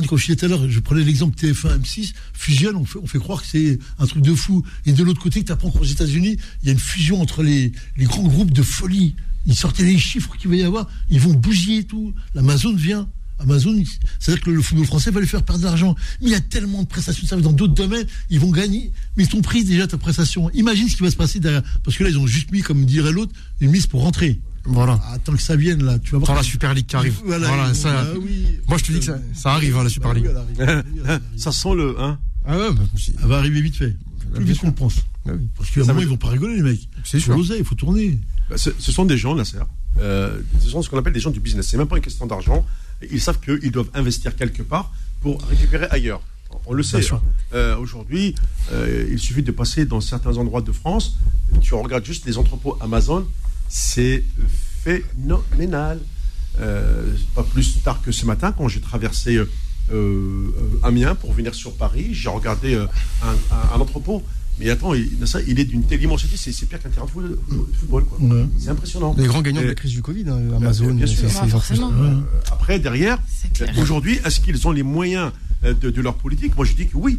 [0.00, 3.18] Je disais tout à l'heure, je prenais l'exemple TF1, M6, fusionnent, on fait, on fait
[3.18, 4.64] croire que c'est un truc de fou.
[4.86, 7.72] Et de l'autre côté, tu apprends qu'aux États-Unis, il y a une fusion entre les,
[7.96, 9.16] les grands groupes de folie.
[9.46, 12.14] Ils sortaient les chiffres qu'il va y avoir, ils vont bousiller tout.
[12.34, 13.08] L'Amazon vient.
[13.42, 13.74] Amazon,
[14.18, 15.94] c'est-à-dire que le football français va lui faire perdre de l'argent.
[16.20, 18.92] Mais il y a tellement de prestations de services dans d'autres domaines, ils vont gagner.
[19.16, 20.50] Mais ils t'ont pris déjà ta prestation.
[20.50, 21.62] Imagine ce qui va se passer derrière.
[21.84, 24.40] Parce que là, ils ont juste mis, comme dirait l'autre, une mise pour rentrer.
[24.64, 25.00] Voilà.
[25.12, 25.98] Attends que ça vienne, là.
[25.98, 26.30] Tu vas voir.
[26.30, 27.14] Attends la Super League qui arrive.
[27.24, 28.04] Voilà, ça.
[28.06, 28.46] ah oui.
[28.68, 30.26] Moi, je te dis que ça, ça arrive, hein, la Super Bah League.
[30.30, 31.22] elle arrive, elle arrive, elle arrive.
[31.36, 31.96] Ça sent le.
[32.00, 33.96] Hein Ah ouais, bah, c'est- Elle va arriver vite fait.
[34.34, 34.94] Plus vite qu'on le pense.
[35.26, 35.48] ah oui.
[35.56, 36.88] Parce qu'à un moment, veut- ils vont pas rigoler, les mecs.
[37.04, 37.56] C'est Il faut sûr.
[37.56, 38.18] il faut tourner.
[38.48, 39.58] Bah, ce, sont des gens, Nasser.
[40.00, 41.66] Euh, ce sont ce qu'on appelle des gens du business.
[41.68, 42.64] C'est même pas une question d'argent.
[43.10, 46.20] Ils savent qu'ils doivent investir quelque part pour récupérer ailleurs.
[46.66, 46.98] On le sait.
[47.14, 47.22] Hein.
[47.54, 48.34] Euh, Aujourd'hui,
[48.72, 51.16] euh, il suffit de passer dans certains endroits de France.
[51.62, 53.26] Tu regardes juste les entrepôts Amazon.
[53.68, 54.22] C'est
[54.84, 55.98] phénoménal.
[56.60, 59.40] Euh, pas plus tard que ce matin, quand j'ai traversé
[60.82, 62.88] Amiens pour venir sur Paris, j'ai regardé un,
[63.22, 64.22] un- un entrepôt.
[64.62, 67.10] Mais attends, il, ça, il est d'une telle immensité, c'est c'est pire qu'un terrain de
[67.10, 68.04] foot- de football.
[68.04, 68.18] quoi.
[68.20, 68.46] Ouais.
[68.58, 69.14] C'est impressionnant.
[69.18, 71.18] Les grands gagnants de la crise du Covid, hein, Amazon, bien sûr.
[71.18, 71.92] c'est- Ouais, c'est- forcément.
[71.92, 73.18] Euh, après, derrière,
[73.78, 75.32] aujourd'hui, est-ce qu'ils ont les moyens
[75.64, 76.56] euh, de, de leur politique?
[76.56, 77.18] Moi, je dis que oui.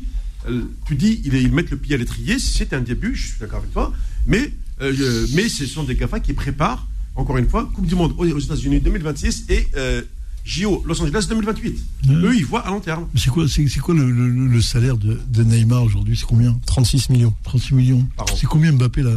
[0.49, 3.39] Euh, tu dis, ils, ils mettent le pied à l'étrier, c'est un début, je suis
[3.39, 3.93] d'accord avec toi,
[4.27, 8.13] mais, euh, mais ce sont des GAFA qui préparent, encore une fois, Coupe du Monde
[8.17, 10.01] aux aux États-Unis 2026 et euh,
[10.45, 11.67] JO Los Angeles 2028.
[12.09, 12.15] Ouais.
[12.15, 13.07] Eux, ils voient à long terme.
[13.13, 16.17] Mais c'est quoi, c'est, c'est quoi le, le- le salaire de, de Neymar aujourd'hui?
[16.17, 16.59] C'est combien?
[16.65, 17.33] 36 millions.
[17.43, 18.05] 36 millions.
[18.35, 19.15] C'est combien Mbappé là?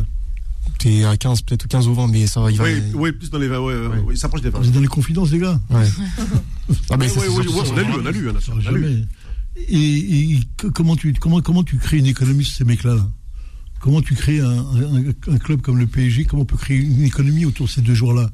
[0.79, 2.65] T'es à 15, peut-être 15 ou 20, mais ça va, il va.
[2.65, 3.99] Oui, oui, plus dans les 20, ouais, ouais, Ouais.
[4.01, 4.59] ouais, il s'approche des 20.
[4.61, 5.61] Vous êtes dans les confidences, les gars?
[5.71, 5.89] Ouais.
[6.91, 8.11] Ah, mais Ouais, c'est- ouais, c'est- ouais, c'est- ouais, c'est- on a lu, on a
[8.11, 8.83] lu, on a, Ça on va a lu.
[8.83, 9.05] jamais.
[9.69, 10.41] Et,
[10.75, 13.09] comment, tu, comment, comment tu crées une économie sur ces mecs-là là?
[13.81, 17.03] Comment tu crées un, un- un club comme le PSG Comment on peut créer une
[17.05, 18.31] économie autour de ces deux joueurs-là?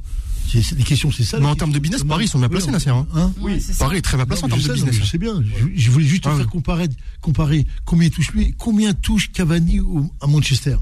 [0.74, 1.38] Des questions, c'est ça.
[1.40, 3.06] Mais en termes de business, Paris, ils sont bien placés, Nasser, hein.
[3.14, 3.74] hein ça.
[3.84, 4.94] Paris est très bien placé en termes de business.
[4.94, 5.42] Je sais bien.
[5.42, 6.50] Je, je voulais juste te Ah faire oui.
[6.52, 6.88] comparer,
[7.20, 10.76] comparer combien touche lui, combien touche Cavani au- à Manchester?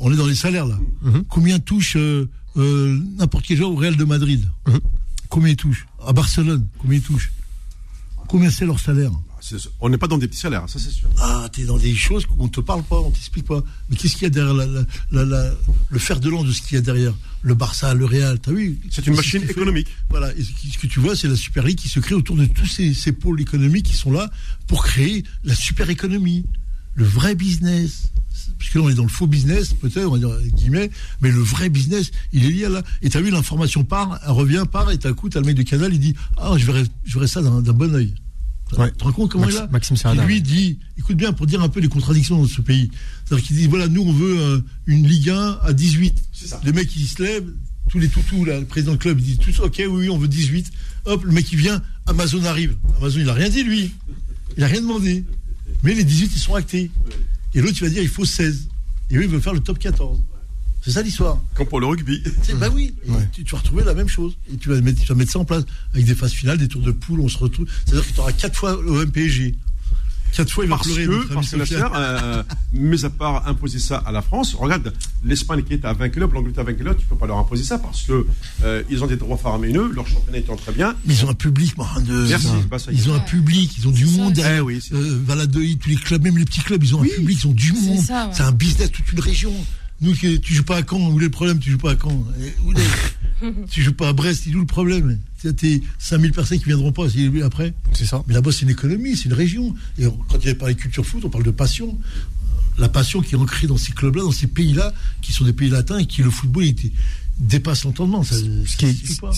[0.00, 0.78] On est dans les salaires là.
[1.02, 1.24] Mhm.
[1.28, 4.48] Combien touche euh, euh, n'importe quel joueur au Real de Madrid?
[4.66, 4.80] Mhm.
[5.28, 5.86] Combien il touche?
[6.04, 7.32] À Barcelone, combien il touche?
[8.28, 9.12] Combien c'est leur salaire?
[9.80, 11.08] On n'est pas dans des petits salaires, ça c'est sûr.
[11.18, 13.62] Ah, t'es dans des choses qu'on te parle pas, on t'explique pas.
[13.90, 15.54] Mais qu'est-ce qu'il y a derrière la, la- la- la-
[15.90, 18.52] le fer de lance de ce qu'il y a derrière Le Barça, le Real, t'as
[18.52, 18.78] vu?
[18.90, 19.88] C'est une machine économique.
[20.10, 22.46] Voilà, et ce que tu vois, c'est la Super League qui se crée autour de
[22.46, 24.30] tous ces, ces pôles économiques qui sont là
[24.66, 26.44] pour créer la super économie,
[26.94, 28.10] le vrai business.
[28.58, 30.90] Parce que là, on est dans le faux business, peut-être, on va dire, guillemets,
[31.20, 32.82] mais le vrai business, il est lié là.
[33.02, 35.62] Et t'as vu, l'information part, elle revient, part, et d'un coup, t'as le mec de
[35.62, 38.14] Canal, il dit, ah, je verrai, je verrai ça d'un bon oeil.
[38.78, 38.90] Ouais.
[38.90, 40.24] Tu te rends compte comment Maxime- il a Maxime Qui Serrada.
[40.26, 42.90] lui dit, écoute bien, pour dire un peu les contradictions dans ce pays.
[43.24, 46.14] C'est-à-dire qu'il dit, voilà, nous, on veut euh, une Ligue 1 à 18.
[46.32, 46.60] C'est ça.
[46.64, 47.52] Les mecs, ils se lèvent,
[47.88, 50.18] tous les toutous, là, le président du club, ils disent tous, ok, oui, oui, on
[50.18, 50.70] veut 18.
[51.06, 52.76] Hop, le mec, il vient, Amazon arrive.
[52.98, 53.92] Amazon, il a rien dit, lui.
[54.56, 55.24] Il a rien demandé.
[55.82, 56.90] Mais les 18, ils sont actés.
[57.54, 58.68] Et l'autre, il va dire, il faut 16.
[59.10, 60.18] Et eux, ils veulent faire le top 14.
[60.84, 61.38] C'est ça l'histoire.
[61.54, 62.22] Comme pour le rugby.
[62.42, 64.36] C'est- Bah oui, Et tu, tu vas retrouver la même chose.
[64.52, 65.64] Et tu vas, mettre, tu vas mettre ça en place
[65.94, 67.66] avec des phases finales, des tours de poule, on se retrouve.
[67.86, 69.54] C'est-à-dire que tu auras quatre fois le MPG.
[70.32, 71.04] Quatre fois, il va Parce pleurer.
[71.06, 74.90] que, parce que la euh, mis à part imposer ça à la France, regarde,
[75.22, 77.64] l'Espagne qui est à 20 clubs, l'Angleterre à 20 clubs, tu peux pas leur imposer
[77.64, 78.26] ça parce que
[78.64, 80.96] euh, ils ont des droits faramineux, leur championnat étant très bien.
[81.04, 82.26] Mais ils ont un public, moi, de.
[82.28, 82.78] Merci, bah.
[82.90, 84.40] Ils ont un public, ils ont du C'est ça monde.
[84.56, 87.06] Eh oui, c'est- euh, Valladolid, tous les clubs, même les petits clubs, ils ont un
[87.06, 88.00] public, ils ont du monde.
[88.02, 88.32] ça, ouais.
[88.34, 89.52] C'est un business, toute une région.
[90.02, 92.24] Nous, tu joues pas à Caen, où est le problème Tu joues pas à Caen.
[92.64, 95.18] Où est- tu joues pas à Brest, il est où le problème?
[95.40, 97.72] Tu T'es 5000 personnes qui viendront pas c'est- après.
[97.92, 98.22] C'est ça.
[98.26, 99.74] Mais là-bas, c'est une économie, c'est une région.
[99.98, 101.98] Et quand il y a parlé de culture foot, on parle de passion.
[102.78, 105.68] La passion qui est ancrée dans ces clubs-là, dans ces pays-là, qui sont des pays
[105.68, 106.90] latins et qui le football était-
[107.42, 108.22] dépasse l'entendement.
[108.22, 108.34] Ce
[108.64, 108.76] ce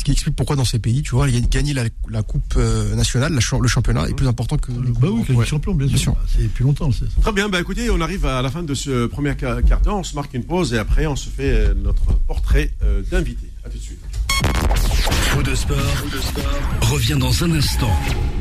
[0.04, 3.40] qui explique pourquoi dans ces pays, tu vois, gagner la, la coupe euh, nationale, la
[3.58, 4.70] le championnat est plus important que.
[4.70, 5.46] les Bah oui, que ouais.
[5.46, 6.12] champions, bien Bien sûr.
[6.12, 6.22] sûr.
[6.36, 7.20] C'est depuis longtemps, c'est ça.
[7.22, 9.96] Très bien, bah écoutez, on arrive à la fin de ce premier quart quart d'heure,
[9.96, 13.48] on se marque une pause et après on se fait euh, notre portrait euh, d'invité.
[13.64, 13.98] À tout de suite.
[14.34, 15.78] Faux de sport,
[16.80, 17.94] revient dans un instant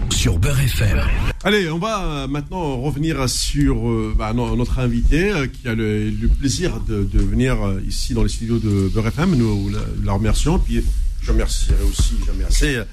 [0.09, 0.99] sur Beurre FM.
[1.43, 5.75] Allez, on va euh, maintenant revenir sur euh, bah, no- notre invité euh, qui a
[5.75, 9.35] le, le plaisir de, venir ici dans les studios de Beurre FM.
[9.35, 9.71] Nous
[10.03, 10.57] la, remercions.
[10.57, 10.83] Puis
[11.21, 12.83] je remercierai aussi, je remercie euh,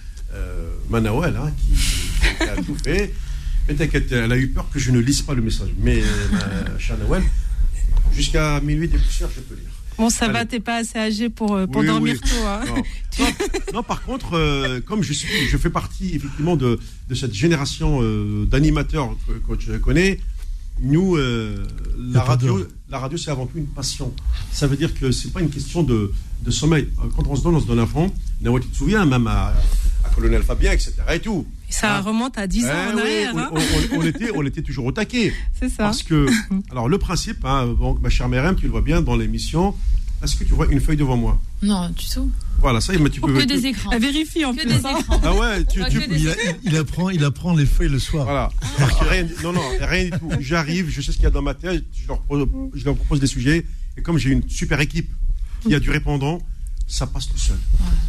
[0.93, 3.15] hein, qui, a tout fait.
[3.69, 5.71] Mais t'inquiète, elle a eu peur que je ne lise pas le message.
[5.79, 7.23] Mais ma chère Nawel,
[8.15, 9.71] jusqu'à minuit des poussières, je peux lire.
[9.99, 10.35] Bon, ça Allez.
[10.35, 12.31] va, t'es pas assez âgé pour, euh, pour Oui, dormir oui.
[12.31, 12.47] tôt.
[12.47, 12.61] Hein.
[12.69, 12.83] Non.
[13.19, 13.27] Non,
[13.75, 16.79] non, par contre, euh, comme je suis, je fais partie effectivement de,
[17.09, 20.19] de cette génération euh, d'animateurs que, que je connais.
[20.81, 21.63] Nous, euh,
[21.99, 24.15] la radio, la radio, c'est avant tout une passion.
[24.51, 26.13] Ça veut dire que c'est pas une question de,
[26.43, 26.89] de sommeil.
[27.15, 28.11] Quand on se donne, on se donne à fond.
[28.41, 29.53] Nawa, tu te souviens, même à
[30.15, 30.95] Colonel Fabien, etc.
[31.15, 31.47] Et tout.
[31.69, 32.01] Ça Ah.
[32.01, 33.33] remonte à 10 ans Eh en oui, arrière.
[33.35, 33.51] on, hein.
[33.53, 35.33] on- on- on était, on était toujours au taquet.
[35.61, 35.85] C'est ça.
[35.85, 36.27] Parce que,
[36.71, 39.75] alors le principe, hein, bon, ma chère Mérème, tu le vois bien dans l'émission.
[40.23, 41.41] Est-ce que tu vois une feuille devant moi?
[41.63, 42.31] Non, du tout.
[42.59, 43.33] Voilà, ça, mais tu peux.
[43.33, 43.91] Que des écrans.
[43.99, 44.69] Vérifie en Que plus.
[44.69, 44.97] des hein.
[44.99, 45.21] écrans.
[45.25, 48.25] Ah ouais, tu, des- Il, a- il apprend, il apprend les feuilles le soir.
[48.25, 48.51] Voilà.
[49.09, 50.29] Rien- non, non, rien du tout.
[50.41, 52.97] J'arrive, je sais ce qu'il y a dans ma tête, je leur, propose, je leur
[52.97, 53.65] propose des sujets.
[53.97, 55.09] Et comme j'ai une super équipe
[55.63, 56.39] qui a du répondant,
[56.91, 57.57] ça passe tout seul.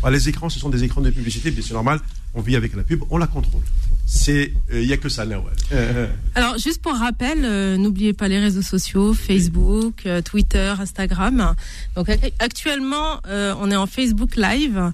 [0.02, 2.00] Voilà, les écrans, ce sont des écrans de publicité, mais c'est normal.
[2.34, 3.62] On vit avec la pub, on la contrôle.
[4.06, 5.52] C'est, il n'y a que ça, là, ouais.
[5.74, 11.56] Euh, Alors, juste pour rappel, euh, n'oubliez pas les réseaux sociaux, Facebook, euh, Twitter, Instagram.
[11.96, 14.92] Donc, ac- actuellement, euh, on est en Facebook Live.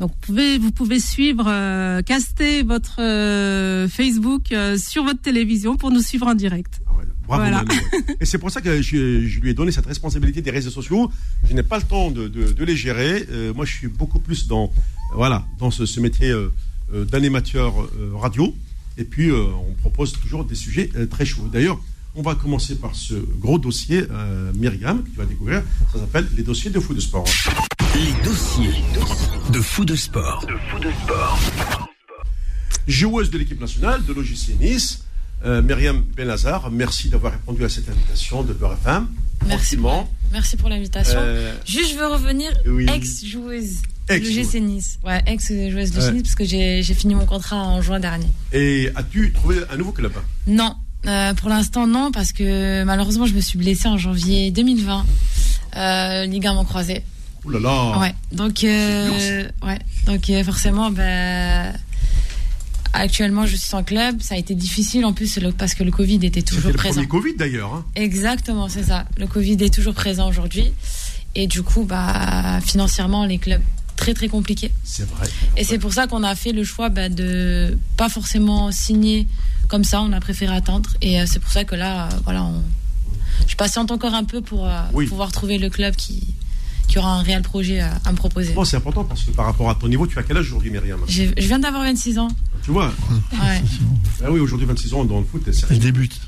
[0.00, 5.76] Donc, vous pouvez, vous pouvez suivre, euh, caster votre euh, Facebook euh, sur votre télévision
[5.76, 6.80] pour nous suivre en direct.
[7.26, 7.64] Bravo, Voilà.
[8.20, 11.10] Et c'est pour ça que je, je lui ai donné cette responsabilité des réseaux sociaux.
[11.48, 13.26] Je n'ai pas le temps de, de- de les gérer.
[13.30, 14.70] Euh, moi, je suis beaucoup plus dans,
[15.14, 16.52] voilà, dans ce, ce métier euh,
[16.94, 18.54] euh, d'animateur euh, radio.
[18.98, 21.48] Et puis, euh, on propose toujours des sujets euh, très chauds.
[21.52, 21.80] D'ailleurs,
[22.14, 25.62] on va commencer par ce gros dossier, euh, Myriam, que tu vas découvrir.
[25.92, 27.24] Ça s'appelle les dossiers de foot de sport.
[27.96, 28.70] Les dossiers
[29.52, 30.44] de Fou de sport.
[32.86, 35.03] Joueuse de l'équipe nationale de l'OGC Nice,
[35.44, 39.06] euh, Myriam Benazar, merci d'avoir répondu à cette invitation de Beurre FM.
[39.46, 39.76] Merci.
[40.32, 41.18] Merci pour l'invitation.
[41.20, 42.86] Euh, Juste, je veux revenir, Oui.
[42.92, 43.76] ex-joueuse
[44.08, 44.98] Ex- de l'OGC Nice.
[45.04, 46.12] Ouais, ex-joueuse de Ouais.
[46.12, 48.26] Nice, parce que j'ai fini mon contrat en juin dernier.
[48.52, 50.12] Et as-tu trouvé un nouveau club?
[50.46, 50.74] Non,
[51.06, 55.04] euh, pour l'instant, non, parce que malheureusement, je me suis blessée en janvier 2020.
[55.76, 57.02] Euh, ligament croisé.
[57.44, 58.14] Ouh là là Ouais.
[58.32, 59.78] Donc, euh, ouais.
[60.06, 61.72] Donc forcément, ben,
[63.00, 64.20] actuellement, je suis sans club.
[64.22, 66.94] Ça a été difficile en plus le- parce que le Covid était toujours le présent.
[66.94, 67.74] premier Covid d'ailleurs.
[67.74, 67.84] hein.
[67.96, 69.04] Exactement, c'est ça.
[69.18, 70.72] Le Covid est toujours présent aujourd'hui.
[71.34, 73.62] Et du coup, bah, financièrement, les clubs
[73.96, 74.70] très très compliqués.
[74.84, 75.26] C'est vrai.
[75.56, 79.26] Et c'est pour ça qu'on a fait le choix bah, de pas forcément signer
[79.68, 80.00] comme ça.
[80.02, 80.90] On a préféré attendre.
[81.02, 82.62] Et euh, c'est pour ça que là, euh, voilà, on...
[83.46, 85.06] je patiente encore un peu pour euh, Oui.
[85.06, 86.22] pouvoir trouver le club qui,
[86.88, 88.52] qui aura un réel projet à, à me proposer.
[88.52, 90.70] Bon, c'est important parce que par rapport à ton niveau, tu as quel âge aujourd'hui,
[90.70, 91.00] Myriam?
[91.08, 92.28] Je viens d'avoir 26 ans.
[92.64, 92.92] Tu vois
[93.32, 93.62] Ouais.
[94.24, 96.18] Ah oui, aujourd'hui 26 ans dans le foot, c'est Je débute.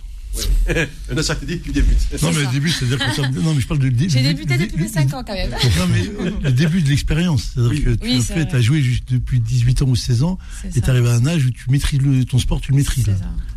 [0.69, 0.89] Ouais.
[1.23, 2.23] ça dit que tu débutes.
[2.23, 4.11] Non, mais le début, c'est-à-dire que Non, mais je parle de début.
[4.11, 5.51] J'ai débuté depuis 5 ans quand même.
[5.51, 7.53] Non, mais le début de l'expérience.
[7.55, 10.39] C'est-à-dire que tu as, fait, as joué juste depuis 18 ans ou 16 ans
[10.75, 13.07] et tu arrives à un âge où tu maîtrises ton sport, tu le maîtrises.
[13.07, 13.15] Là,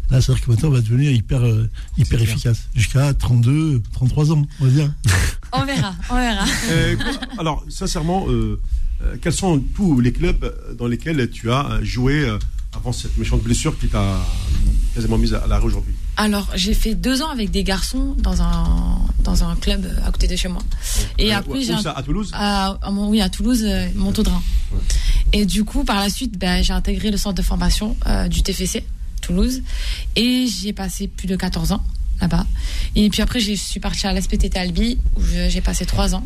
[0.10, 2.70] là c'est-à-dire que maintenant, on va devenir hyper, euh, hyper efficace.
[2.76, 4.94] Jusqu'à 32, 33 ans, on va dire.
[5.52, 6.46] On verra, on verra.
[6.70, 6.96] Euh,
[7.40, 8.60] alors, sincèrement, euh,
[9.20, 12.38] quels sont tous les clubs dans lesquels tu as joué
[12.80, 14.18] avant cette méchante blessure qui t'a
[14.94, 19.00] quasiment mise à l'arrêt aujourd'hui Alors, j'ai fait deux ans avec des garçons dans un,
[19.24, 20.62] dans un club à côté de chez moi.
[21.18, 21.74] Et après, j'ai.
[21.74, 24.42] à Toulouse à, Oui, à Toulouse, euh, Montaudrin.
[25.34, 28.42] Et du coup, par la suite, ben, j'ai intégré le centre de formation euh, du
[28.42, 28.86] TFC,
[29.22, 29.62] Toulouse.
[30.16, 31.84] Et j'ai passé plus de 14 ans
[32.22, 32.46] là-bas.
[32.96, 36.24] Et puis après, je suis partie à l'SPTT Albi, où j'ai passé trois ans.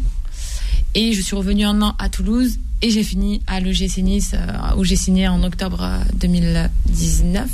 [0.95, 4.75] Et je suis revenue un an à Toulouse et j'ai fini à l'EGC Nice, euh,
[4.75, 7.49] où j'ai signé en octobre 2019.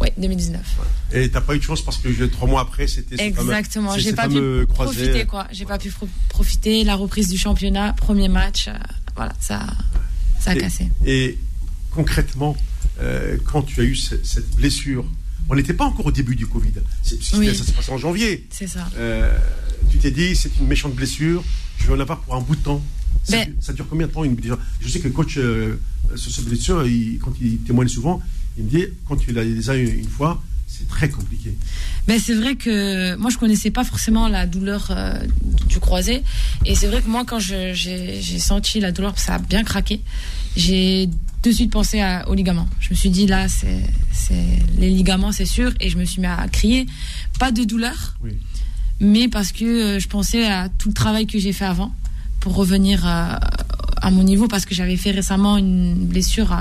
[0.00, 0.62] Oui, 2019.
[1.12, 3.98] Et t'as pas eu de chance parce que trois mois après, c'était exactement.
[3.98, 5.46] J'ai pas pu profiter quoi.
[5.52, 5.92] J'ai pas pu
[6.30, 6.82] profiter.
[6.84, 8.72] La reprise du championnat, premier match, euh,
[9.14, 9.66] voilà, ça,
[10.40, 10.88] ça a cassé.
[11.04, 11.36] Et
[11.90, 12.56] concrètement,
[13.00, 15.04] euh, quand tu as eu cette, blessure,
[15.50, 16.72] on n'était pas encore au début du Covid.
[17.34, 17.54] Oui.
[17.54, 18.46] Ça s'est passé en janvier.
[18.48, 18.88] C'est ça.
[19.90, 21.44] tu t'es dit, c'est une méchante blessure.
[21.76, 22.82] Je vais en avoir pour un bout de temps.
[23.24, 24.58] Ça, ben- dure, combien de temps une blessure?
[24.80, 25.76] Je sais que le coach euh,
[26.16, 26.84] sur cette blessure,
[27.20, 28.22] quand il témoigne souvent,
[28.56, 31.54] il me dit quand tu les as une, fois, c'est très compliqué.
[32.08, 35.14] Mais ben, c'est vrai que moi je connaissais pas forcément la douleur euh,
[35.68, 36.22] du croisé.
[36.66, 40.00] Et c'est vrai que moi quand j'ai senti la douleur ça a bien craqué
[40.56, 41.08] j'ai
[41.42, 42.68] de suite pensé à, aux ligaments.
[42.80, 43.82] Je me suis dit là c'est
[44.78, 45.72] les ligaments c'est sûr.
[45.80, 46.86] Et je me suis mis à crier.
[47.38, 48.16] Pas de douleur
[49.00, 51.92] mais parce que euh, je pensais à tout le travail que j'ai fait avant
[52.40, 53.38] pour revenir à,
[54.10, 56.56] mon niveau parce que j'avais fait récemment une blessure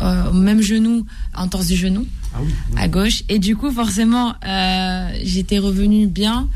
[0.00, 2.38] au même genou, en torse du genou, ah
[2.76, 3.22] à gauche.
[3.28, 6.48] Et du coup, forcément, euh, j'étais revenue bien.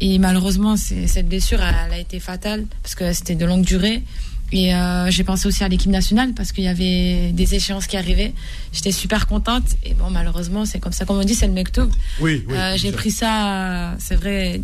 [0.00, 4.02] Et malheureusement, cette blessure, elle, a été fatale parce que c'était de longue durée.
[4.50, 7.96] Et euh, j'ai pensé aussi à l'équipe nationale parce qu'il y avait des échéances qui
[7.96, 8.34] arrivaient.
[8.72, 9.64] J'étais super contente.
[9.84, 11.88] Et bon, malheureusement, c'est comme ça, comme on dit, c'est le mektoub.
[12.20, 14.60] Oui, oui euh, j'ai pris ça, c'est vrai,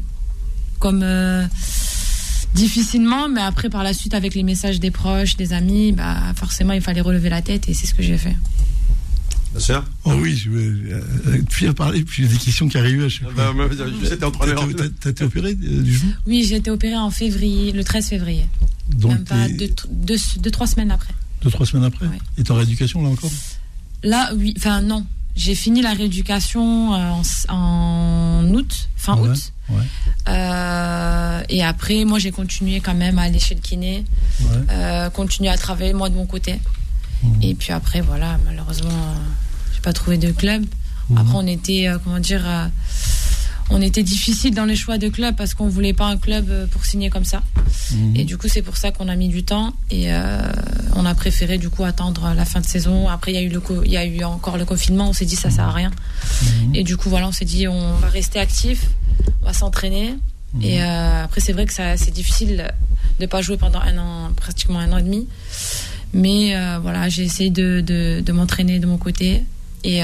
[0.79, 1.03] comme
[2.59, 6.73] difficilement, mais après, par la suite, avec les messages des proches, des amis, bah, forcément,
[6.73, 8.37] il fallait relever la tête et c'est ce que j'ai fait.
[9.55, 9.85] Bien.
[10.05, 13.29] Oh oui, je vais euh, fier parler, puis j'ai des questions qui arrivent à chaque
[13.39, 14.47] ah bah, fois.
[15.01, 16.13] T'as été opéré euh, du genou?
[16.27, 18.47] Oui, j'ai été opéré en février, le 13 février.
[18.95, 21.15] Donc Même pas deux, deux, trois semaines après.
[21.43, 22.07] Deux, trois semaines après?
[22.37, 23.31] Et t'es en rééducation là encore?
[24.03, 25.07] Là, oui, enfin non.
[25.39, 27.13] J'ai fini la rééducation euh,
[27.49, 29.53] en, août, fin août.
[30.29, 34.05] Euh, et après, moi, j'ai continué quand même à aller chez le kiné,
[34.71, 36.59] euh, continuer à travailler moi de mon côté.
[37.23, 37.43] Mmh.
[37.43, 39.15] Et puis après, voilà, malheureusement,
[39.73, 40.65] j'ai pas trouvé de club.
[41.09, 41.19] Mmh.
[41.19, 42.45] Après, on était, comment dire,
[43.71, 46.67] on était difficile dans les choix de club parce qu'on voulait pas un club euh,
[46.67, 47.43] pour signer comme ça.
[47.93, 48.17] Mhm.
[48.17, 50.41] Et du coup, c'est pour ça qu'on a mis du temps et euh,
[50.97, 53.09] on a préféré du coup attendre la fin de saison.
[53.09, 55.11] Après, il y a eu le il y a eu encore le confinement.
[55.11, 55.91] On s'est dit ça sert à rien.
[56.43, 56.75] Mhm.
[56.75, 58.87] Et du coup, voilà, on s'est dit on va rester actif,
[59.43, 60.15] on va s'entraîner.
[60.55, 60.63] Mhm.
[60.63, 62.73] Et euh, après, c'est vrai que c'est difficile
[63.21, 65.29] de pas jouer pendant un an, pratiquement un an et demi.
[66.15, 69.43] Mais voilà, j'ai essayé de, de, de m'entraîner de mon côté.
[69.85, 70.01] Et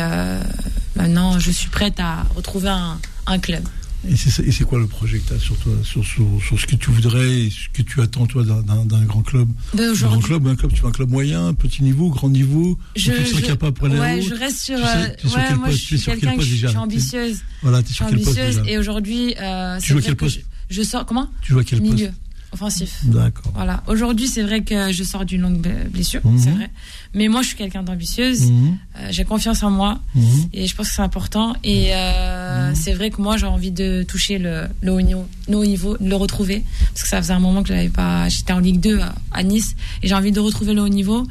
[0.96, 3.64] maintenant, je suis prête à retrouver un un club.
[4.06, 6.90] Et c'est quoi le projet que tu as sur, toi, sur, sur, ce que tu
[6.90, 9.48] voudrais et ce que tu attends toi d'un grand club?
[9.72, 12.78] Ben Un grand club, un club, tu veux un club moyen, petit niveau, grand niveau?
[12.96, 14.78] Je, je, capable pour ouais, je reste sur.
[14.78, 15.06] Euh,
[15.36, 17.40] ouais, moi, je suis quelqu'un qui je suis ambitieuse.
[17.62, 20.40] Voilà, tu es sur quel poste Et aujourd'hui, euh, tu joues à quel poste?
[20.68, 21.30] je, sors comment?
[21.40, 22.10] Tu joues à quel Milieu
[22.54, 23.00] offensif.
[23.04, 23.52] D'accord.
[23.54, 23.82] Voilà.
[23.86, 26.56] Aujourd'hui, c'est vrai que je sors d'une longue blessure, c'est mhm.
[26.56, 26.70] vrai.
[27.12, 28.50] Mais moi, je suis quelqu'un d'ambitieuse.
[28.50, 28.78] Mhm.
[28.96, 30.48] Euh, j'ai confiance en moi mhm.
[30.52, 31.54] et je pense que c'est important.
[31.62, 35.64] Et euh, c'est vrai que moi, j'ai envie de toucher le, haut niveau, le haut
[35.66, 38.28] niveau, de le retrouver parce que ça faisait un moment que je n'avais pas.
[38.28, 39.00] J'étais en Ligue 2
[39.32, 41.26] à, Nice et j'ai envie de retrouver le haut niveau.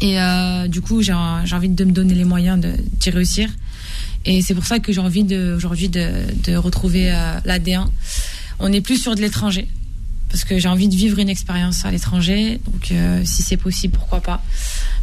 [0.00, 3.48] Et euh, du coup, j'ai envie de me donner les moyens d'y réussir.
[4.24, 6.10] Et c'est pour ça que j'ai envie aujourd'hui de,
[6.44, 7.10] de, retrouver
[7.44, 7.86] l'AD1.
[8.60, 9.68] On est plus sur de l'étranger
[10.32, 12.58] parce que j'ai envie de vivre une expérience à l'étranger.
[12.64, 14.42] Donc, euh, si c'est possible, pourquoi pas.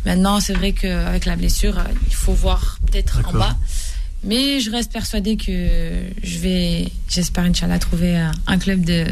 [0.04, 3.56] Maintenant, c'est vrai qu'avec la blessure, euh, il faut voir peut-être en bas.
[4.24, 5.52] Mais je reste persuadée que
[6.24, 9.06] je vais, j'espère, Inch'Allah, trouver un club de,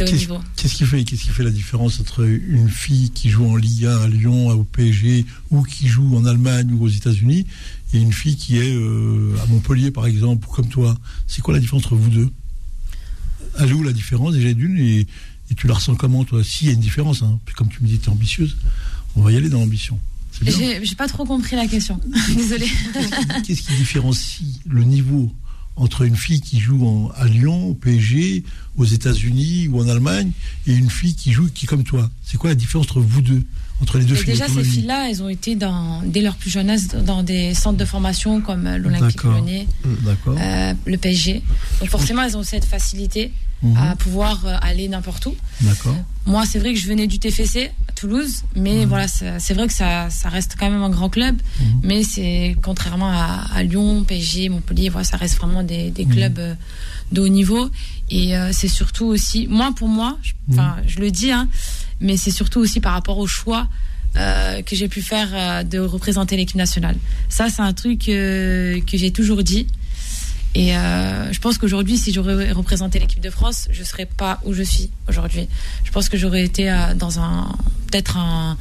[0.00, 0.38] haut niveau.
[0.56, 4.00] Qu'est-ce qui, fait, qu'est-ce qui fait la différence entre une fille qui joue en Liga
[4.00, 7.46] à Lyon, au PSG, ou qui joue en Allemagne ou aux États-Unis,
[7.92, 10.96] et une fille qui est euh, à Montpellier, par exemple, ou comme toi?
[11.26, 12.30] C'est quoi la différence entre vous deux?
[13.58, 15.06] Elle est où la différence déjà d'une et,
[15.50, 17.38] et tu la ressens comment, toi S'il y a une différence, hein.
[17.56, 18.56] comme tu me dis, tu es ambitieuse,
[19.16, 19.98] on va y aller dans l'ambition.
[20.42, 22.00] J'ai pas trop compris la question.
[22.34, 22.68] Désolée.
[23.46, 25.32] Qu'est-ce qui différencie le niveau
[25.76, 28.44] entre une fille qui joue à Lyon, au PSG,
[28.76, 30.30] aux États-Unis ou en Allemagne,
[30.66, 32.10] et une fille qui joue qui comme toi?
[32.24, 33.44] C'est quoi la différence entre vous deux
[33.80, 36.88] entre les deux filles Déjà, ces filles-là, elles ont été dans, dès leur plus jeunesse
[36.88, 41.42] dans des centres de formation comme l'Olympique Lyonnais, euh, le PSG.
[41.80, 43.32] Donc forcément, elles ont cette facilité
[43.76, 43.96] à mhm.
[43.96, 45.34] pouvoir euh, aller n'importe où.
[45.60, 45.96] D'accord.
[46.26, 48.88] Moi, c'est vrai que je venais du TFC à Toulouse, mais mhm.
[48.88, 51.80] voilà, c'est vrai que ça, ça, reste quand même un grand club, mhm.
[51.82, 56.54] mais c'est contrairement à, Lyon, PSG, Montpellier, voilà, ça reste vraiment des, des clubs euh,
[57.12, 57.70] de haut niveau.
[58.10, 60.18] Et euh, c'est surtout aussi, moi pour moi,
[60.50, 61.48] enfin, je, le dis, hein,
[62.00, 63.68] mais c'est surtout aussi par rapport au choix
[64.14, 66.94] que j'ai pu faire de représenter l'équipe nationale.
[67.28, 69.66] Ça, c'est un truc que j'ai toujours dit.
[70.54, 74.52] Et euh, je pense qu'aujourd'hui, si j'aurais représenté l'équipe de France, je serais pas où
[74.52, 75.48] je suis aujourd'hui.
[75.82, 77.52] Je pense que j'aurais été euh, dans un
[77.90, 78.56] peut-être un,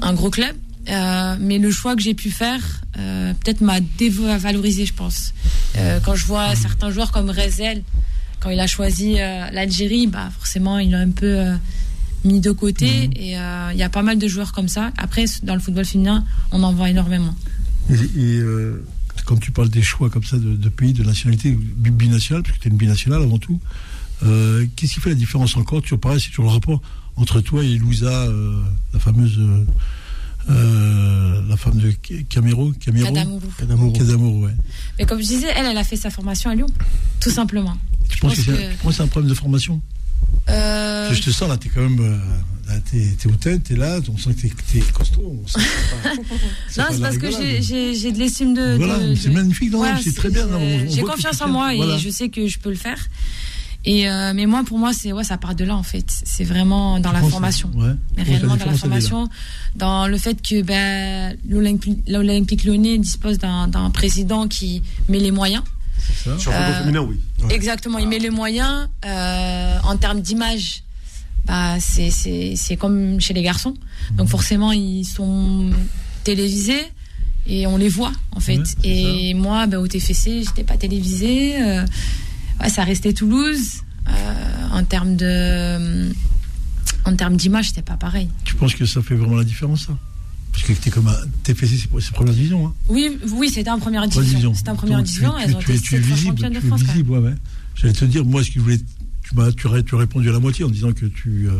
[0.00, 0.54] un, gros club.
[0.88, 2.60] Euh, mais le choix que j'ai pu faire,
[2.98, 5.32] euh, peut-être m'a dévalorisé, je pense.
[6.04, 7.82] Quand je vois certains joueurs comme Rezel,
[8.40, 11.44] quand il a choisi l'Algérie, bah forcément, il a un peu
[12.24, 13.08] mis de côté.
[13.08, 13.12] Mhm.
[13.16, 14.90] Et il y a pas mal de joueurs comme ça.
[14.96, 17.34] Après, dans le football féminin, on en voit énormément.
[17.90, 18.42] Et, et
[19.24, 22.68] quand tu parles des choix comme ça de, pays, de nationalité binationale, parce que tu
[22.68, 23.60] es une binationale avant tout,
[24.24, 25.82] euh, qu'est-ce qui fait la différence encore?
[25.82, 26.80] Toujours pareil, c'est toujours le rapport
[27.16, 28.60] entre toi et Louisa, euh,
[28.92, 29.38] la fameuse.
[30.48, 31.90] Euh, la femme de
[32.28, 33.12] Camero, Camero?
[33.58, 34.44] Cadamoro.
[34.44, 34.52] ouais.
[34.96, 36.68] Mais comme je disais, elle, elle a fait sa formation à Lyon,
[37.18, 37.76] tout simplement.
[38.08, 39.82] Tu penses que, c'est un problème de formation?
[40.48, 41.12] Euh...
[41.12, 42.20] Je te sens là, t'es quand même.
[42.68, 45.22] Euh, t'es hautaine, t'es là, on sent que t'es costaud.
[46.76, 48.76] non, c'est parce que j'ai de l'estime de.
[48.76, 49.72] Voilà, c'est magnifique,
[50.02, 50.46] c'est très bien.
[50.88, 52.98] J'ai confiance en moi et je sais que je peux le faire.
[53.86, 56.06] Et euh, mais moi, pour moi, c'est ouais, ça part de là en fait.
[56.24, 57.70] C'est vraiment dans la formation.
[57.74, 57.92] Ouais.
[58.16, 59.28] Mais réellement dans la formation,
[59.76, 65.62] dans le fait que ben, l'Olympique Lyonnais dispose d'un président qui met les moyens.
[66.24, 66.36] Ça.
[66.38, 67.20] Sur le euh, féminin, oui.
[67.50, 70.82] Exactement, il met les moyens euh, en termes d'image.
[71.46, 73.74] Bah, c'est comme chez les garçons.
[74.16, 75.70] Donc forcément, ils sont
[76.24, 76.82] télévisés
[77.46, 78.62] et on les voit en fait.
[78.82, 81.60] et moi, bah, au TFC, j'étais pas télévisée.
[81.60, 81.84] Euh,
[82.68, 83.82] ça restait Toulouse.
[84.72, 86.12] en termes de,
[87.04, 88.28] en termes d'image, c'était pas pareil.
[88.44, 89.96] Tu penses que ça fait vraiment la différence, ça?
[90.52, 92.66] Parce que tu es comme un TFC, c'est première division.
[92.66, 92.74] Hein.
[92.88, 94.54] Oui, oui c'était en première division.
[94.54, 95.34] C'était en première division.
[95.36, 96.82] Tu, elles ont tu, es visible, de France.
[96.82, 97.34] visible, ouais, ouais.
[97.74, 98.80] J'allais te dire, moi, ce que je voulais.
[99.28, 101.52] Tu m'as tu, as répondu à la moitié en disant que tu, euh,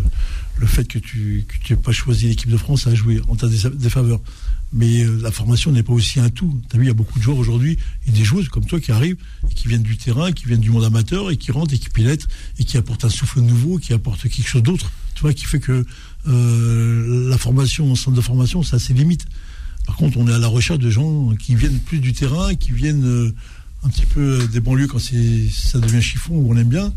[0.58, 4.20] le fait que tu n'aies pas choisi l'équipe de France a joué en ta défaveur.
[4.72, 6.60] Mais euh, la formation n'est pas aussi un tout.
[6.70, 7.76] Tu as vu, il y a beaucoup de joueurs aujourd'hui
[8.06, 9.16] et des joueuses comme toi qui arrivent
[9.54, 12.28] qui viennent du terrain, qui viennent du monde amateur et qui rentrent et qui pilotent
[12.58, 14.92] et qui apportent un souffle nouveau, qui apportent quelque chose d'autre.
[15.14, 15.84] Tu vois, qui fait que
[16.28, 19.26] euh, la formation, au centre de formation, ça a ses limites.
[19.86, 22.72] Par contre, on est à la recherche de gens qui viennent plus du terrain, qui
[22.72, 23.32] viennent
[23.84, 26.92] un petit peu des banlieues quand ça devient chiffon, où on aime bien.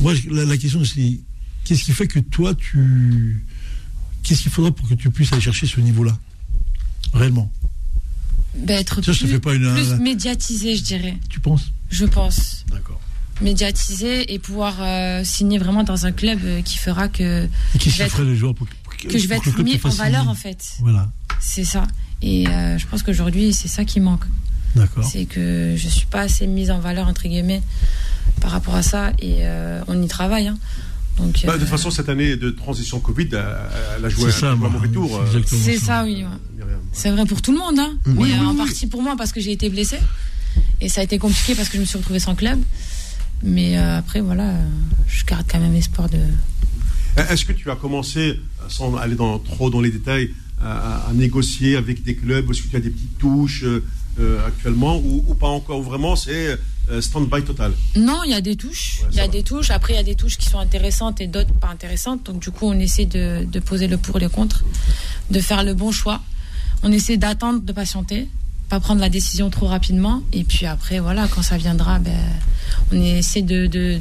[0.00, 1.20] Moi, la, question, c'est
[1.64, 3.44] qu'est-ce qui fait que toi, tu.
[4.22, 6.18] Qu'est-ce qu'il faudrait pour que tu puisses aller chercher ce niveau-là
[7.12, 7.50] Réellement?
[8.56, 11.16] Ben, Être plus, plus médiatisé, je dirais.
[11.28, 11.72] Tu penses?
[11.90, 12.64] Je pense.
[12.70, 13.00] D'accord
[13.40, 17.48] médiatiser et pouvoir euh, signer vraiment dans un club euh, qui fera que.
[17.74, 20.34] Et qui je ferait les joueurs pour, que je vais être mis en valeur en
[20.34, 20.76] fait.
[20.80, 21.10] Voilà.
[21.40, 21.86] C'est ça.
[22.22, 24.24] Et euh, je pense qu'aujourd'hui, c'est ça qui manque.
[24.76, 25.04] D'accord.
[25.04, 27.62] C'est que je suis pas assez mise en valeur, entre guillemets,
[28.40, 29.12] par rapport à ça.
[29.20, 29.42] Et
[29.88, 30.48] on y travaille.
[30.48, 30.58] Hein.
[31.16, 34.88] Donc, bah, de toute façon, cette année de transition Covid, elle a joué un, mauvais
[34.88, 35.22] tour.
[35.46, 36.24] C'est ça, oui.
[36.92, 37.78] C'est vrai pour tout le monde.
[37.78, 37.92] Hein.
[38.06, 39.98] Mais en partie pour moi, parce que j'ai été blessée.
[40.80, 42.58] Et ça a été compliqué parce que je me suis retrouvée sans club.
[43.42, 44.54] Mais euh, après, voilà,
[45.06, 46.18] je garde quand même espoir de.
[47.16, 48.38] Est-ce que tu as commencé,
[48.68, 50.30] sans aller dans, trop dans les détails,
[50.62, 52.50] à, négocier avec des clubs?
[52.50, 55.82] Est-ce que tu as des petites touches euh, actuellement ou, pas encore?
[55.82, 56.56] Vraiment, c'est euh,
[57.00, 59.02] stand-by total Non, il y a des touches.
[59.10, 59.70] il y a des touches.
[59.70, 62.24] Après, il y a des touches qui sont intéressantes et d'autres pas intéressantes.
[62.26, 64.64] Donc, du coup, on essaie de, de poser le pour et le contre,
[65.30, 66.20] de faire le bon choix.
[66.82, 68.28] On essaie d'attendre, de patienter
[68.70, 70.22] pas prendre la décision trop rapidement.
[70.32, 72.16] Et puis après, voilà, quand ça viendra, ben,
[72.92, 74.00] on essaie de, de,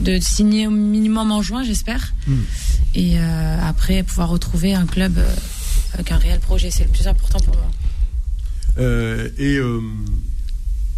[0.00, 2.12] de signer au minimum en juin, j'espère.
[2.26, 2.42] Hmm.
[2.94, 5.34] Et euh, après, pouvoir retrouver un club euh,
[5.94, 6.70] avec un réel projet.
[6.70, 7.70] C'est le plus important pour moi.
[8.78, 9.58] Euh, et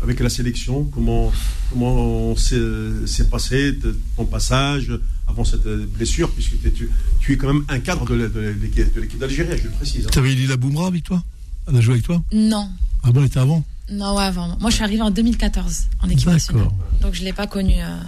[0.03, 1.33] avec la sélection, comment,
[1.71, 3.79] comment s'est passé
[4.17, 4.93] ton passage
[5.27, 6.91] avant cette blessure, puisque tu,
[7.21, 10.07] tu, es quand même un cadre de, l'équipe d'Algérie, je le précise.
[10.07, 10.11] Hein.
[10.13, 11.23] Tu avais la Boumra avec toi
[11.71, 12.23] elle a joué avec toi?
[12.33, 12.69] Non.
[13.03, 13.65] Ah bon, elle était avant?
[13.91, 14.57] Non, ouais, avant.
[14.61, 16.69] Moi, je suis arrivée en 2014 en équipe nationale.
[17.01, 17.81] Donc, je ne l'ai pas connue.
[17.81, 17.99] Euh,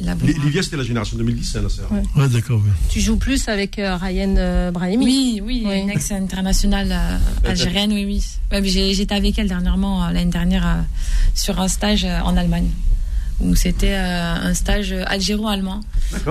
[0.00, 2.02] Livia, c'était la génération 2010, hein, c'est ouais.
[2.16, 2.60] ouais d'accord.
[2.64, 2.70] Oui.
[2.88, 5.78] Tu joues plus avec euh, Ryan euh, Brahimi Oui, oui, oui.
[5.80, 8.24] une ex-internationale euh, algérienne, oui, oui.
[8.50, 10.84] Ouais, J'étais avec elle dernièrement, l'année dernière,
[11.34, 12.68] sur un stage en Allemagne.
[13.40, 15.80] Où c'était un stage algéro-allemand.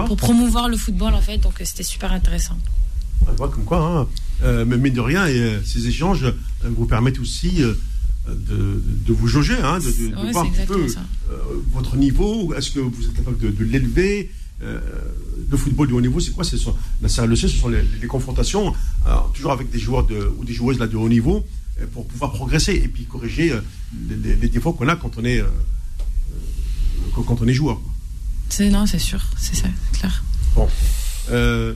[0.06, 1.38] Pour promouvoir le football, en fait.
[1.40, 2.58] Donc, c'était super intéressant.
[3.38, 4.08] Comme quoi,
[4.44, 6.32] hein, mais de rien, et, ces échanges
[6.64, 7.64] vous permettent aussi
[8.28, 11.38] de, vous jauger, hein, de, voir un peu euh,
[11.72, 12.54] votre niveau.
[12.54, 14.32] Est-ce que vous êtes capable de, l'élever
[14.62, 14.80] euh,
[15.50, 16.58] Le football de haut niveau, c'est quoi C'est
[17.02, 18.74] la le ce sont les, confrontations,
[19.34, 21.46] toujours avec des joueurs de, ou des joueuses là, de haut niveau,
[21.80, 23.54] euh, pour pouvoir progresser et puis corriger
[24.10, 25.44] les, défauts qu'on a quand on est,
[27.14, 27.80] quand on est joueur.
[28.50, 30.24] C'est non, c'est sûr, c'est ça, clair.
[30.56, 30.68] Bon.
[31.32, 31.76] Euh,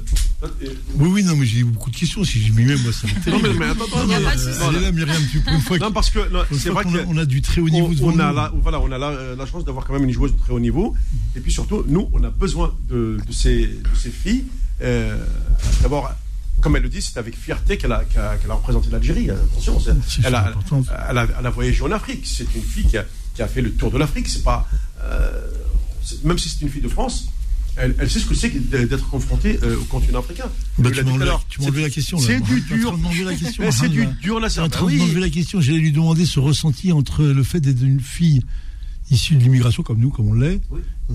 [0.96, 2.24] oui, oui, non, mais j'ai beaucoup de questions.
[2.24, 4.70] Si j'y mets moi, ça me Non, mais, mais attends, attends, attends.
[4.70, 5.78] Allez là, Myriam, tu peux une fois.
[5.78, 6.20] Non, parce que
[6.52, 8.80] c'est vrai qu'on a, on a du très haut niveau on, on a la, voilà,
[8.80, 10.96] on a la, la chance d'avoir quand même une joueuse de très haut niveau.
[11.36, 14.46] Et puis surtout, nous, on a besoin de, de, ces, de ces filles.
[14.82, 15.18] Euh,
[15.82, 16.12] D'abord,
[16.62, 19.30] comme elle le dit, c'est avec fierté qu'elle a, qu a, représenté l'Algérie.
[19.30, 19.80] Attention,
[20.24, 20.54] elle a,
[21.10, 22.26] elle, a, elle a voyagé en Afrique.
[22.26, 23.06] C'est une fille qui a,
[23.36, 24.28] qui a fait le tour de l'Afrique.
[24.30, 24.68] C'est pas,
[25.04, 25.32] euh,
[26.24, 27.28] même si c'est une fille de France,
[27.76, 30.45] elle, sait ce que c'est d'être confrontée euh, au continent africain.
[30.78, 32.20] Bah, tu m'as enlevé la question.
[32.20, 32.98] C'est du dur.
[33.72, 34.50] C'est du dur là.
[34.50, 35.60] C'est en train de m'enlever la question.
[35.60, 38.41] J'allais lui demander ce ressenti entre le fait d'être une fille
[39.10, 40.62] issue de l'immigration comme nous, comme on l'est,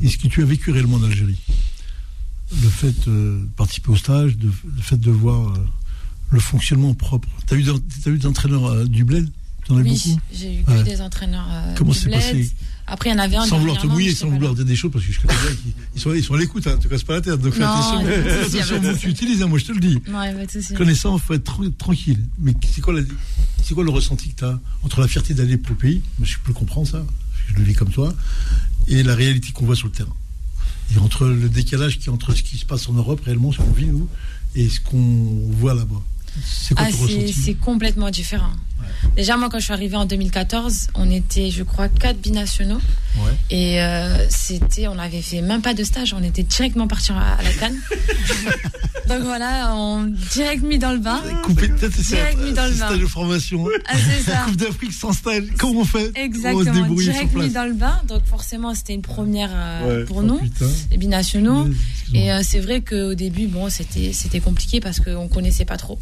[0.02, 1.39] et ce que tu as vécu réellement en Algérie.
[2.51, 4.51] Le fait euh, de participer au stage, le
[4.82, 5.66] fait de voir euh,
[6.30, 7.28] le fonctionnement propre.
[7.47, 9.28] Tu as eu, as eu des entraîneurs du bled?
[9.70, 12.51] Oui, j'ai eu que des entraîneurs Comment c'est passé
[12.90, 13.44] après, il y en avait un.
[13.44, 16.01] Sans vouloir te mouiller, sans vouloir dire des choses, parce que je connais bien qu'ils
[16.01, 17.40] sont, ils sont à l'écoute, hein, te casse pas la tête.
[17.40, 17.98] Donc fais attention.
[18.77, 20.01] attention tu utilises, moi je te le dis.
[20.74, 22.24] Connaissant, il faut être tranquille.
[22.39, 22.94] Mais c'est quoi,
[23.74, 26.02] quoi le ressenti que tu as entre la fierté d'aller pour le pays?
[26.23, 27.05] Je peux comprendre ça,
[27.48, 28.15] je le vis comme toi,
[28.86, 30.15] et la réalité qu'on voit sur le terrain.
[30.94, 33.73] Et entre le décalage qui entre ce qui se passe en Europe réellement, ce qu'on
[33.73, 34.09] vit nous,
[34.55, 36.02] et ce qu'on voit là-bas.
[36.44, 38.52] C'est ah, C'est complètement différent.
[39.16, 42.81] Déjà, moi, quand je suis arrivée en 2014, on était, je crois, quatre binationaux.
[43.51, 47.43] Et euh, c'était, on n'avait fait même pas de stage, on était directement partis à,
[47.43, 47.77] la canne.
[49.09, 51.23] Donc voilà, on direct mis dans le bain.
[51.43, 52.89] Coupé de direct mis dans le bain.
[52.89, 53.66] stage de formation.
[53.86, 54.43] Ah, c'est ça.
[54.45, 55.45] Coupe d'Afrique sans stage.
[55.57, 58.03] Comment on fait Exactement, on direct mis dans le bain.
[58.07, 60.39] Donc forcément, c'était une première euh, pour nous,
[60.90, 61.69] les binationaux.
[62.12, 65.99] Et euh, c'est vrai qu'au début, bon, c'était c'était compliqué parce qu'on connaissait pas trop.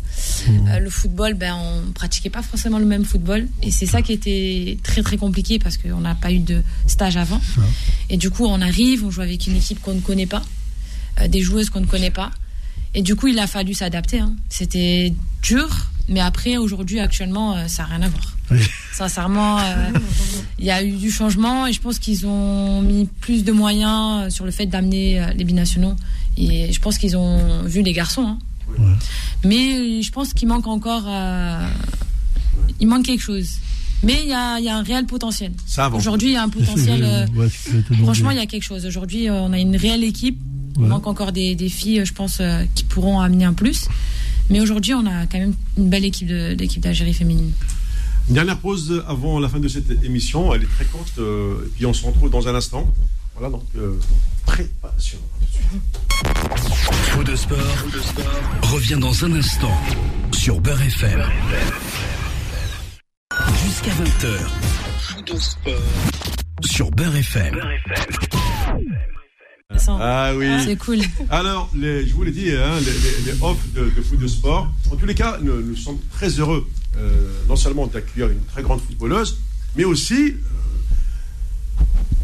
[0.48, 0.78] Mmh.
[0.78, 3.46] le football, ben, on pratiquait pas forcément le même football.
[3.62, 7.05] Et c'est ça qui était très très compliqué parce qu'on n'a pas eu de stage
[7.14, 7.40] avant.
[8.10, 10.42] Et du coup, on arrive, on joue avec une équipe qu'on ne connaît pas,
[11.20, 12.30] euh, des joueuses qu'on ne connaît pas.
[12.94, 14.20] Et du coup, il a fallu s'adapter.
[14.20, 14.34] Hein.
[14.48, 15.12] C'était
[15.42, 15.68] dur,
[16.08, 18.36] mais après, aujourd'hui, actuellement, euh, ça n'a rien à voir.
[18.92, 19.90] Sincèrement, euh,
[20.58, 24.32] il y a eu du changement et je pense qu'ils ont mis plus de moyens
[24.32, 25.96] sur le fait d'amener les binationaux.
[26.36, 28.26] Et je pense qu'ils ont vu les garçons.
[28.26, 28.38] Hein.
[29.44, 31.06] Mais je pense qu'il manque encore
[32.80, 33.58] il manque quelque chose.
[34.02, 35.52] Mais il y a, y a, un réel potentiel.
[35.92, 37.02] Aujourd'hui, il y a un potentiel.
[37.02, 37.26] Euh,
[38.02, 38.86] franchement, il y a quelque chose.
[38.86, 40.38] Aujourd'hui, euh, on a une réelle équipe.
[40.78, 43.88] Il manque encore des, des, filles, je pense, euh, qui pourront amener un plus.
[44.50, 47.50] Mais aujourd'hui, on a quand même une belle équipe d'équipe d'Algérie féminine.
[48.28, 50.54] Une dernière pause avant la fin de cette émission.
[50.54, 51.18] Elle est très courte.
[51.18, 52.92] et puis on se retrouve dans un instant.
[53.34, 53.64] Voilà, donc
[54.44, 55.24] très passionnant.
[57.10, 57.58] Faux de sport,
[57.92, 59.76] de sport revient dans un instant
[60.32, 61.22] sur Beurre FM.
[63.32, 64.38] Jusqu'à 20h.
[66.64, 67.60] Sur Beurre FM.
[69.88, 70.46] Ah oui.
[70.64, 70.98] C'est cool.
[71.30, 74.72] Alors, je vous l'ai dit, hein, les, les, offres de, foot de sport.
[74.92, 78.80] En tous les cas, nous, sommes très heureux, euh, non seulement d'accueillir une très grande
[78.80, 79.38] footballeuse,
[79.74, 80.36] mais aussi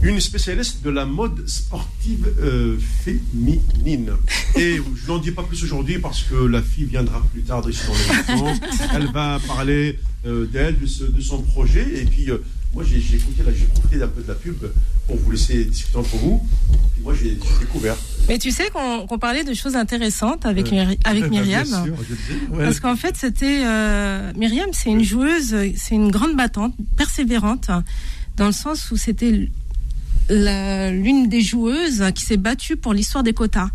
[0.02, 4.12] une spécialiste de la mode sportive euh, féminine.
[4.56, 7.82] Et je n'en dis pas plus aujourd'hui parce que la fille viendra plus tard ici
[7.86, 8.68] dans l'émission.
[8.94, 11.86] Elle va parler euh, d'elle, de, son projet.
[12.00, 12.38] Et puis, euh,
[12.74, 14.56] moi, j'ai écouté, j'ai profité un peu de la pub
[15.06, 16.44] pour vous laisser discuter entre vous.
[16.98, 17.96] Et moi, j'ai découvert.
[18.28, 20.72] Mais tu sais qu'on parlait de choses intéressantes avec,
[21.04, 21.68] avec Myriam.
[22.56, 23.62] Parce qu'en fait, c'était.
[24.36, 27.70] Myriam, c'est une joueuse, c'est une grande battante, persévérante,
[28.36, 29.48] dans le sens où c'était
[30.30, 33.68] l'une des joueuses qui s'est battue pour l'histoire des quotas.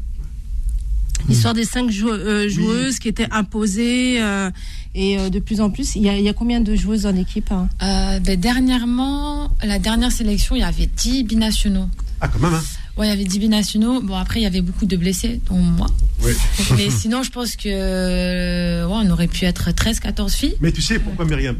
[1.27, 4.49] L'histoire des cinq euh, joueuses qui étaient imposées euh,
[4.95, 5.95] et euh, de plus en plus.
[5.95, 7.67] Il y, a, combien de joueuses en équipe hein?
[7.79, 11.89] Ben, Dernièrement, la dernière sélection, il y avait 10 binationaux.
[12.21, 12.63] Ah, quand même, hein?
[12.97, 14.01] Ouais, il y avait 10 binationaux.
[14.01, 15.87] Bon, après, il y avait beaucoup de blessés, dont moi.
[16.23, 16.31] Oui.
[16.77, 20.55] Mais sinon, je pense que on aurait pu être 13, 14 filles.
[20.61, 21.57] Mais tu sais pourquoi Myriam?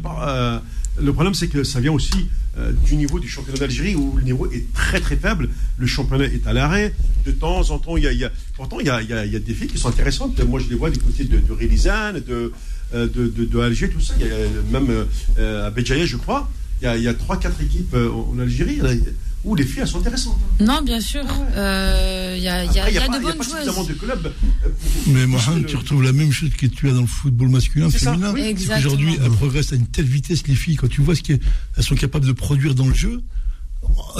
[1.00, 4.22] Le problème, c'est que ça vient aussi euh, du niveau du championnat d'Algérie où le
[4.22, 5.48] niveau est très très faible.
[5.78, 6.94] Le championnat est à l'arrêt.
[7.24, 9.68] De temps en temps, il y a, pourtant il y a, y, a, des filles
[9.68, 10.40] qui sont intéressantes.
[10.40, 12.52] Moi, je les vois du côté de, de Rélizane, de,
[12.92, 14.14] de, de, de, tout ça.
[14.18, 14.34] Il y a
[14.72, 15.06] même
[15.38, 16.50] euh, à Béjaïa, je crois.
[16.80, 18.80] Il y a, il y a 3-4 équipes en Algérie
[19.44, 20.38] où les filles elles sont intéressantes.
[20.60, 21.24] Non, bien sûr.
[21.56, 23.88] Euh, Il y a, y a, y a, de bonnes joueuses.
[23.88, 24.32] De clubs.
[25.06, 28.32] Mais Mohamed, tu retrouves la même chose que tu as dans le football masculin, féminin.
[28.34, 28.54] Oui.
[28.78, 31.40] Aujourd'hui, elles progressent à une telle vitesse, les filles, quand tu vois ce qu'elles
[31.78, 33.22] sont capables de produire dans le jeu.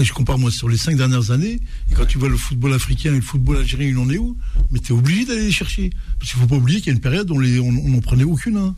[0.00, 3.12] Je compare moi sur les cinq dernières années, et quand tu vois le football africain
[3.12, 4.36] et le football algérien, il en est où?
[4.70, 5.90] Mais tu es obligé d'aller les chercher.
[6.18, 8.24] Parce qu'il ne faut pas oublier qu'il y a une période où on n'en prenait
[8.24, 8.56] aucune.
[8.56, 8.74] Hein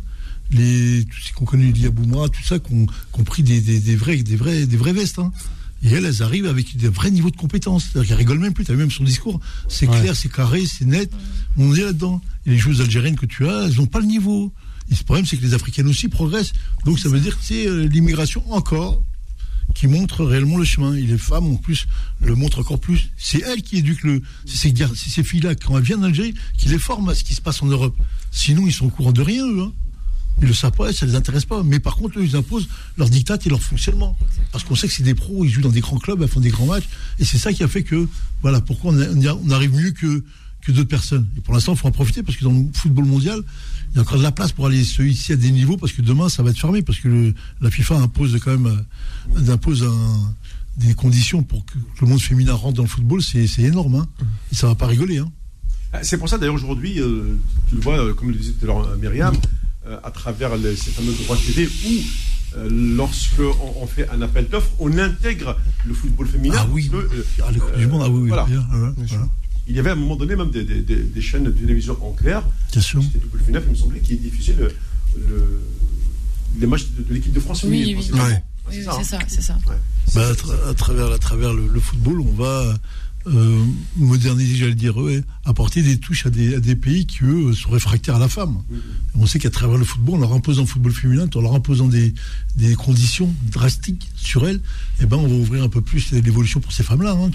[0.53, 4.17] les tout ce qu'on connaît Diabouma, tout ça, qu'on qu pris des, des, des, vrais,
[4.17, 5.19] des, vrais, des vraies vestes.
[5.19, 5.33] Hein.
[5.83, 7.85] Et elles, elles arrivent avec des vrais niveaux de compétences.
[7.85, 8.65] C'est-à-dire qu'elles rigolent même plus.
[8.65, 9.41] Tu as vu même son discours.
[9.69, 10.01] C'est ouais.
[10.01, 11.11] clair, c'est carré, c'est net.
[11.57, 12.21] On est là-dedans.
[12.47, 14.53] Et les joueuses algériennes que tu as, elles n'ont pas le niveau.
[14.91, 16.53] Et le problème, c'est que les Africaines aussi progressent.
[16.85, 19.03] Donc ça veut dire que c'est euh, l'immigration encore
[19.75, 20.95] qui montre réellement le chemin.
[20.95, 21.87] Et les femmes, en plus,
[22.21, 23.11] le montrent encore plus.
[23.17, 24.23] C'est elles qui éduquent le.
[24.45, 27.41] C'est ces, ces filles-là, quand elles viennent d'Algérie, qui les forment à ce qui se
[27.41, 27.97] passe en Europe.
[28.31, 29.63] Sinon, ils sont au courant de rien, eux.
[29.63, 29.73] Hein.
[30.41, 31.63] Ils le savent pas, ça les intéresse pas.
[31.63, 34.17] Mais par contre, eux, ils imposent leur dictat et leur fonctionnement.
[34.53, 36.41] Parce qu'on sait que c'est des pros, ils jouent dans des grands clubs, ils font
[36.41, 36.89] des grands matchs.
[37.19, 38.09] Et c'est ça qui a fait que,
[38.43, 40.25] voilà, pourquoi on, a, on arrive mieux que,
[40.63, 41.27] que d'autres personnes.
[41.37, 43.41] Et pour l'instant, il faut en profiter parce que dans le football mondial,
[43.93, 45.93] il y a encore de la place pour aller se hisser à des niveaux parce
[45.93, 46.83] que demain, ça va être fermé.
[46.83, 48.85] Parce que le, la FIFA impose quand même,
[49.49, 50.35] impose un,
[50.77, 53.23] des conditions pour que le monde féminin rentre dans le football.
[53.23, 53.97] C'est énorme.
[53.97, 54.09] Hein.
[54.53, 55.19] Et ça va pas rigoler.
[55.19, 55.31] Hein.
[56.03, 57.37] C'est pour ça d'ailleurs aujourd'hui, euh,
[57.69, 59.39] tu le vois, euh, comme le disait tout à l'heure Myriam, euh,
[60.03, 61.91] à travers les, ces fameux droits TV où
[62.57, 65.57] euh, lorsque on, on, fait un appel d'offres, on intègre
[65.87, 66.57] le football féminin.
[66.59, 68.45] Ah oui, que, euh, ah, le du monde, ah oui, voilà.
[68.45, 68.93] bien, voilà.
[69.69, 72.11] Il y avait à un moment donné même des, des, des chaînes de télévision en
[72.11, 72.43] clair.
[72.73, 73.01] Bien sûr.
[73.03, 74.73] C'était W9, il me semblait, qui diffusait le,
[75.29, 75.61] le,
[76.59, 78.43] les matchs de, de l'équipe de France oui, oui, oui, ouais.
[78.69, 79.57] oui, c'est ça, c'est ça.
[79.69, 79.77] Ouais.
[80.15, 82.75] Bah, à, tra à, travers, à travers le, le, football, on va
[83.27, 83.65] euh,
[83.97, 87.71] moderniser, j'allais dire, ouais, apporter des touches à des, à des, pays qui, eux, sont
[87.71, 88.63] réfractaires à la femme.
[89.15, 91.87] On sait qu'à travers le football, en leur imposant le football féminin, en leur imposant
[91.87, 92.15] des,
[92.57, 94.61] des conditions drastiques sur elles,
[95.01, 97.31] eh ben, on va ouvrir un peu plus l'évolution pour ces femmes-là, hein.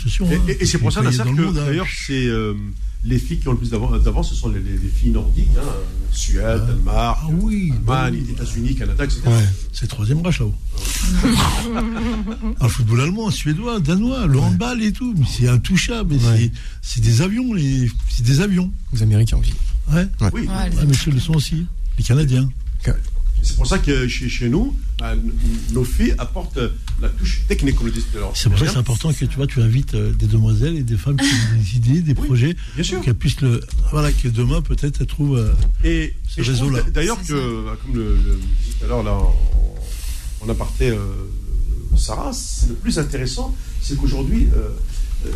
[0.48, 2.56] Et, et c'est pour ça, que d'ailleurs, c'est euh,
[3.06, 5.68] les filles qui ont le plus d'avance, ce sont les, les, les, filles nordiques, hein,
[6.12, 8.32] Suède, ah, Danemark, ah, oui, Allemagne, oui.
[8.32, 9.22] États-Unis, Canada, etc.
[9.28, 10.56] Ouais, c'est le troisième rage là-haut.
[12.62, 16.16] le football allemand, suédois, danois, le handball et tout, mais c'est intouchable.
[16.16, 16.52] Ouais.
[16.82, 17.90] C'est des avions, les...
[18.10, 18.72] c'est des avions.
[18.94, 19.54] Les Américains aussi.
[19.94, 20.30] Ouais, ouais.
[20.34, 20.48] oui.
[20.48, 21.68] Ouais, mais ceux le sont aussi,
[21.98, 22.50] les Canadiens.
[23.44, 24.76] C'est pour ça que chez, chez nous,
[25.72, 26.60] nos filles apportent
[27.02, 29.48] la touche technique, comme le disait C'est pour ça que c'est important que tu vois,
[29.48, 32.56] tu invites euh, des demoiselles et des femmes qui ont des idées, des oui, projets,
[33.04, 33.62] qu'elles puissent le,
[33.92, 35.54] voilà, que demain peut-être elles trouvent euh,
[35.84, 36.82] et, ce réseau-là.
[36.94, 37.78] D'ailleurs que, ça.
[37.84, 38.40] comme le, le
[38.80, 40.98] tout à l'heure là, on, on a parté euh,
[41.98, 42.32] Sarah,
[42.68, 44.70] le plus intéressant, c'est qu'aujourd'hui, euh,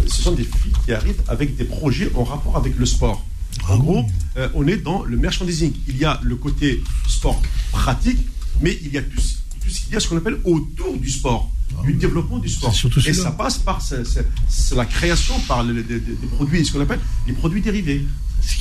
[0.07, 3.25] ce sont des filles qui arrivent avec des projets en rapport avec le sport.
[3.67, 4.11] En ah gros, oui.
[4.37, 5.73] euh, on est dans le merchandising.
[5.87, 7.41] Il y a le côté sport
[7.71, 8.19] pratique,
[8.61, 9.21] mais il y a tout,
[9.69, 11.97] tout ce qu'il y a ce qu'on appelle autour du sport, ah du oui.
[11.97, 12.73] développement du sport.
[13.05, 15.99] Et ça passe par c est, c est, c est la création par les, des,
[15.99, 18.05] des produits, ce qu'on appelle les produits dérivés.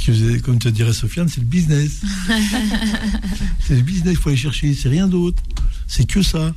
[0.05, 2.01] Que, comme tu dirais Sofiane, c'est le business.
[3.67, 5.43] c'est le business, il faut aller chercher, c'est rien d'autre.
[5.87, 6.53] C'est que ça.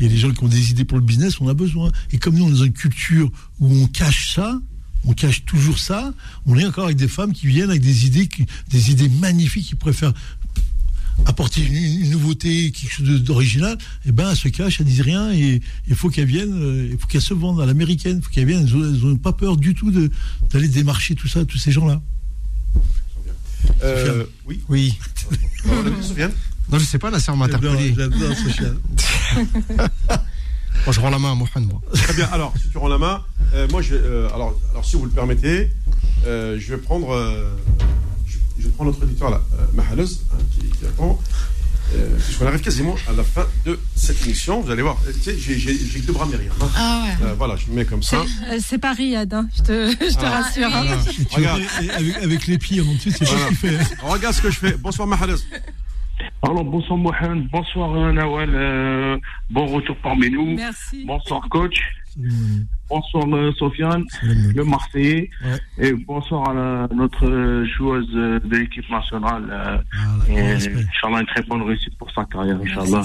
[0.00, 1.92] Et les gens qui ont des idées pour le business, on a besoin.
[2.10, 3.30] Et comme nous, on est dans une culture
[3.60, 4.60] où on cache ça,
[5.04, 6.12] on cache toujours ça.
[6.46, 9.66] On est encore avec des femmes qui viennent avec des idées, qui, des idées magnifiques,
[9.66, 10.14] qui préfèrent
[11.26, 13.78] apporter une, une nouveauté, quelque chose d'original.
[14.06, 15.32] Et ben, elles se cachent, elles disent rien.
[15.32, 18.30] Et il faut qu'elles viennent, euh, il faut qu'elles se vendent à l'américaine, il faut
[18.30, 18.66] qu'elles viennent.
[18.66, 19.90] Elles n'ont pas peur du tout
[20.50, 22.00] d'aller démarcher tout ça, tous ces gens-là.
[23.82, 24.60] Euh, oui.
[24.68, 24.98] Oui.
[26.00, 26.32] Sofiane?
[26.70, 27.94] Non, je sais pas, la sœur m'a interpellé.
[27.96, 28.78] J'adore Sofiane.
[30.84, 31.80] Moi, je rends la main à Mohamed, moi.
[31.94, 32.26] Très bien.
[32.26, 33.22] Alors, si tu rends la main,
[33.54, 35.70] euh, moi, je vais, euh, alors, alors, si vous le permettez,
[36.26, 37.16] euh, je vais prendre,
[38.58, 39.40] je, prends notre éditeur là,
[39.74, 41.18] Mahalouz, hein, qui, qui, attend.
[42.24, 46.00] Puisqu'on arrive quasiment à la fin de cette émission, vous allez voir, tu sais, j'ai
[46.00, 46.52] deux bras Myriam.
[46.60, 46.68] Hein.
[46.76, 47.34] Ah ouais.
[47.36, 48.24] voilà, je me mets comme ça.
[48.58, 50.70] C'est pas Riyad, hein, je te, je te ah, rassure.
[50.70, 50.96] Voilà.
[51.30, 51.62] Regarde.
[51.94, 53.44] Avec, avec, les pieds, mon dessus, c'est voilà.
[53.44, 53.78] ce qu'il fait.
[54.02, 54.76] Regarde ce que je fais.
[54.78, 55.46] Bonsoir Mahalouz.
[56.42, 59.18] Alors, bonsoir Mohamed, bonsoir Nawal, euh,
[59.50, 60.54] bon retour parmi nous.
[60.54, 61.04] Merci.
[61.04, 61.78] Bonsoir coach.
[62.16, 62.62] Mmh.
[62.88, 65.30] Bonsoir euh, Sofiane, le Marseillais.
[65.42, 65.86] Ouais.
[65.86, 69.44] Et bonsoir à la, notre joueuse de l'équipe nationale.
[69.50, 73.02] Euh, Inch'Allah, une très bonne réussite pour sa carrière, Inch'Allah.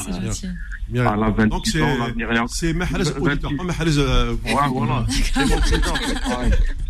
[0.96, 3.98] À la 28 Donc c'est, ans, c'est Mahrez auditeur, pas Mahrez.
[3.98, 5.06] Euh, ouais, voilà.
[5.08, 5.82] C'est mon cousin.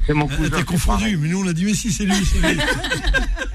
[0.07, 0.57] C'est mon cousin.
[0.57, 2.59] T'es confondu, mais nous on a dit, mais si, c'est lui, c'est lui.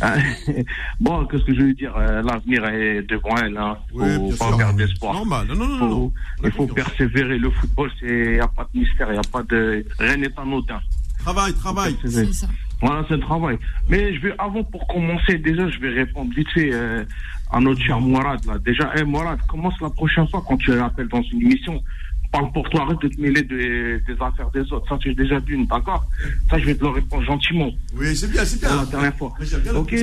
[1.00, 3.56] bon, qu'est-ce que je veux dire euh, L'avenir est devant elle.
[3.56, 3.76] Hein.
[3.90, 5.14] faut pas perdre d'espoir.
[5.14, 5.46] Normal.
[5.48, 6.12] Non, non, non,
[6.44, 7.38] Il faut persévérer.
[7.38, 9.84] Le football, il n'y a pas de mystère, il n'y a pas de.
[9.98, 10.80] Rien n'est anodin.
[11.20, 11.96] Travail, travail.
[12.02, 12.46] C'est ça.
[12.80, 13.58] Voilà, c'est le travail.
[13.88, 17.04] Mais je vais, avant, pour commencer, déjà, je vais répondre vite fait euh,
[17.50, 18.44] à notre cher Mourad.
[18.44, 18.58] Là.
[18.58, 21.82] Déjà, hey, Mourad, commence la prochaine fois quand tu l'appelles dans une émission
[22.30, 24.88] parle pour toi, arrête de te mêler des, affaires des autres.
[24.88, 26.04] Ça, tu es déjà d'une, d'accord?
[26.50, 27.70] Ça, je vais te le répondre gentiment.
[27.94, 28.76] Oui, c'est bien, c'est bien.
[28.76, 29.34] La dernière fois.
[29.74, 29.94] Ok?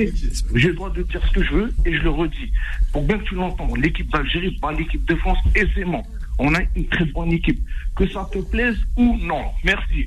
[0.54, 2.52] J'ai le droit de dire ce que je veux et je le redis.
[2.92, 6.06] Pour bien que tu l'entends, l'équipe d'Algérie bat l'équipe de France aisément.
[6.38, 7.64] On a une très bonne équipe.
[7.94, 9.42] Que ça te plaise ou non.
[9.64, 10.06] Merci.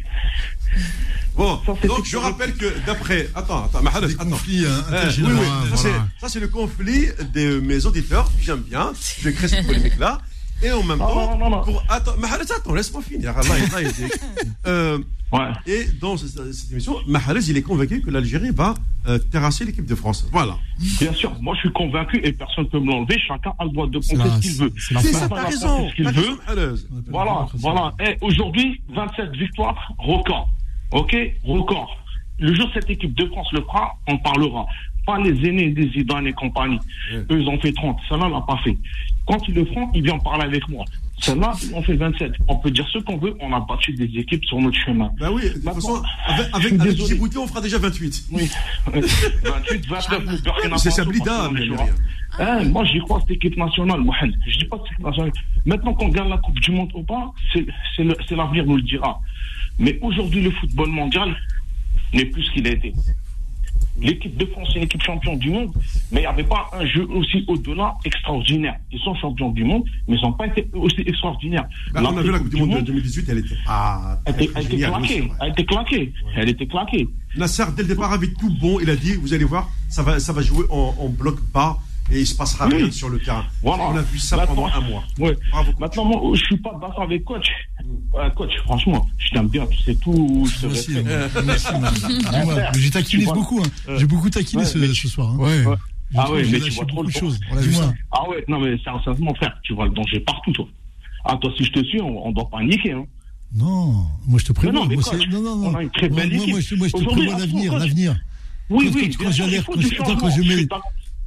[1.36, 3.30] Bon, donc je rappelle que d'après.
[3.34, 4.30] Attends, attends, attends.
[4.30, 5.78] Conflit, hein, eh, oui, oui,
[6.20, 8.30] ça, c'est le conflit de mes auditeurs.
[8.40, 8.92] J'aime bien.
[9.22, 10.22] Je crée cette polémique-là.
[10.62, 11.64] Et en même temps, non, non, non.
[11.64, 11.84] Pour...
[11.90, 12.12] attends,
[12.56, 13.34] attends laisse-moi finir.
[14.68, 14.98] euh,
[15.32, 15.40] ouais.
[15.66, 18.74] Et dans cette, émission, Mahrez, il est convaincu que l'Algérie va
[19.08, 20.28] euh, terrasser l'équipe de France.
[20.32, 20.58] Voilà.
[21.00, 23.18] Bien sûr, moi je suis convaincu et personne ne peut me l'enlever.
[23.26, 24.74] Chacun a le droit de penser ce qu'il veut.
[24.78, 25.90] C'est ça, t'as raison.
[25.90, 26.38] Ce qu'il veut.
[27.08, 27.94] Voilà, voilà.
[28.00, 30.50] Et aujourd'hui, 27 victoires, record.
[30.92, 31.96] Ok, record.
[32.40, 34.66] Le jour où cette équipe de France le fera, on parlera
[35.10, 36.80] pas les aînés des Zidane et compagnie.
[37.14, 37.98] Eux, ils ont fait 30.
[38.08, 38.78] Cela l'a pas fait.
[39.26, 40.86] Quand ils le font, ils viennent parler avec moi.
[41.20, 42.32] Cela, ils ont fait 27.
[42.48, 45.10] On peut dire ce qu'on veut, on a battu des équipes sur notre chemin.
[45.20, 48.26] Ben oui, de toute façon, avec, avec, avec Djibouti, on fera déjà 28.
[48.32, 48.50] Oui.
[48.94, 51.68] 28, 29, C'est Sablida, mais
[52.40, 54.36] hein, moi, j'y crois cette équipe nationale, Mohamed.
[54.48, 55.32] Je dis pas que c'est nationale.
[55.66, 59.20] Maintenant qu'on gagne la Coupe du Monde ou pas, c'est l'avenir nous le dira.
[59.80, 61.36] Mais aujourd'hui, le football mondial
[62.14, 62.94] n'est plus ce qu'il a été.
[64.02, 65.72] L'équipe de France est une équipe champion du monde,
[66.12, 68.76] mais il n'y avait pas un jeu aussi au-delà extraordinaire.
[68.92, 71.68] Ils sont champions du monde, mais ils n'ont pas été aussi extraordinaires.
[71.94, 74.22] Bah, on a vu la Coupe du Monde de 2018, elle était pas.
[74.26, 75.30] Elle, était, claquée.
[75.42, 76.14] Elle était claquée.
[76.36, 77.10] Elle était claquée.
[77.36, 78.80] Nasser, dès le départ, avait tout bon.
[78.80, 81.78] Il a dit vous allez voir, ça va, ça va jouer en, bloc bas
[82.12, 83.46] et il se passera rien sur le terrain.
[83.62, 83.90] Voilà.
[83.90, 85.04] On a vu ça pendant un mois.
[85.20, 85.36] Ouais.
[85.52, 87.48] Bravo, Maintenant, moi, je suis pas d'accord avec coach.
[88.16, 90.48] Euh, coach, franchement, je t'aime bien, tu sais tout.
[90.62, 92.06] Je merci, merci,
[92.80, 93.62] j'ai taquiné beaucoup.
[93.62, 93.96] Hein.
[93.98, 95.32] J'ai beaucoup taquiné ce, ce, soir.
[95.34, 95.38] Hein.
[95.38, 95.78] Ouais.
[96.16, 97.40] Ah ouais, mais tu vois trop de choses.
[98.12, 100.68] Ah ouais, non mais sérieusement, frère, tu vois le danger partout, toi.
[101.26, 102.94] Ah, toi, si je te suis, on, on doit paniquer.
[102.94, 103.06] Hein.
[103.54, 104.80] Non, moi je te prévois.
[104.80, 105.68] Non, moi, coach, non, non, non.
[105.70, 106.54] On a une très belle moi, équipe.
[106.54, 108.16] Moi, moi, je te prévois l'avenir, l'avenir.
[108.70, 109.16] Oui, quand, oui.
[109.98, 110.68] Quand, quand je mets.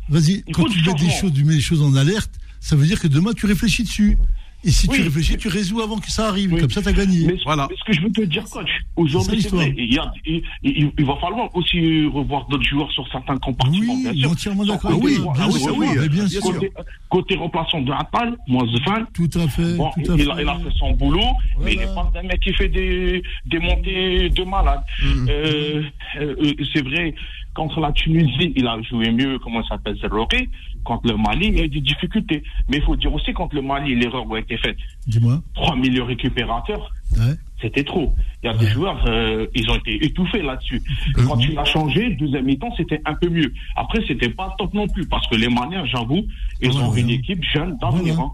[0.09, 2.31] Vas-y, quand tu mets des choses, tu mets les choses en alerte,
[2.61, 4.17] ça veut dire que demain tu réfléchis dessus.
[4.65, 6.57] Et si tu réfléchis, tu résous avant que ça arrive.
[6.57, 7.27] Comme ça, tu as gagné.
[7.27, 7.69] Mais, voilà.
[7.77, 9.75] ce que je veux te dire, coach, aujourd'hui, c'est vrai.
[9.77, 13.93] Il, il, il, il, va falloir aussi revoir d'autres joueurs sur certains compartiments.
[13.93, 14.97] Oui, bien entièrement d'accord.
[15.03, 16.41] Oui, bien, sûr, oui, bien sûr.
[16.43, 16.73] Côté,
[17.09, 19.05] côté remplaçant de Atal, moi, Zfan.
[19.13, 19.77] Tout à fait.
[19.77, 20.31] Bon, tout à il, fait.
[20.31, 21.65] A, il a fait son boulot, voilà.
[21.65, 24.83] mais il n'est pas un mec qui fait des, des montées de malade.
[25.03, 25.27] Mmh.
[25.29, 25.83] Euh,
[26.21, 27.15] euh, c'est vrai,
[27.55, 30.49] contre la Tunisie, il a joué mieux, comment ça s'appelle, Zerroki.
[30.85, 32.43] Contre le Mali, il y a eu des difficultés.
[32.69, 34.77] Mais il faut dire aussi, contre le Mali, l'erreur a été faite.
[35.07, 35.41] Dis-moi.
[35.55, 36.91] 3 milieux récupérateurs.
[37.13, 37.35] Ouais.
[37.61, 38.13] C'était trop.
[38.43, 38.59] Il y a ouais.
[38.59, 40.83] des joueurs, euh, ils ont été étouffés là-dessus.
[41.17, 41.27] Mmh.
[41.27, 43.53] Quand tu l'as changé, deuxième mi-temps, c'était un peu mieux.
[43.77, 46.27] Après, c'était pas top non plus, parce que les Maliens, j'avoue,
[46.61, 48.19] ils ont une équipe jeune d'avenir.
[48.19, 48.33] Hein.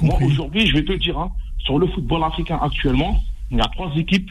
[0.00, 3.64] Moi, aujourd'hui, je vais te dire, hein, sur le football africain actuellement, il y a
[3.64, 4.30] trois équipes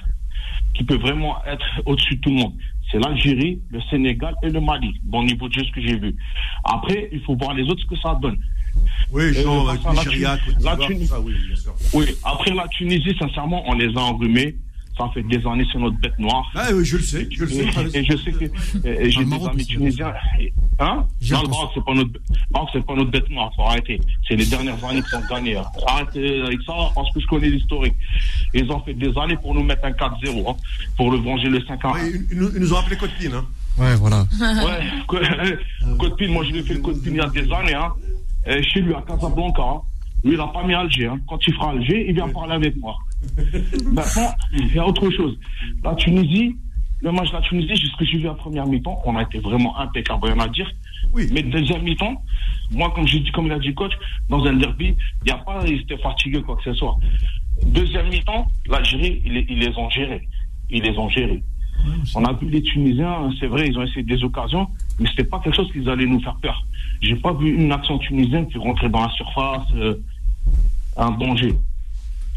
[0.74, 2.54] qui peuvent vraiment être au-dessus de tout le monde
[2.92, 6.16] c'est l'Algérie, le Sénégal et le Mali, bon niveau de jeu ce que j'ai vu.
[6.64, 8.38] Après, il faut voir les autres ce que ça donne.
[9.12, 11.74] Oui, genre euh, Nigeria, la, Tunisie, ça, oui, bien sûr.
[11.94, 14.56] oui, après la Tunisie, sincèrement, on les a enrhumés.
[14.98, 16.44] Ça fait des années, c'est notre bête noire.
[16.54, 17.66] Ah oui, je le sais, je le sais.
[17.94, 18.46] Et, et je sais que
[19.10, 20.14] j'ai des amis tunisiens.
[20.80, 21.06] Hein?
[21.32, 22.12] Non, le Maroc, c'est pas notre,
[22.52, 24.02] Maroc, c'est pas notre bête noire, faut arrêter.
[24.28, 25.56] C'est les dernières années qu'ils ont gagné.
[25.56, 25.64] Hein.
[25.88, 27.96] Arrêtez avec ça, parce que je connais l'historique.
[28.54, 30.56] Ils ont fait des années pour nous mettre un 4-0, hein,
[30.98, 33.46] pour le venger le 5 1 ouais, ils, ils, nous ont appelé Code-Pin, hein.
[33.78, 34.26] Ouais, voilà.
[34.42, 35.58] ouais,
[36.00, 37.94] Code-Pin, moi je lui ai fait le Code-Pin il y a des années, hein.
[38.46, 39.82] Et chez lui à Casablanca, hein.
[40.24, 41.08] Lui, il n'a pas mis Alger.
[41.08, 41.20] Hein.
[41.28, 42.96] Quand il fera Alger, il vient parler avec moi.
[43.92, 45.38] Maintenant, il y a autre chose.
[45.84, 46.56] La Tunisie,
[47.02, 49.24] le match de la Tunisie, jusqu'à ce que j'ai vu en première mi-temps, on a
[49.24, 50.70] été vraiment impeccable, rien à dire.
[51.14, 51.28] Oui.
[51.32, 52.24] Mais deuxième mi-temps,
[52.72, 53.94] moi, comme j'ai dit, comme il a dit coach,
[54.30, 56.98] dans un derby, il n'y a pas, ils étaient fatigués, quoi que ce soit.
[57.66, 60.28] Deuxième mi-temps, l'Algérie, ils, ils les ont gérés.
[60.70, 61.44] Ils les ont gérés.
[62.16, 64.68] On a vu les Tunisiens, c'est vrai, ils ont essayé des occasions,
[65.00, 66.66] mais c'était pas quelque chose qu'ils allaient nous faire peur.
[67.02, 69.96] J'ai pas vu une action tunisienne qui rentrait dans la surface, euh,
[70.98, 71.56] un danger.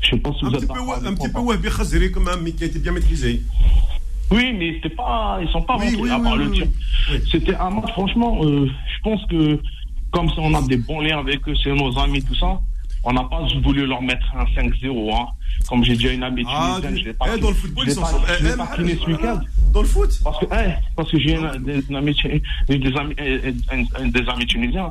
[0.04, 0.74] Je pas un petit peu,
[1.08, 3.42] un petit peu Wabi Khaziri quand même, mais qui a été bien maîtrisé.
[4.30, 6.66] Oui, mais c'était pas, ils sont pas oui, rentrés oui, à part oui, le tir.
[7.30, 9.60] C'était un match, franchement, euh, je pense que
[10.10, 12.58] comme ça on a des bons liens avec eux, c'est nos amis, tout ça.
[13.04, 15.14] on n'a pas voulu leur mettre un 5-0.
[15.14, 15.26] Hein.
[15.68, 17.84] Comme j'ai dit à une amie Ah, tunisienne, je l'ai eh, pas dans le football,
[17.84, 19.40] ils l'ai sont- pas, eh, je eh, pas eh, kiné ce week-end.
[19.72, 22.14] Dans le foot Parce que, eh, parce que j'ai un- des, des amis,
[22.68, 23.14] des amis,
[24.10, 24.90] des amis tunisiens.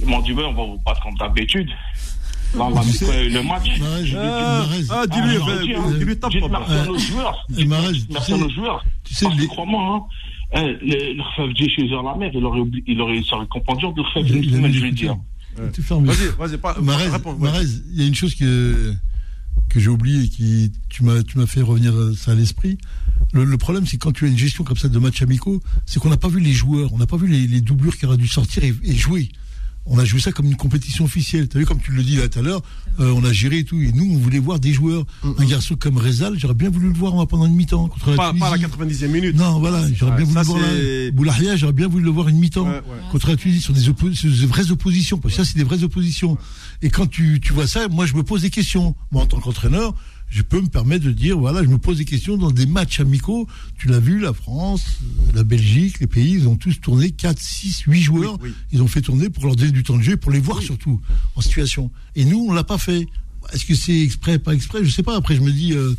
[0.00, 1.68] Ils m'ont dit, ouais, on va vous battre comme d'habitude.
[2.54, 3.70] Le match.
[4.04, 6.48] Je- Ah, ah, dis-lui, Ah, dis-lui, tape Dites pas.
[6.48, 7.46] merci à nos joueurs.
[7.56, 7.66] Tu
[8.12, 8.84] merci à sais- nos joueurs.
[9.04, 10.06] tu sais, Parce que les- crois-moi,
[10.54, 13.36] hein, eh, faire dire chez eux à la mer, il aurait, oublié- il aurait, ça
[13.36, 13.46] aurait
[14.24, 15.12] de il- une semaine, je vais dire.
[15.56, 15.70] écouteurs.
[15.72, 16.06] Tu fermes.
[16.06, 18.94] Vas-y, vas-y, pas- Marez, il y a une chose que,
[19.68, 22.78] que j'ai oublié et qui, tu m'as, tu m'as fait revenir ça à l'esprit.
[23.32, 26.00] Le, le problème, c'est quand tu as une gestion comme ça de matchs amicaux, c'est
[26.00, 28.16] qu'on n'a pas vu les joueurs, on n'a pas vu les, les doublures qui auraient
[28.18, 29.28] dû sortir et, et jouer.
[29.84, 31.48] On a joué ça comme une compétition officielle.
[31.48, 32.62] Tu as vu, comme tu le dis là tout à l'heure,
[33.00, 33.80] euh, on a géré et tout.
[33.80, 35.04] Et nous, on voulait voir des joueurs.
[35.24, 38.28] Un garçon comme Rezal, j'aurais bien voulu le voir pendant une mi-temps contre la Pas,
[38.28, 38.66] à la Tunisie.
[39.04, 39.36] 90e minute.
[39.36, 40.66] Non, voilà, j'aurais bien voulu le voir là.
[40.72, 42.82] c'est- Boulahia, j'aurais bien voulu le voir une mi-temps Ouais, ouais.
[43.10, 45.18] contre la Tunisie sur des, oppo- sur des vraies oppositions.
[45.18, 46.38] Parce que ça, c'est des vraies oppositions.
[46.80, 48.94] Et quand tu, tu vois ça, moi, je me pose des questions.
[49.10, 49.94] Moi, en tant qu'entraîneur,
[50.32, 53.00] je peux me permettre de dire, voilà, je me pose des questions dans des matchs
[53.00, 53.46] amicaux.
[53.76, 54.82] Tu l'as vu, la France,
[55.34, 58.38] la Belgique, les pays, ils ont tous tourné 4, 6, 8 joueurs.
[58.40, 58.54] Oui, oui.
[58.72, 61.02] Ils ont fait tourner pour leur donner du temps de jeu, pour les voir surtout
[61.36, 61.90] en situation.
[62.16, 63.06] Et nous, on l'a pas fait.
[63.52, 64.82] Est-ce que c'est exprès, pas exprès?
[64.82, 65.16] Je sais pas.
[65.16, 65.94] Après, je me dis, euh,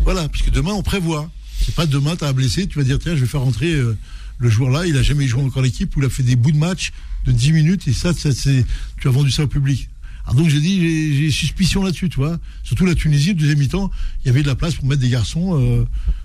[0.00, 1.28] voilà, puisque demain, on prévoit.
[1.60, 3.72] C'est pas demain, tu as un blessé, tu vas dire, tiens, je vais faire rentrer
[3.72, 3.96] euh,
[4.38, 6.52] le joueur là, il a jamais joué encore l'équipe, ou il a fait des bouts
[6.52, 6.92] de match
[7.24, 8.64] de 10 minutes, et ça, ça c'est,
[9.00, 9.88] tu as vendu ça au public.
[10.24, 12.38] Alors donc j'ai dit, j'ai- suspicion là-dessus, tu vois.
[12.62, 13.90] Surtout la Tunisie, le deuxième mi-temps,
[14.22, 15.84] il y avait de la place pour mettre des garçons euh,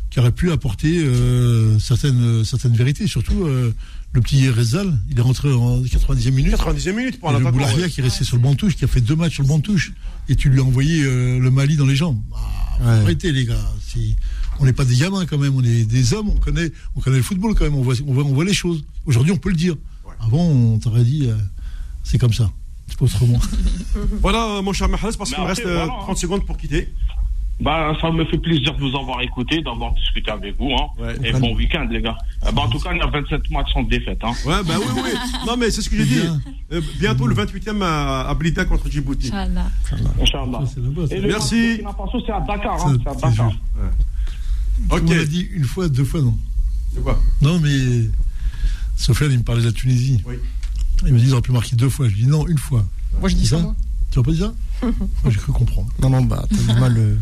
[0.10, 3.08] qui auraient pu apporter euh, certaines, certaines vérités.
[3.08, 3.74] Surtout euh,
[4.14, 6.54] le petit Rezal, il est rentré en 90e minute.
[6.54, 7.52] 90e minute pour le attaquant.
[7.52, 7.90] Boularia ouais.
[7.90, 9.48] qui est resté sur le banc de touche, qui a fait deux matchs sur le
[9.50, 9.94] banc de touche,
[10.30, 12.22] et tu lui as envoyé euh, le Mali dans les jambes.
[12.34, 12.40] Ah,
[12.80, 12.86] Ouais.
[12.86, 13.56] Arrêtez les gars.
[13.88, 14.16] Si-
[14.60, 17.18] on n'est pas des gamins quand même, on est des hommes, on connaît, on connaît
[17.18, 18.84] le football quand même, on voit, on voit, on voit les choses.
[19.08, 19.76] Aujourd'hui, on peut le dire.
[20.20, 21.36] Avant, on t'aurait dit, euh,
[22.04, 22.52] c'est comme ça.
[22.88, 23.40] C'est pas autrement.
[24.22, 26.04] Voilà, euh, mon cher Mahrez, parce qu'il me reste euh, voilà, hein.
[26.04, 26.94] 30 secondes pour quitter.
[27.60, 30.72] Bah, ça me fait plaisir de vous avoir écouté, d'avoir discuté avec vous.
[30.74, 30.88] Hein.
[31.00, 31.16] Ouais.
[31.28, 32.16] Et bon week-end, les gars.
[32.46, 34.20] Euh, bah, en tout cas, il y a 27 matchs sans défaite.
[34.24, 34.34] Hein.
[34.46, 35.10] Ouais, bah oui, oui.
[35.48, 36.22] Non, mais c'est ce que j'ai dit.
[36.72, 39.30] Euh, bientôt le 28e à, à Blida contre Djibouti.
[39.30, 39.72] Inch'Allah.
[40.22, 40.60] Inch'Allah.
[41.28, 41.82] Merci.
[42.26, 42.86] c'est à Dakar.
[42.86, 42.98] Hein.
[43.04, 43.52] C'est à Dakar.
[44.92, 45.02] Ok.
[45.08, 46.38] On l'a dit une fois, deux fois, non.
[46.94, 47.20] C'est quoi?
[47.42, 48.08] Non, mais
[48.96, 50.22] Sofiane, il me parlait de la Tunisie.
[50.28, 50.36] Oui.
[51.06, 52.08] Il me dit, ils auraient pu marquer deux fois.
[52.10, 52.86] Je dis non, une fois.
[53.20, 53.76] Moi, je dis ça, moi.
[54.12, 54.88] Tu vas pas dire ça
[55.24, 55.90] Moi, j'ai cru comprendre.
[56.02, 57.16] Non, non, bah, t'as du mal, euh,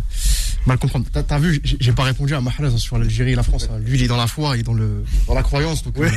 [0.68, 1.06] mal comprendre.
[1.12, 3.68] T'as, vu, j'ai, pas répondu à Mahrez hein, sur l'Algérie et la France.
[3.72, 3.78] hein.
[3.80, 5.84] Lui, il est dans la foi, il est dans le, dans la croyance.
[5.84, 6.10] Donc, euh,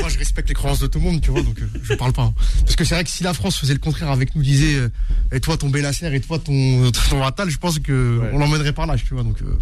[0.00, 2.12] moi, je respecte les croyances de tout le monde, tu vois, donc, euh, je parle
[2.12, 2.22] pas.
[2.22, 2.34] hein.
[2.62, 4.88] Parce que c'est vrai que si la France faisait le contraire avec nous, disait, euh,
[5.30, 8.30] et toi, ton Benacer, et toi, ton, ton Attal, je pense que Ouais.
[8.32, 9.56] on l'emmènerait par là, tu vois, donc, euh,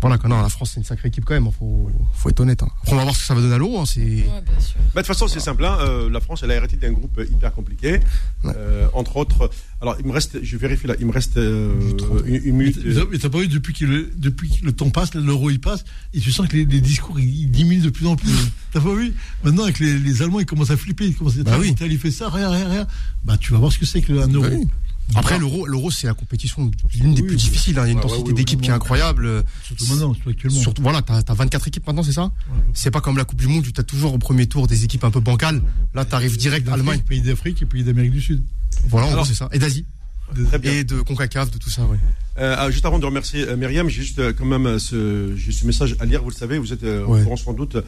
[0.00, 0.28] voilà, quoi.
[0.30, 2.68] Non, la France, c'est une sacrée équipe quand même, hein, faut, faut être honnête, hein.
[2.82, 4.60] Après, on va voir ce que ça va donner à l'euro, hein, c'est, Ouais, bien
[4.60, 4.76] sûr.
[4.94, 5.64] Bah, de toute façon, c'est simple.
[5.64, 8.00] hein, euh, la France, elle a hérité d'un groupe hyper compliqué.
[8.44, 8.52] Ouais.
[8.56, 9.50] Euh, entre autres,
[9.80, 11.72] alors il me reste, je vérifie là, il me reste euh,
[12.26, 12.78] une, une minute.
[12.84, 15.50] Mais t'as- Mais t'as pas vu depuis que le, depuis que le temps passe, l'euro
[15.50, 18.16] il passe, et tu sens que les, les discours ils, ils diminuent de plus en
[18.16, 18.30] plus.
[18.72, 19.14] t'as pas vu?
[19.44, 21.68] Maintenant avec les, les Allemands ils commencent à flipper, ils commencent à dire Bah oui.
[21.68, 22.86] l'Italie fait ça, rien, rien, rien.
[23.24, 24.46] Bah tu vas voir ce que c'est qu'un euro.
[24.50, 24.66] Oui.
[25.14, 27.42] Après, l'euro, l'euro, c'est la compétition l'une des Oui, plus oui.
[27.42, 27.78] difficiles.
[27.78, 27.82] hein.
[27.84, 29.44] Il y a une Ouais, densité ouais, oui, d'équipes qui est incroyable.
[29.64, 30.60] Surtout maintenant, surtout actuellement.
[30.60, 32.30] Surtout, voilà, t'as as 24 équipes maintenant, c'est ça
[32.74, 35.04] C'est pas comme la Coupe du Monde où t'as toujours au premier tour des équipes
[35.04, 35.62] un peu bancales.
[35.94, 37.00] Là, t'arrives direct Allemagne.
[37.00, 38.42] pays d'Afrique et pays d'Amérique du Sud.
[38.88, 39.48] Voilà, c'est ça.
[39.52, 39.84] Et d'Asie.
[40.64, 41.96] Et de CONCACAF, de tout ça, ouais.
[42.38, 45.34] Euh, ah, juste avant de remercier euh, Myriam, j'ai juste euh, quand même euh, ce,
[45.50, 46.22] ce message à lire.
[46.22, 47.22] Vous le savez, vous êtes euh, au Ouais.
[47.22, 47.82] courant sans doute euh,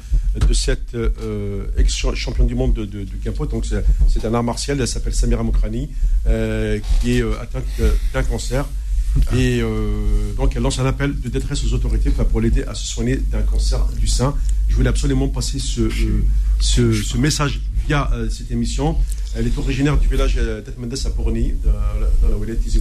[0.46, 3.46] de cette euh, ex-championne du monde de, de, de Kempo.
[3.46, 3.64] Donc
[4.08, 4.78] c'est un art martial.
[4.80, 5.88] Elle s'appelle Samira Mokrani,
[6.26, 8.66] euh, qui est euh, atteinte euh, d'un cancer.
[9.36, 12.86] Et euh, donc elle lance un appel de détresse aux autorités pour l'aider à se
[12.86, 14.34] soigner d'un cancer du sein.
[14.68, 15.90] Je voulais absolument passer ce, euh,
[16.60, 18.96] ce, ce message via euh, cette émission.
[19.36, 20.34] Elle est originaire du village
[20.64, 22.80] Tetmendes à Porni, dans la, wilaya Tizi.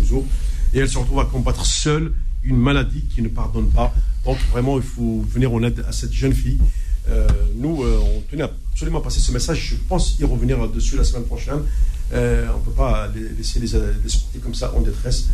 [0.73, 2.14] Et elle se retrouve à combattre seule
[2.44, 3.94] une maladie qui ne pardonne pas.
[4.26, 6.60] Donc vraiment, il faut venir en aide à cette jeune fille.
[7.10, 9.69] Euh, nous, euh, on tenait absolument à passer ce message.
[9.72, 11.61] Je pense y revenir dessus la semaine prochaine.
[12.14, 13.68] Euh, on ne peut pas laisser les,
[14.03, 15.28] les sortir comme ça en détresse.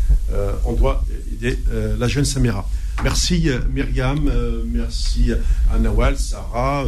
[0.66, 1.04] On doit
[1.34, 1.58] aider
[1.98, 2.70] la jeune Samira.
[3.04, 4.32] Merci Myriam,
[4.72, 5.32] merci
[5.72, 6.86] à Nawal, Sarah,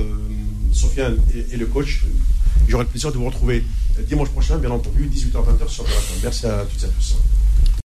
[0.73, 1.17] Sofiane
[1.51, 2.05] et le coach.
[2.67, 3.63] J'aurai le plaisir de vous retrouver
[4.07, 6.17] dimanche prochain, bien entendu, 18h-20h sur FM.
[6.23, 7.17] Merci à toutes et à tous.